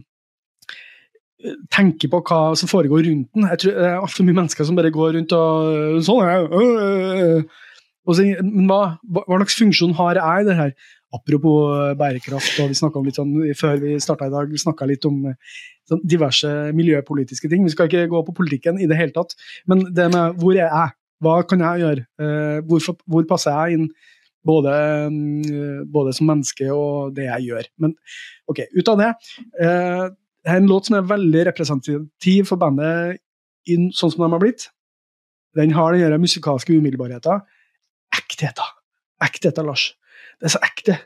[1.71, 3.45] Tenker på hva som foregår rundt den.
[3.53, 7.59] Jeg tror Det er altfor mye mennesker som bare går rundt og sånn er øh,
[8.07, 10.73] og så, Men hva, hva, slags funksjon har jeg i det her?
[11.17, 14.89] Apropos eh, bærekraft, og vi snakka litt sånn før vi starta i dag, vi snakka
[14.89, 15.57] litt om eh,
[15.89, 17.65] sånn diverse miljøpolitiske ting.
[17.67, 19.37] Vi skal ikke gå på politikken i det hele tatt,
[19.71, 20.95] men det med hvor er jeg?
[21.25, 22.05] Hva kan jeg gjøre?
[22.21, 23.89] Eh, Hvorfor, hvor passer jeg inn?
[24.47, 24.71] Både,
[25.91, 27.67] både, som menneske og det jeg gjør.
[27.83, 27.97] Men
[28.47, 29.09] ok, ut av det.
[29.59, 33.19] det er en låt som er veldig representativ for bandet
[33.67, 34.69] inn, sånn som de har blitt.
[35.59, 37.43] Den har den musikalske umiddelbarheten.
[38.15, 38.71] Ektheten.
[39.27, 39.89] Ektheten, Lars.
[40.41, 40.97] Det er så ekte.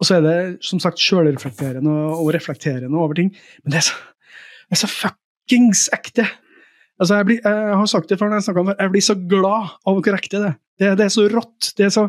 [0.00, 3.30] Og så er det som sagt sjølreflekterende og, reflekterende over ting.
[3.62, 3.98] Men det er så,
[4.66, 6.26] det er så fuckings ekte.
[6.98, 9.72] Altså, jeg, blir, jeg, har sagt det før når jeg om jeg blir så glad
[9.86, 10.58] av hvor ekte det er.
[10.74, 11.72] Det, det er så rått.
[11.78, 12.08] det er så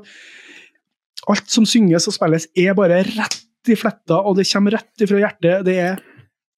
[1.31, 5.21] Alt som synges og spilles, er bare rett i fletta, og det kommer rett ifra
[5.23, 5.63] hjertet.
[5.65, 6.01] Det er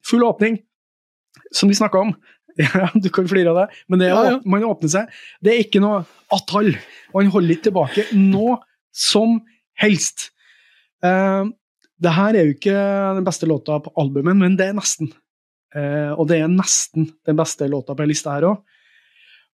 [0.04, 0.58] full åpning,
[1.56, 2.16] som vi snakka om.
[2.58, 4.38] Ja, du kan flire av det, men det er, ja, ja.
[4.50, 5.12] man åpner seg.
[5.46, 6.00] Det er ikke noe
[6.34, 6.72] atall.
[7.14, 8.56] Man holder ikke tilbake noe
[8.90, 9.36] som
[9.82, 10.30] helst.
[11.06, 11.50] Uh,
[11.98, 12.78] det her er jo ikke
[13.18, 15.12] den beste låta på albumet, men det er nesten.
[15.76, 18.64] Uh, og det er nesten den beste låta på lista her òg.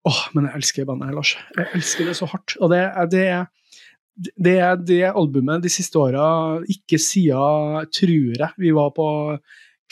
[0.01, 1.35] Åh, oh, men jeg elsker bandet her, Lars.
[1.53, 2.55] Jeg elsker det så hardt.
[2.57, 2.81] Og det,
[3.13, 3.25] det,
[4.33, 6.23] det er det albumet de siste åra,
[6.65, 9.07] ikke siden, tror jeg, vi var på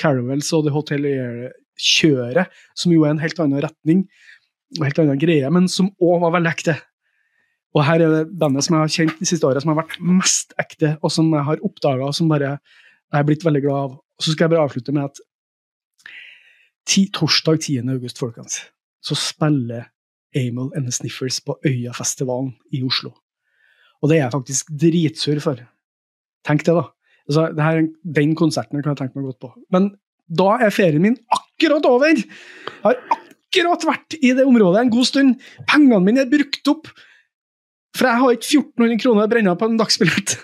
[0.01, 4.07] Caravels og The Hotelier-kjøret, som jo er en helt annen retning
[4.80, 6.76] og helt annen greie, men som òg var veldig ekte.
[7.77, 9.99] Og her er det bandet som jeg har kjent de siste åra, som har vært
[10.01, 13.85] mest ekte, og som jeg har oppdaga, og som bare jeg er blitt veldig glad
[13.87, 13.95] av.
[13.99, 15.21] Og så skal jeg bare avslutte med at
[16.89, 17.93] ti, torsdag 10.
[17.93, 18.59] august, folkens,
[19.05, 19.89] så spiller
[20.37, 23.13] Amel and the Sniffers på Øyafestivalen i Oslo.
[24.01, 25.61] Og det er jeg faktisk dritsur for.
[26.47, 26.85] Tenk det, da.
[27.29, 27.81] Altså, det her,
[28.17, 29.51] den konserten kan jeg tenke meg godt på.
[29.73, 29.91] Men
[30.29, 32.13] da er ferien min akkurat over!
[32.13, 35.37] Jeg har akkurat vært i det området en god stund.
[35.69, 36.89] Pengene mine er brukt opp.
[37.98, 40.36] For jeg har ikke 1400 kroner å brenne på en dagsbillett.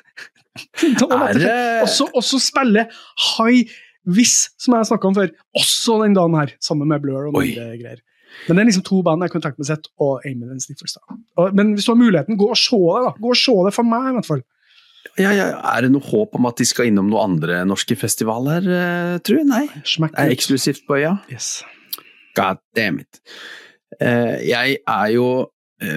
[2.16, 2.92] Og så spiller
[3.36, 3.74] High
[4.06, 7.56] Viss, som jeg snakka om før, også den dagen her, sammen med Blur og noen
[7.80, 8.04] greier.
[8.46, 10.98] Men det er liksom to band jeg kunne tenkt meg sett, og Amy and Sniffers.
[11.56, 13.02] Men hvis du har muligheten, gå og se det.
[13.08, 13.14] da.
[13.24, 14.44] Gå og se det for meg, i hvert fall.
[15.16, 18.66] Ja, ja, Er det noe håp om at de skal innom noen andre norske festivaler,
[18.68, 19.48] uh, tror jeg?
[19.48, 19.66] Nei.
[19.72, 21.16] det er eksklusivt på øya?
[21.32, 21.64] Yes.
[22.36, 23.22] God damn it.
[23.96, 25.28] Uh, jeg er jo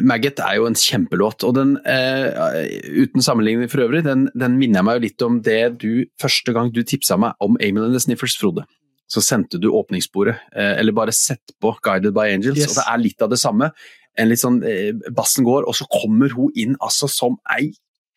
[0.02, 4.86] Maggot er jo en kjempelåt, og den, uten sammenligning for øvrig, den, den, minner jeg
[4.88, 8.02] meg jo litt om det du første gang du tipsa meg om Amel and the
[8.02, 8.66] Sniffers, Frode
[9.08, 12.70] så sendte du åpningssporet, uh, eller bare sett på 'Guided by Angels', yes.
[12.70, 13.70] og det er litt av det samme.
[14.18, 17.72] En litt sånn, uh, Bassen går, og så kommer hun inn altså som ei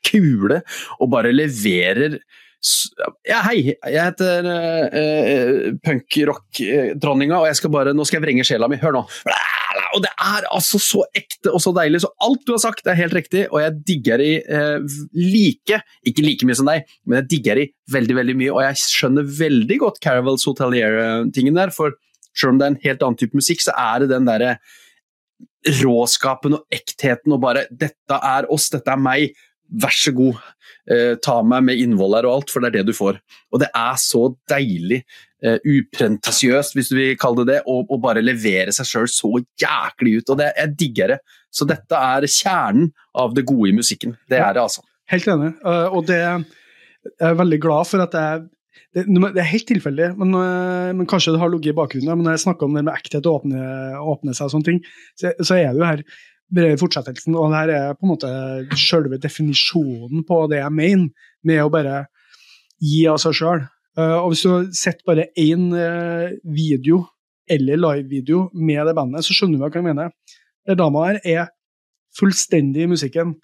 [0.08, 0.64] kule
[1.00, 2.20] og bare leverer
[3.26, 8.46] ja, hei, jeg heter uh, uh, punkrock-dronninga, og jeg skal bare, nå skal jeg vrenge
[8.46, 8.78] sjela mi.
[8.78, 9.02] Hør nå.
[9.96, 12.04] Og det er altså så ekte og så deilig.
[12.04, 16.26] Så alt du har sagt, er helt riktig, og jeg digger i eh, like Ikke
[16.26, 19.78] like mye som deg, men jeg digger i veldig veldig mye, og jeg skjønner veldig
[19.82, 21.98] godt Caravels Hotelier-tingen der, for
[22.32, 24.56] selv om det er en helt annen type musikk, så er det den derre
[25.82, 29.36] råskapen og ektheten og bare 'Dette er oss, dette er meg',
[29.72, 30.40] vær så god
[30.92, 33.20] eh, ta meg med innvoll her og alt, for det er det du får.
[33.52, 35.04] Og det er så deilig
[35.46, 40.20] eh, uprentasiøst, hvis du vil kalle det det, og bare levere seg sjøl så jæklig
[40.20, 40.32] ut.
[40.34, 41.20] Og det, jeg digger det.
[41.52, 44.16] Så dette er kjernen av det gode i musikken.
[44.32, 44.86] Det er det, altså.
[45.12, 45.52] Helt enig.
[45.66, 48.44] Uh, og det jeg er veldig glad for at jeg
[48.96, 52.12] det, det, er helt tilfeldig, men, uh, men, kanskje det har ligget i bakgrunnen.
[52.12, 53.62] Men når jeg snakker om det med ekthet og åpne,
[54.14, 54.82] åpne seg og sånne ting,
[55.20, 56.04] så, så er det jo her
[56.80, 58.32] fortsettelsen, og det her er på en måte
[58.80, 62.02] selve definisjonen på det jeg mener med å bare
[62.84, 63.64] gi av seg sjøl.
[64.00, 67.04] Uh, og hvis du har sett bare én uh, video
[67.52, 70.14] eller live-video med det bandet, så skjønner du hva jeg mener.
[70.68, 71.50] Den dama her er
[72.16, 73.36] fullstendig i musikken,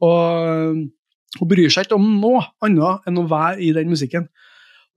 [0.00, 0.78] og
[1.38, 4.26] hun bryr seg ikke om noe annet enn å være i den musikken.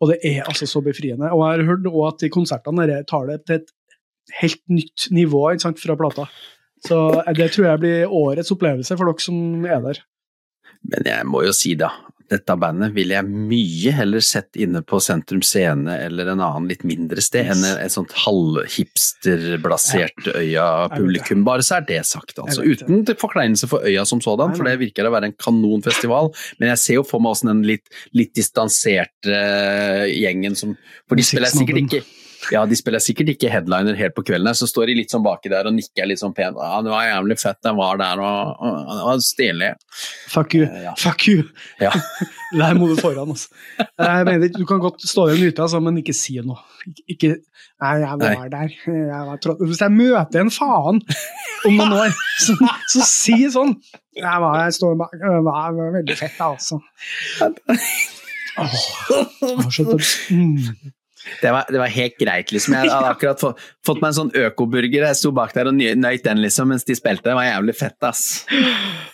[0.02, 1.30] Og det er altså så befriende.
[1.32, 3.70] Og jeg har hørt også at de konsertene der tar det til et
[4.42, 6.28] helt nytt nivå sant, fra plata.
[6.84, 10.02] Så eh, det tror jeg blir årets opplevelse for dere som er der.
[10.92, 11.94] Men jeg må jo si da,
[12.32, 16.84] dette bandet ville jeg mye heller sett inne på Sentrum Scene eller en annen litt
[16.88, 17.58] mindre sted yes.
[17.58, 20.34] enn et sånt halvhipsterblasert ja.
[20.40, 21.44] Øya-publikum.
[21.48, 22.62] Bare så er det sagt, altså.
[22.64, 26.26] Uten forkleinelse for Øya som sådan, for det virker å være en kanonfestival.
[26.60, 27.88] Men jeg ser jo for meg åssen den litt,
[28.18, 30.70] litt distanserte uh, gjengen som
[31.10, 32.02] For de spiller sikkert ikke
[32.52, 35.52] ja, de spiller sikkert ikke headliner helt på kvelden, så står de litt sånn baki
[35.52, 36.58] der og nikker litt sånn pent.
[36.60, 39.72] Ja, det var jævlig fett, jeg var der og, og det var stilig.
[40.34, 40.68] Fuck you.
[40.68, 40.94] Uh, ja.
[41.00, 41.46] Fuck you!
[41.82, 41.92] Ja.
[42.52, 43.54] det her må du foran, altså.
[43.80, 46.60] Jeg mener, du kan godt stå igjen ute, altså, men ikke si noe.
[47.08, 47.36] Ikke,
[47.84, 48.50] nei, jeg var nei.
[48.52, 48.74] der.
[48.88, 52.58] Jeg var Hvis jeg møter en faen om noen år, så,
[52.96, 53.78] så si sånn.
[54.18, 56.82] Jeg var, jeg står bak, det var veldig fett, altså.
[58.54, 58.76] Åh,
[59.42, 60.12] jeg har skjønt det.
[60.30, 60.94] Mm.
[61.42, 62.76] Det var, det var, helt greit, liksom.
[62.76, 65.06] Jeg hadde akkurat fått, fått meg en sånn økoburger.
[65.08, 67.26] Jeg sto bak der og nøyt den liksom mens de spilte.
[67.30, 68.24] Det var jævlig fett, ass.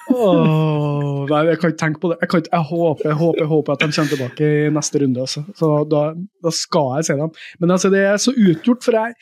[0.09, 2.19] Oh, nei, jeg kan ikke tenke på det.
[2.23, 5.27] Jeg, ikke, jeg, håper, jeg, håper, jeg, håper, at de kommer tilbake i neste runde.
[5.27, 5.45] Altså.
[5.59, 6.03] Så da,
[6.45, 7.33] da, skal jeg se dem.
[7.61, 9.17] Men altså, det er så utgjort, for jeg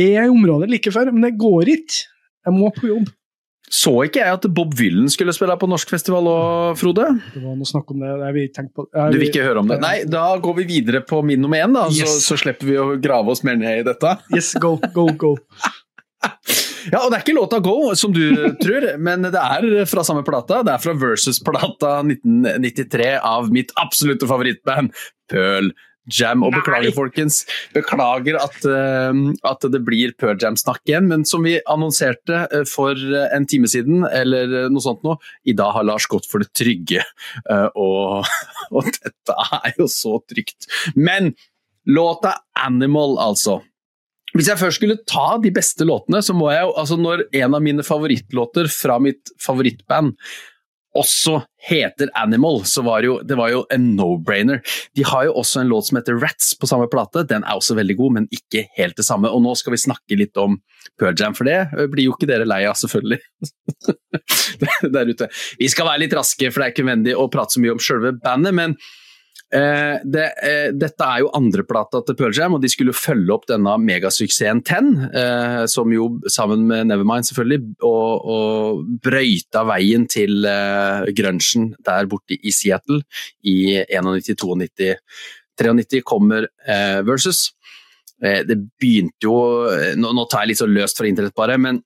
[0.00, 2.04] er i området like før, men det går ikke.
[2.48, 3.10] Jeg må på jobb.
[3.70, 7.04] Så ikke jeg at Bob Willen skulle spille på norsk festival òg, Frode?
[7.30, 8.08] Det var noe snakk om det.
[8.10, 9.78] Jeg vil tenke på jeg, Du vil ikke høre om det?
[9.82, 12.16] Nei, da går vi videre på min nummer én, da, yes.
[12.18, 14.16] så, så, slipper vi å grave oss mer ned i dette.
[14.34, 15.36] Yes, go, go, go.
[16.90, 18.24] ja, og det er ikke låta Go, som du
[18.60, 20.60] tror, men det er fra samme plata.
[20.66, 24.92] Det er fra Versus-plata 1993 av mitt absolutte favorittband,
[25.30, 25.70] Pearl
[26.10, 26.44] Jam.
[26.46, 27.42] Og beklager, folkens.
[27.76, 29.14] Beklager at, uh,
[29.50, 32.98] at det blir Pearl Jam-snakk igjen, men som vi annonserte uh, for
[33.30, 35.16] en time siden, eller noe sånt nå,
[35.48, 37.04] i dag har Lars gått for det trygge.
[37.78, 38.28] Og,
[38.74, 40.68] og, dette er jo så trygt.
[40.98, 41.32] Men
[41.86, 43.60] låta 'Animal', altså.
[44.36, 47.56] Hvis jeg først skulle ta de beste låtene, så må jeg jo altså Når en
[47.56, 50.14] av mine favorittlåter fra mitt favorittband
[50.96, 54.62] også heter Animal, så var jo, det var jo en no-brainer.
[54.96, 57.22] De har jo også en låt som heter Rats på samme plate.
[57.30, 59.30] Den er også veldig god, men ikke helt det samme.
[59.30, 60.58] Og nå skal vi snakke litt om
[60.98, 63.20] Pearl Jam, for det blir jo ikke dere lei av, selvfølgelig.
[64.96, 65.30] Der ute.
[65.60, 67.84] Vi skal være litt raske, for det er ikke nødvendig å prate så mye om
[67.84, 68.76] selve bandet, men
[69.50, 73.48] Eh, det, eh, dette er jo andreplata til Pearl Jam, og de skulle følge opp
[73.50, 80.46] denne megasuksessen Ten, eh, som jo sammen med Nevermind selvfølgelig, og, og brøyta veien til
[80.46, 83.02] eh, grunchen der borte i Seattle
[83.42, 84.94] i 91-92.
[85.58, 87.48] 93 kommer eh, Versus.
[88.22, 89.34] Eh, det begynte jo
[89.98, 91.82] Nå, nå tar jeg litt så løst fra internett, bare, men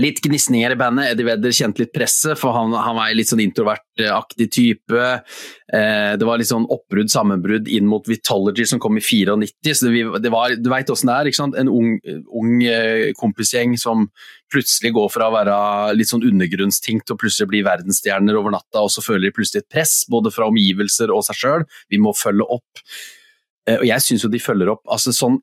[0.00, 1.10] Litt gnisninger i bandet.
[1.12, 5.02] Eddie Vedder kjente litt presset, for han, han var litt sånn introvertaktig type.
[5.68, 9.36] Eh, det var litt sånn oppbrudd, sammenbrudd inn mot Vitology som kom i 94.
[9.76, 11.28] så det, det var, Du veit åssen det er.
[11.28, 11.60] ikke sant?
[11.60, 11.92] En ung,
[12.24, 14.08] ung eh, kompisgjeng som
[14.52, 15.60] plutselig går fra å være
[15.98, 19.66] litt sånn undergrunnsting til å plutselig bli verdensstjerner over natta, og så føler de plutselig
[19.66, 21.68] et press, både fra omgivelser og seg sjøl.
[21.92, 22.84] Vi må følge opp.
[23.68, 24.86] Eh, og jeg syns jo de følger opp.
[24.88, 25.42] altså sånn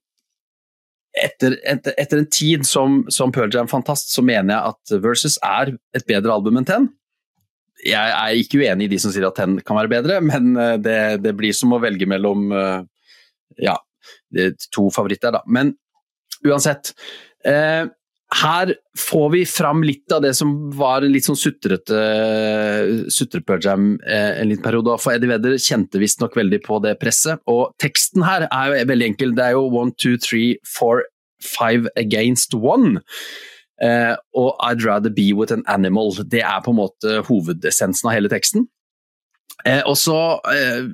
[1.18, 5.73] etter, etter, etter, en tid som, som Pearl Jam-fantast, så mener jeg at Versus er
[5.98, 6.88] et bedre album enn Ten.
[7.86, 10.76] Jeg er ikke uenig i de som sier at Ten kan være bedre, men eh,
[10.81, 12.81] det, det blir som å velge mellom eh,
[13.65, 13.77] ja,
[14.76, 15.44] to favoritter, da.
[15.48, 15.73] Men
[16.45, 16.94] uansett.
[17.45, 17.88] Eh,
[18.30, 22.01] her får vi fram litt av det som var en litt sånn sutrete
[23.10, 24.97] sutre eh, en liten periode.
[25.01, 27.41] For Eddie Vedder kjente visstnok veldig på det presset.
[27.49, 29.34] Og teksten her er jo veldig enkel.
[29.34, 31.07] Det er jo one, two, three, four,
[31.41, 33.01] five against one.
[33.81, 36.14] Eh, og I'd rather be with an animal.
[36.14, 38.69] Det er på en måte hovedessensen av hele teksten.
[39.68, 40.15] Eh, og så
[40.53, 40.85] eh,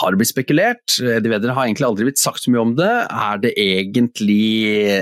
[0.00, 2.92] har det blitt spekulert, Eddie Vedder har egentlig aldri blitt sagt så mye om det.
[3.08, 4.42] Er det egentlig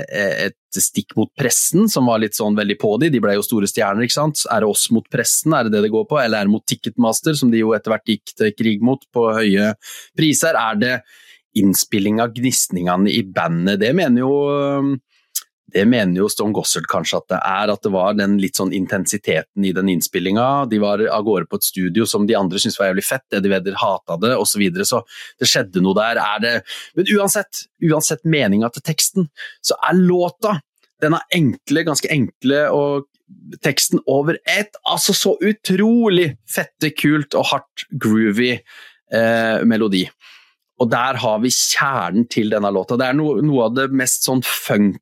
[0.05, 3.45] eh, et stikk mot pressen, som var litt sånn veldig på de, de ble jo
[3.45, 4.45] store stjerner, ikke sant.
[4.51, 6.65] Er det oss mot pressen, er det det det går på, eller er det mot
[6.67, 9.73] Ticketmaster, som de jo etter hvert gikk til krig mot på høye
[10.17, 10.57] priser?
[10.59, 10.95] Er det
[11.59, 13.81] innspilling av gnisningene i bandet?
[13.83, 14.35] Det mener jo
[15.73, 18.73] det mener jo Stone Gossard kanskje at det er, at det var den litt sånn
[18.75, 20.65] intensiteten i den innspillinga.
[20.71, 23.53] De var av gårde på et studio som de andre syntes var jævlig fett, Eddie
[23.53, 24.51] Vedder hata det osv.
[24.51, 24.85] Så, videre.
[24.85, 24.99] så
[25.39, 26.19] det skjedde noe der.
[26.21, 26.53] Er det,
[26.97, 29.31] men uansett, uansett meninga til teksten,
[29.63, 30.59] så er låta
[31.01, 33.07] den er enkle, ganske enkle, og
[33.63, 40.03] teksten over ett altså så utrolig fette, kult og hardt groovy eh, melodi.
[40.81, 42.97] Og der har vi kjernen til denne låta.
[42.99, 44.99] Det er no, noe av det mest sånn funk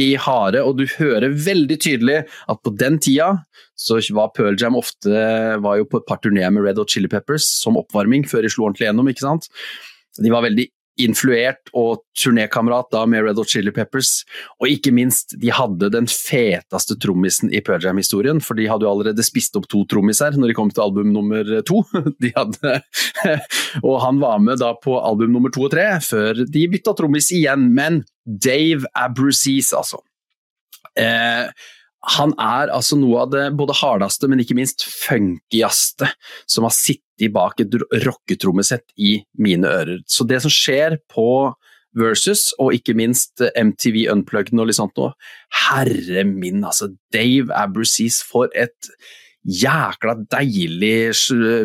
[0.00, 3.32] i harde, og du hører veldig tydelig at på den tida
[3.80, 5.22] så var Pearl Jam ofte
[5.64, 8.52] var jo på et par turneer med Red Hot Chili Peppers som oppvarming før de
[8.52, 9.08] slo ordentlig gjennom.
[9.08, 9.48] ikke sant?
[10.20, 10.68] De var veldig
[11.04, 14.24] influert og turnékamerat da med Red Hot Chili Peppers.
[14.60, 18.92] Og ikke minst, de hadde den feteste trommisen i Pearl Jam-historien, for de hadde jo
[18.92, 21.82] allerede spist opp to trommiser når de kom til album nummer to.
[22.22, 22.76] De hadde,
[23.86, 27.30] og han var med da på album nummer to og tre, før de bytta trommis
[27.34, 27.70] igjen.
[27.76, 30.02] Men Dave Abruzzese, altså.
[30.98, 31.48] Eh,
[32.00, 36.08] han er altså noe av det både hardeste, men ikke minst funkieste
[36.48, 37.74] som har sittet bak et
[38.06, 40.00] rocketrommesett i mine ører.
[40.08, 41.52] Så det som skjer på
[41.98, 45.10] Versus, og ikke minst MTV Unplugged og litt sånt noe,
[45.66, 48.92] herre min, altså Dave Abruzzese, for et
[49.46, 51.10] jækla deilig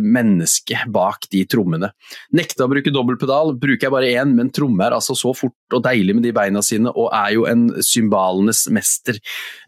[0.03, 1.91] menneske bak de trommene.
[2.35, 5.84] Nekta å bruke dobbeltpedal, bruker jeg bare én, men tromme er altså så fort og
[5.85, 9.19] deilig med de beina sine, og er jo en symbalenes mester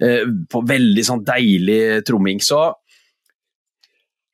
[0.04, 2.40] eh, på veldig sånn deilig tromming.
[2.44, 2.70] Så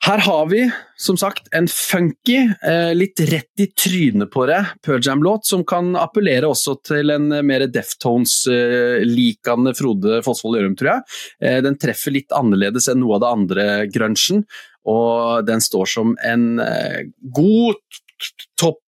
[0.03, 0.63] her har vi
[0.99, 5.95] som sagt en funky, eh, litt rett i trynet på det Pearl Jam-låt, som kan
[5.95, 11.01] appellere også til en mer Deftones-likende Frode Fosvold Gjørum, tror jeg.
[11.41, 14.43] Eh, den treffer litt annerledes enn noe av det andre grunchen,
[14.83, 17.79] og den står som en eh, god
[18.59, 18.83] topp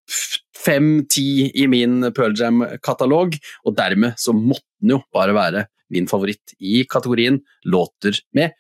[0.66, 5.66] fem-ti i min Pearl Jam-katalog, og dermed så måtte den jo bare være
[5.96, 7.40] min favoritt i kategorien
[7.72, 8.52] låter med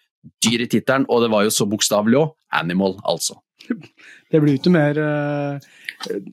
[0.45, 2.34] dyr i tittelen, og det var jo så bokstavelig òg.
[2.56, 3.40] Animal, altså.
[4.32, 5.68] Det blir ikke mer eh,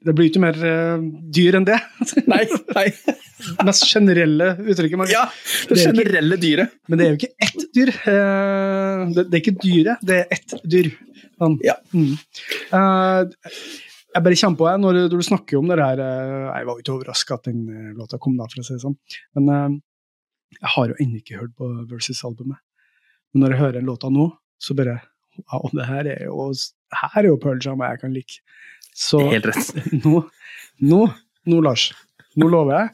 [0.02, 1.04] Det blir ikke mer eh,
[1.36, 1.78] dyr enn det.
[2.32, 2.42] Nei,
[2.74, 2.88] nei.
[2.88, 4.98] det Mest generelle uttrykket.
[4.98, 5.26] Man, ja,
[5.68, 6.74] det, det generelle ikke, dyret.
[6.88, 7.94] Men det er jo ikke ett dyr.
[8.12, 10.90] Eh, det, det er ikke dyret, det er ett dyr.
[11.42, 11.56] Sånn.
[11.64, 11.76] Ja.
[11.94, 12.12] Mm.
[14.12, 16.94] Jeg bare kommer på det, når, du snakker om det her Jeg var jo ikke
[16.94, 17.64] overraska at den
[17.96, 18.98] låta kom, da, for å si det sånn.
[19.38, 19.78] Men
[20.58, 22.60] jeg har jo ennå ikke hørt på Versus-albumet.
[23.32, 24.28] Men når jeg hører låta nå,
[24.62, 25.00] så bare
[25.52, 26.48] Wow, det her er jo,
[27.02, 28.40] her er jo jeg kan like.
[28.94, 29.72] Så Helt rett.
[30.04, 30.22] Nå,
[30.80, 31.00] nå,
[31.48, 31.92] nå, Lars,
[32.36, 32.88] nå lover jeg.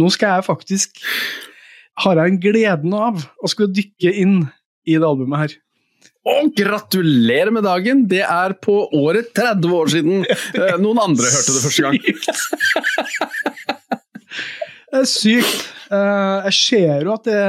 [0.00, 1.02] Nå skal jeg faktisk
[2.00, 4.36] Har jeg en gleden av å skulle dykke inn
[4.88, 5.52] i det albumet her.
[6.32, 8.08] Og gratulerer med dagen!
[8.08, 11.96] Det er på året 30 år siden eh, noen andre hørte det første gang.
[14.92, 15.60] det er sykt.
[15.90, 17.42] Eh, jeg ser jo at det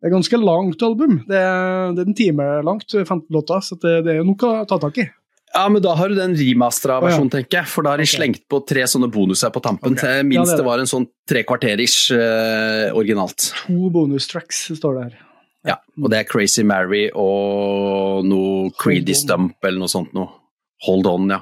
[0.00, 1.18] det er ganske langt album.
[1.28, 4.68] Det er, det er en time langt, 15 låter, så det, det er noe å
[4.68, 5.10] ta tak i.
[5.50, 7.42] Ja, men da har du den remastera versjonen, oh, ja.
[7.42, 7.68] tenker jeg.
[7.72, 8.16] For da har de okay.
[8.20, 9.96] slengt på tre sånne bonuser på tampen.
[9.98, 10.22] Okay.
[10.22, 10.66] Minst ja, det, det.
[10.68, 13.50] var en sånn tre kvarter-ish uh, originalt.
[13.66, 15.18] To bonustracks står det her.
[15.66, 20.39] Ja, og det er Crazy Mary og noe Creedy Stump eller noe sånt noe.
[20.86, 21.40] Hold on, ja.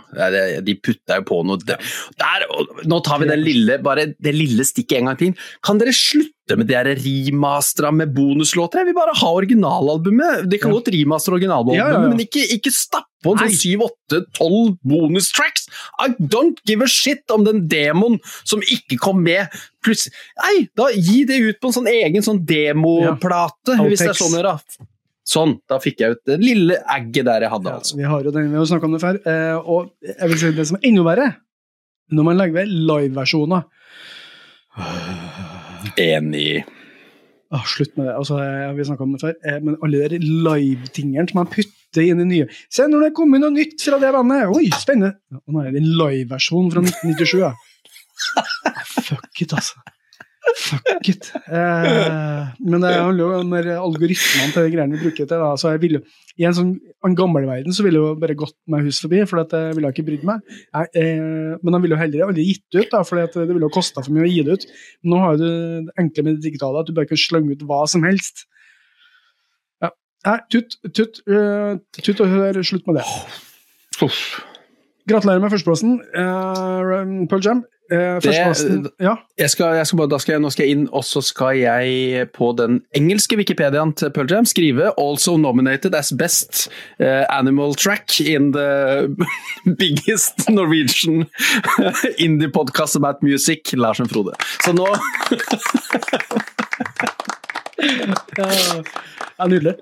[0.67, 2.47] De putta jo på noe der,
[2.91, 5.45] Nå tar vi den lille, bare det lille stikket en gang til.
[5.63, 8.83] Kan dere slutte med de remastera med bonuslåter?
[8.83, 10.49] Jeg vil bare ha originalalbumet.
[10.51, 12.11] De kan godt remaster originalalbumet, ja, ja, ja.
[12.11, 15.67] men ikke, ikke stapp på sånn syv, åtte, tolv bonustracks!
[16.03, 19.55] I don't give a shit om den demoen som ikke kom med.
[19.87, 24.19] Plutselig Nei, da gi det ut på en sånn egen sånn demoplate, hvis det er
[24.19, 24.59] sånn dere
[25.29, 27.75] Sånn, da fikk jeg ut det lille egget der jeg hadde.
[27.81, 27.97] altså.
[27.97, 29.19] Ja, vi har jo den, vi har snakka om det før.
[29.29, 31.29] Eh, og jeg vil si det som er enda verre,
[32.17, 33.67] når man legger ved liveversjoner
[35.99, 36.63] Enig.
[37.51, 38.15] Ah, slutt med det.
[38.15, 38.39] altså,
[38.77, 42.27] Vi snakka om det før, eh, men alle de live-tingene som man putter inn i
[42.29, 44.49] nye Se, når det kommer noe nytt fra det bandet!
[44.53, 45.17] Oi, spennende!
[45.47, 47.39] Og nå er det en liveversjon fra 1997.
[47.41, 47.53] Ja.
[49.09, 49.81] Fuck it, altså.
[50.57, 51.29] Fuck it.
[51.47, 55.43] Eh, men det handler jo om algoritmene til de greiene vi bruker til.
[55.43, 55.51] Da.
[55.61, 56.01] Så jeg ville,
[56.39, 56.73] I en sånn
[57.07, 60.07] en gammel verden så ville jeg bare gått meg hus forbi, for jeg ville ikke
[60.09, 60.43] brydd meg.
[60.67, 63.67] Jeg, eh, men jeg ville jo heller aldri gitt det ut, da, for det ville
[63.67, 64.69] jo kosta for mye å gi det ut.
[65.09, 67.85] Nå har du det enkle med det digitale, at du bare kan slenge ut hva
[67.91, 68.47] som helst.
[69.85, 69.93] Ja.
[70.27, 73.09] Nei, tutt, tutt, uh, tut og hør, slutt med det.
[75.09, 77.65] Gratulerer med førsteplassen, uh, Pearl Jam.
[77.91, 79.15] Eh, det, ja.
[79.39, 82.27] jeg skal, jeg skal bare, skal jeg, nå skal jeg inn, og så skal jeg
[82.37, 86.69] på den engelske Wikipediaen til Pearl Jam skrive 'also nominated as best
[87.01, 89.09] uh, animal track in the
[89.81, 91.27] biggest Norwegian
[92.25, 94.33] indie podcast about music', Larsen Frode.
[94.65, 94.87] Så nå
[98.37, 98.49] ja,
[99.39, 99.75] ja, nydelig.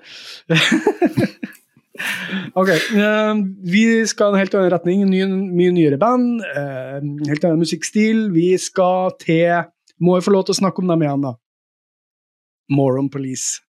[2.57, 2.69] Ok.
[2.93, 5.03] Uh, vi skal en helt annen retning.
[5.09, 5.23] Ny,
[5.57, 6.41] mye nyere band.
[6.45, 6.99] Uh,
[7.29, 8.27] helt annen musikkstil.
[8.35, 9.67] Vi skal til
[9.97, 11.33] Må jeg få lov til å snakke om dem igjen, da?
[12.69, 13.63] Moron Police.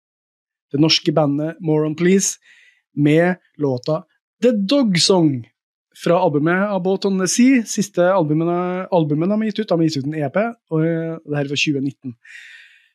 [0.69, 2.37] Det norske bandet Moron Police
[2.93, 4.03] med låta
[4.43, 5.47] The Dog Song
[5.97, 7.63] fra albumet About On The Sea.
[7.65, 9.69] Siste albumet, albumet de har gitt ut.
[9.71, 10.39] De har gitt ut en EP,
[10.69, 12.17] og det her var 2019.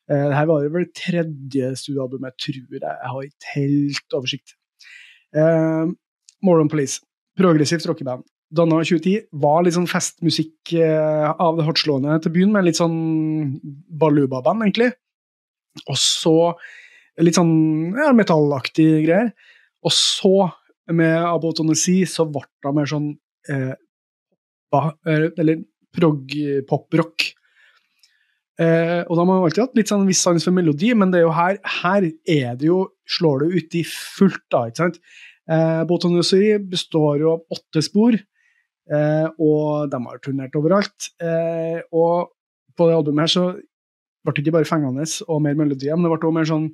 [0.04, 2.84] Uh, det her var vel tredje studioalbumet, tror jeg.
[2.84, 4.56] Jeg har ikke helt oversikt.
[5.34, 5.90] Uh,
[6.44, 7.00] Moron Police,
[7.38, 8.24] progressivt rockeband.
[8.54, 12.78] Danna i 2010, var litt sånn festmusikk uh, av det hardtslående til byen, med litt
[12.78, 12.98] sånn
[13.98, 14.92] baluba-band, egentlig.
[15.88, 16.36] Og så
[17.22, 19.32] litt sånn ja, metallaktige greier.
[19.84, 20.48] Og så,
[20.94, 23.10] med Abotonesi, så ble det mer sånn
[23.52, 23.74] eh,
[25.38, 25.60] Eller
[25.94, 27.28] prog-pop-rock.
[28.54, 31.20] Eh, og da har man alltid hatt litt sånn viss sans for melodi, men det
[31.20, 32.84] er jo her, her er det jo,
[33.16, 34.44] slår det ut i fullt.
[34.54, 35.00] da, ikke sant?
[35.50, 41.10] Eh, Botanuseri består jo av åtte spor, eh, og de har turnert overalt.
[41.20, 42.30] Eh, og
[42.78, 43.46] på det albumet her så
[44.24, 46.68] ble det ikke bare fengende og mer melodier, men det ble også mer sånn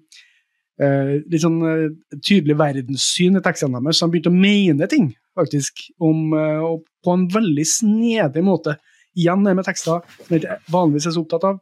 [0.85, 1.89] eh, litt sånn eh,
[2.21, 3.99] tydelig verdenssyn i tekstene deres.
[3.99, 8.77] Så de begynte å mene ting, faktisk, om, eh, og på en veldig snedig måte.
[9.19, 11.59] Igjen det med tekster som jeg vanligvis er så opptatt av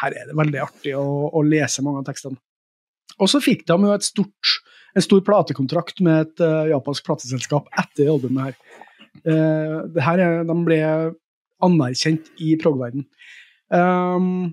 [0.00, 1.04] her er det veldig artig å,
[1.34, 2.38] å lese mange av tekstene.
[3.20, 4.52] Og så fikk de jo stort,
[4.96, 8.86] en stor platekontrakt med et uh, japansk plateselskap etter albumet her.
[9.26, 10.80] Uh, her er, de ble
[11.64, 13.04] anerkjent i prog-verden.
[13.68, 14.52] Um,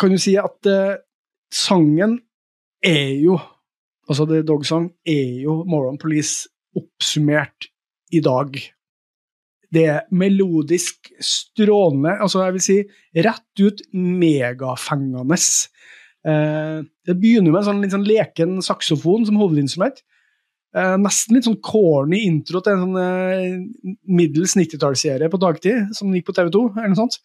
[0.00, 0.96] kan du si at uh,
[1.54, 2.18] sangen
[2.84, 3.40] er jo
[4.04, 7.70] Altså The Dog Song er jo Moron Police oppsummert
[8.12, 8.58] i dag
[9.74, 12.76] det er melodisk strålende, altså jeg vil si
[13.26, 15.38] rett ut megafengende.
[16.24, 20.02] Eh, det begynner med en sånn, litt sånn leken saksofon som hovedinstrument.
[20.74, 26.14] Eh, nesten litt sånn corny intro til en sånn eh, middels 90-tallsserie på dagtid, som
[26.14, 27.20] gikk på TV2, eller noe sånt.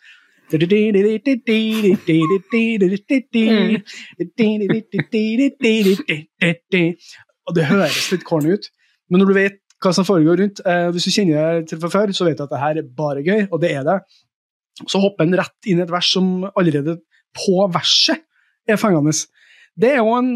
[7.49, 8.69] Og det høres litt corny ut,
[9.09, 10.61] men når du vet hva som foregår rundt.
[10.67, 12.93] Eh, hvis du kjenner deg til fra før, så vet du at det her er
[13.01, 13.99] bare gøy, og det er det.
[14.85, 16.99] Så hopper en rett inn i et vers som allerede
[17.35, 18.23] på verset
[18.69, 19.13] er fengende.
[19.79, 20.31] Det er jo en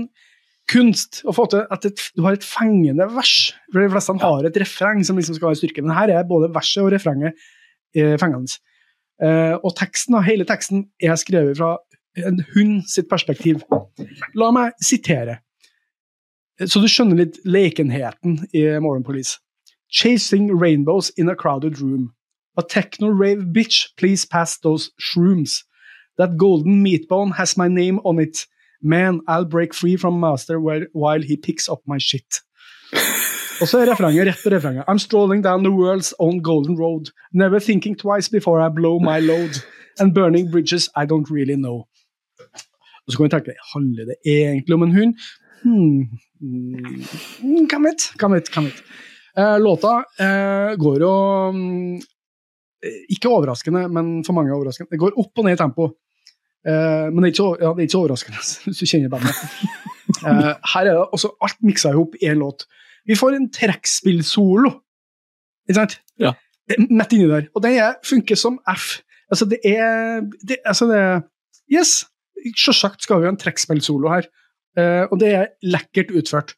[0.72, 3.54] kunst å få til at et, du har et fengende vers.
[3.72, 6.52] For De fleste har et refreng som liksom skal være styrke, men her er både
[6.54, 7.36] verset og refrenget
[7.96, 8.60] eh, fengende.
[9.24, 11.76] Eh, og teksten, hele teksten er skrevet fra
[12.24, 13.64] en hund sitt perspektiv.
[14.38, 15.40] La meg sitere.
[16.62, 19.40] Så du skjønner litt lekenheten i morgenpolis.
[19.90, 22.14] Chasing rainbows in a crowded room.
[22.58, 25.64] A techno rave bitch, please pass those shrooms.
[26.18, 28.46] That golden meatbone has my name on it.
[28.82, 32.42] Man, I'll break free from master while he picks up my shit.
[33.62, 34.84] Og så er refrenget rett på refrenget.
[34.90, 37.10] I'm strolling down the world's own golden road.
[37.34, 39.64] Never thinking twice before I blow my load.
[40.00, 41.88] And burning bridges I don't really know.
[43.06, 45.14] Og så kan vi tenke, handler det egentlig om en hund?
[45.64, 46.02] Hmm.
[46.44, 48.10] Hvem vet?
[48.20, 48.50] Hvem vet?
[48.54, 48.82] Hvem vet?
[49.40, 51.14] Eh, låta eh, går jo
[51.56, 52.02] mm,
[53.16, 54.92] Ikke overraskende, men for mange overraskende.
[54.92, 55.88] Det går opp og ned i tempo.
[56.68, 59.42] Eh, men det er, ikke, ja, det er ikke overraskende, hvis du kjenner bandet.
[60.24, 62.68] Eh, her er det også alt miksa i hop i én låt.
[63.08, 64.72] Vi får en trekkspillsolo,
[65.68, 65.98] ikke sant?
[66.22, 66.36] Ja.
[66.80, 67.50] Midt inni der.
[67.56, 69.02] Og den er, funker som F.
[69.32, 71.04] Altså, det er, det, altså det
[71.72, 72.04] Yes!
[72.60, 74.28] Selvsagt skal vi ha en trekkspillsolo her.
[74.80, 76.56] Eh, og det er lekkert utført.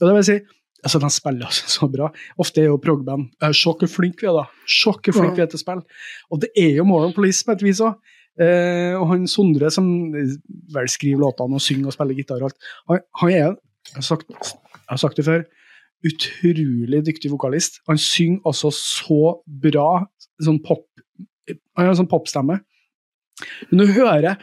[0.00, 0.40] Og det vil si
[0.82, 2.08] Altså, De spiller altså så bra.
[2.42, 4.64] Ofte er jo prog-band Se Sjokk hvor flinke vi er, da.
[4.66, 6.00] Se hvor flinke vi er til å spille.
[6.34, 8.00] Og det er jo Moral Police på et vis òg.
[8.42, 12.70] Eh, og han Sondre, som vel skriver låtene og synger og spiller gitar og alt,
[12.90, 15.44] han, han er jeg har, sagt, jeg har sagt det før
[16.06, 17.80] utrolig dyktig vokalist.
[17.90, 20.04] Han synger altså så bra
[20.42, 20.88] sånn pop
[21.48, 22.60] Han har en sånn popstemme.
[23.70, 24.36] Men du hører jeg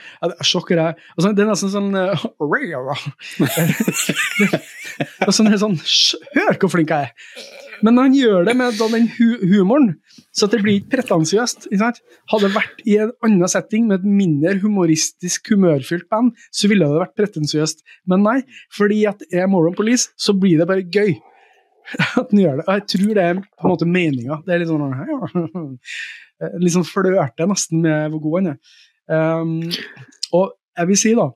[0.47, 2.17] Sjokker er altså, Det er nesten sånn uh,
[5.31, 5.77] sånn, sånn,
[6.35, 7.11] Hør hvor flink jeg er!
[7.85, 9.93] Men han gjør det med den hu humoren,
[10.35, 11.69] så det blir ikke pretensiøst.
[11.79, 16.89] Hadde det vært i en annen setting med et mindre humoristisk, humørfylt band, så ville
[16.89, 17.85] det vært pretensiøst.
[18.09, 18.37] Men nei,
[18.75, 21.15] fordi at det er Moron Police, så blir det bare gøy
[22.19, 22.67] at han gjør det.
[22.67, 24.41] Og jeg tror det er på en måte meninga.
[24.45, 24.83] Det er litt sånn
[26.39, 28.77] ja, sånn flørte nesten med hvor god han er.
[29.09, 29.71] Um,
[30.37, 31.29] og jeg vil si, da,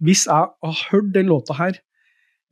[0.00, 1.74] hvis jeg har hørt den låta her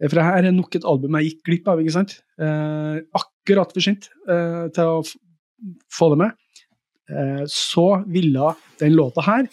[0.05, 2.19] For det her er nok et album jeg gikk glipp av, ikke sant?
[2.39, 5.01] Uh, akkurat for sent uh, til å
[5.91, 6.37] få det med.
[7.11, 9.49] Uh, så ville den låta her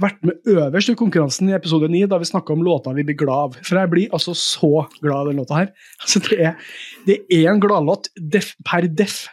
[0.00, 3.18] vært med øverst i konkurransen i episode 9, da vi snakka om låta vi blir
[3.20, 3.58] glad av.
[3.60, 5.74] For jeg blir altså så glad av den låta her.
[6.02, 6.72] Altså, det, er,
[7.06, 9.26] det er en gladlåt def, per def.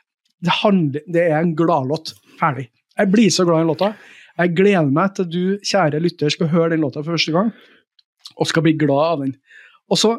[0.43, 2.13] Det, det er en gladlåt.
[2.41, 2.67] Ferdig.
[2.97, 3.93] Jeg blir så glad i den låta.
[4.37, 7.53] Jeg gleder meg til du, kjære lytter, skal høre den låta for første gang,
[8.37, 9.33] og skal bli glad av den.
[9.89, 10.13] Og så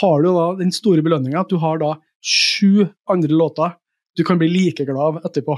[0.00, 3.74] har du da den store belønninga at du har da sju andre låter
[4.16, 5.56] du kan bli like glad av etterpå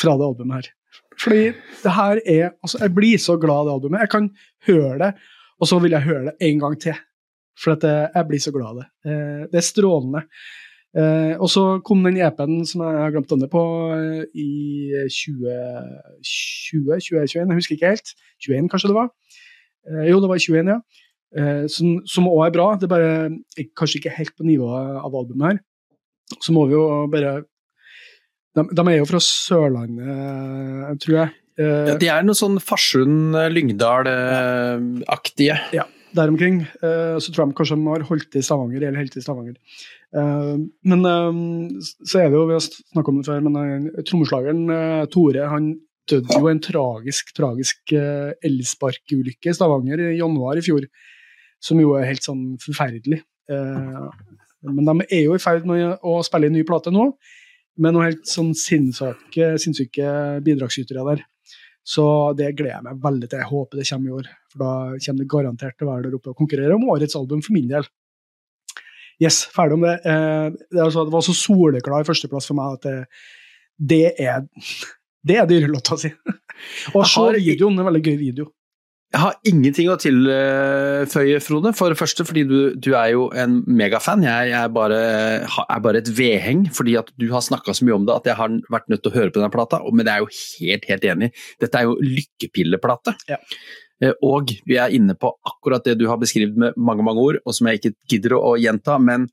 [0.00, 0.68] fra det albumet her.
[1.16, 1.42] Fordi
[1.82, 4.04] det her er altså Jeg blir så glad av det albumet.
[4.04, 4.28] Jeg kan
[4.68, 5.10] høre det,
[5.60, 7.00] og så vil jeg høre det en gang til.
[7.56, 8.86] For at jeg blir så glad av det.
[9.08, 10.26] Eh, det er strålende.
[10.96, 13.62] Eh, og så kom den EP-en som jeg har glemt navnet på,
[13.92, 18.08] eh, i 2020-2021, jeg husker ikke helt.
[18.40, 19.08] 21 kanskje det var?
[19.86, 20.82] jo, det var 21, ja.
[21.70, 22.74] som også er bra.
[22.74, 23.30] Det er bare
[23.78, 25.62] kanskje ikke helt på nivået av albumet her.
[26.42, 27.46] Så må vi jo bare
[28.56, 31.30] de, de, er jo fra Sørlandet, tror jeg.
[31.62, 35.54] Ja, de er noe sånn Farsund-Lyngdal-aktige.
[35.76, 35.86] Ja,
[36.18, 36.66] der omkring.
[36.82, 39.54] Så tror jeg kanskje de har holdt til Stavanger, eller helt til Stavanger.
[40.12, 41.02] Men
[41.82, 44.62] så er det jo, vi har snakket om det før, men trommeslageren
[45.12, 45.72] Tore han
[46.06, 50.86] døde jo en tragisk, tragisk elsparkulykke i Stavanger i januar i fjor.
[51.62, 53.22] Som jo er helt sånn forferdelig.
[53.50, 57.10] Men de er jo i ferd med å spille en ny plate nå
[57.76, 61.26] med noen helt sånn sinnssyke, sinnssyke bidragsytere der.
[61.86, 62.02] Så
[62.38, 63.42] det gleder jeg meg veldig til.
[63.42, 64.30] Jeg håper det kommer i år.
[64.50, 64.70] For da
[65.04, 67.68] kommer det garantert til å være der oppe og konkurrere om årets album for min
[67.70, 67.84] del.
[69.22, 69.96] Yes, ferdig om det.
[70.04, 72.96] Eh, det, altså, det var så soleklar førsteplass for meg at det,
[73.76, 74.44] det er
[75.26, 76.12] det er dyrelåta si.
[76.96, 78.52] og se videoen, en veldig gøy video.
[79.14, 81.70] Jeg har ingenting å tilføye, Frode.
[81.78, 84.24] For det første fordi du, du er jo en megafan.
[84.26, 84.98] Jeg er, bare,
[85.46, 88.38] er, bare, et vedheng fordi at du har snakka så mye om det at jeg
[88.40, 89.80] har vært nødt til å høre på den plata.
[89.88, 91.30] Men jeg er jo helt, helt enig.
[91.62, 93.16] Dette er jo lykkepilleplate.
[93.30, 93.40] Ja.
[94.02, 97.40] Eh, og vi er inne på akkurat det du har beskrevet med mange, mange ord,
[97.44, 98.98] og som jeg ikke gidder å gjenta.
[99.02, 99.28] Men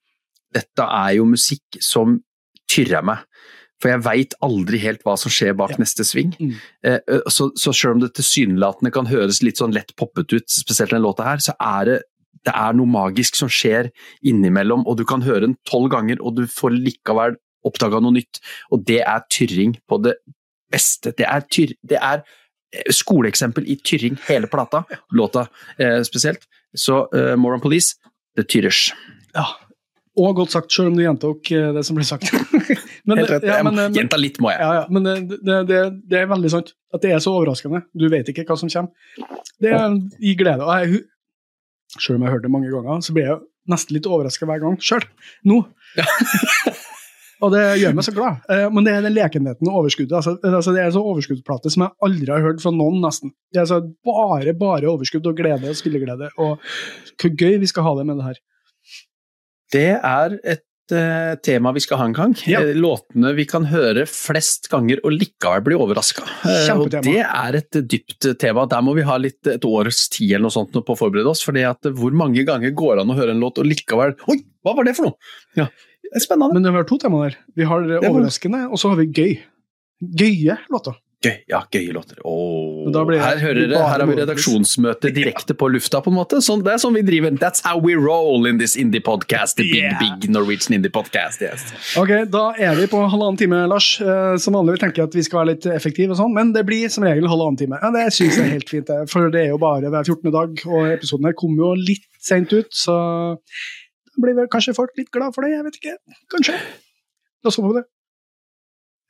[0.53, 2.19] dette er jo musikk som
[2.71, 3.25] tyrrer meg.
[3.81, 5.81] For jeg veit aldri helt hva som skjer bak ja.
[5.81, 6.31] neste sving.
[6.39, 6.55] Mm.
[6.87, 10.95] Eh, så, så selv om det tilsynelatende kan høres litt sånn lett poppet ut, spesielt
[10.95, 11.97] den låta her, så er det,
[12.47, 13.91] det er noe magisk som skjer
[14.23, 17.35] innimellom, og du kan høre den tolv ganger, og du får likevel
[17.67, 18.39] oppdaga noe nytt.
[18.71, 20.15] Og det er tyrring på det
[20.71, 21.13] beste.
[21.17, 22.23] Det er, tyr, det er
[22.91, 25.47] skoleeksempel i tyrring, hele plata, låta
[25.77, 26.47] eh, spesielt.
[26.73, 27.95] Så eh, Moron Police,
[28.37, 28.87] det tyrers.
[29.33, 29.45] Ja,
[30.13, 32.29] og godt sagt, selv om du gjentok eh, det som ble sagt.
[33.07, 33.47] men, Helt rett.
[33.49, 34.61] Ja, men, men, Gjenta litt, må jeg.
[34.61, 36.73] Ja, ja, men det, det, det, er veldig sant.
[36.93, 37.81] At det er så overraskende.
[37.97, 38.93] Du vet ikke hva som kommer.
[39.61, 40.67] Det er i glede.
[40.67, 41.03] Og jeg,
[41.97, 43.41] selv om jeg har hørt det mange ganger, så blir jeg
[43.73, 45.05] nesten litt overraska hver gang sjøl.
[45.49, 45.63] Nå.
[45.97, 46.05] Ja.
[47.43, 48.41] og det gjør meg så glad.
[48.53, 50.13] Eh, men det er den lekenheten og overskuddet.
[50.19, 53.33] Altså, altså, det er en sånn overskuddsplate som jeg aldri har hørt fra noen, nesten.
[53.51, 56.29] Det er altså bare, bare overskudd og glede og spilleglede.
[56.43, 56.59] Og
[57.21, 58.43] hvor gøy vi skal ha det med det her.
[59.73, 62.35] Det er et uh, tema vi skal ha en gang.
[62.49, 62.61] Ja.
[62.61, 66.25] Eh, Låtene vi kan høre flest ganger og likevel bli overraska.
[66.25, 67.05] og Kjempetema.
[67.07, 68.67] det er et dypt tema.
[68.69, 71.43] Der må vi ha litt et års tid eller noe sånt på å forberede oss.
[71.45, 74.39] For eh, hvor mange ganger går det an å høre en låt og likevel Oi,
[74.63, 75.33] hva var det for noe?
[75.59, 75.69] Ja,
[76.13, 76.53] det er spennende.
[76.59, 77.39] Men vi har to temaer der.
[77.57, 79.33] Vi har overraskende, og så har vi gøy.
[80.19, 80.99] Gøye låter.
[81.23, 82.17] Gøy, ja, gøye låter.
[82.27, 82.81] Åh.
[82.83, 86.11] Men da blir det her, hører dere, her har vi redaksjonsmøte direkte på lufta, på
[86.11, 86.41] en måte.
[86.43, 87.31] Sånn, det er sånn vi driver.
[87.39, 89.55] That's how we roll in this indie podcast.
[89.55, 90.01] The big, Yeah.
[90.01, 91.39] big Norwegian indie podcast.
[91.41, 91.63] Yes.
[91.95, 94.01] Ok, Da er vi på halvannen time, Lars.
[94.01, 96.65] Eh, Som vanlig tenker jeg at vi skal være litt effektive, og sånn, men det
[96.67, 97.79] blir som regel halvannen time.
[97.81, 100.29] Ja, Det syns jeg er helt fint, for det er jo bare hver 14.
[100.29, 103.37] dag, og episoden her kommer jo litt seint ut, så
[104.21, 105.97] blir vel kanskje folk litt glad for det, jeg vet ikke.
[106.33, 106.59] Kanskje.
[107.43, 107.85] Da så vi det.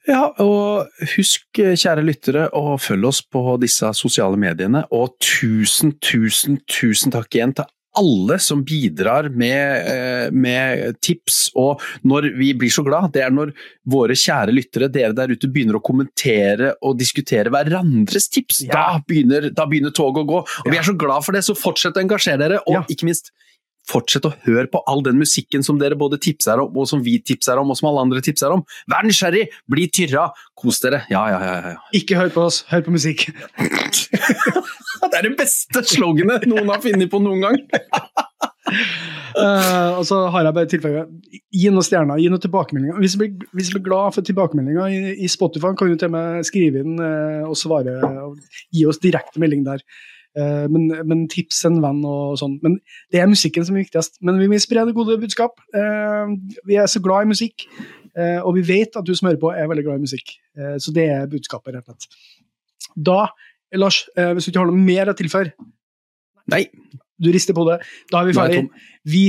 [0.07, 4.83] Ja, og husk, kjære lyttere, å følge oss på disse sosiale mediene.
[4.91, 11.51] Og tusen, tusen, tusen takk igjen til alle som bidrar med, eh, med tips.
[11.55, 13.53] Og når vi blir så glad, det er når
[13.87, 18.63] våre kjære lyttere, dere der ute, begynner å kommentere og diskutere hverandres tips.
[18.65, 18.73] Ja.
[18.73, 20.41] Da, begynner, da begynner toget å gå.
[20.65, 22.59] Og vi er så glad for det, så fortsett å engasjere dere.
[22.67, 22.83] Og Ja.
[22.89, 23.31] ikke minst,
[23.89, 27.17] Fortsett å høre på all den musikken som dere både tipser om, og som vi
[27.19, 28.63] tipser om, og som alle andre tipser om.
[28.91, 30.29] Vær nysgjerrig, bli tyrra,
[30.59, 31.03] kos dere.
[31.11, 31.55] Ja, ja, ja.
[31.73, 31.81] ja.
[31.99, 33.27] Ikke hør på oss, hør på musikk.
[35.03, 37.57] Det er det beste sloganet noen har funnet på noen gang.
[39.37, 41.01] uh, og så har jeg bare tilfelle
[41.53, 43.01] Gi noen stjerner, gi noen tilbakemeldinger.
[43.03, 46.09] Hvis du blir, hvis du blir glad for tilbakemeldinger i, i Spotify, kan du til
[46.09, 47.99] og med skrive inn uh, og svare.
[48.23, 48.39] Og
[48.73, 49.83] gi oss direkte melding der.
[50.33, 52.57] Eh, men, men tips en venn og sånn.
[52.63, 52.79] Men
[53.13, 54.17] det er musikken som er viktigst.
[54.25, 55.61] Men vi vil spre det gode budskap.
[55.77, 56.33] Eh,
[56.69, 57.67] vi er så glad i musikk,
[58.17, 60.35] eh, og vi vet at du som hører på, er veldig glad i musikk.
[60.53, 62.19] Så det er budskapet, rett og slett.
[62.93, 63.23] Da,
[63.81, 65.55] Lars, hvis du ikke har noe mer å tilføre,
[66.51, 66.65] Nei,
[67.23, 67.77] du rister på det,
[68.11, 68.63] da er vi er ferdig.
[69.07, 69.21] Vi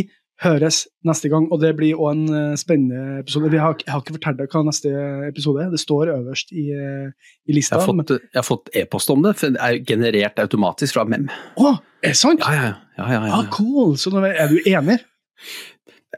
[0.42, 3.50] høres neste gang, og det blir òg en eh, spennende episode.
[3.52, 4.92] Vi har, jeg har ikke fortalt deg hva neste
[5.28, 7.78] episode er, det står øverst i, eh, i lista.
[7.78, 11.28] har fått, jeg har fått e-post om det, for det er generert automatisk fra Mem.
[11.54, 12.42] Å, er det sant?
[12.42, 12.80] Ja, ja, ja.
[12.98, 13.94] ja, ja, Ah, cool.
[14.00, 14.98] Så nå er du enig?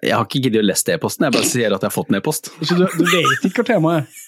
[0.04, 2.18] Jeg har ikke giddet å lese e-posten, jeg bare sier at jeg har fått en
[2.18, 2.50] e-post.
[2.62, 4.24] Så du, du vet ikke hva temaet er?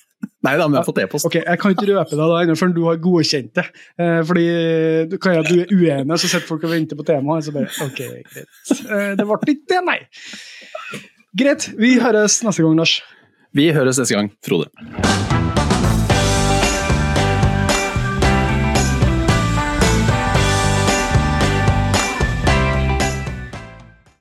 [0.47, 1.27] Nei da, men jeg har fått e-post.
[1.27, 3.65] Ok, Jeg kan ikke røpe deg da ennå, før du har godkjent det.
[3.99, 4.47] Eh, fordi
[5.11, 7.49] du kan jo at du er uenig, så sitter folk og venter på temaet.
[7.49, 8.53] Så bare, ok, greit.
[8.79, 9.99] Eh, det ble ikke det, nei.
[11.39, 11.71] Greit.
[11.79, 13.01] Vi høres neste gang, Lars.
[13.59, 15.38] Vi høres neste gang, Frode.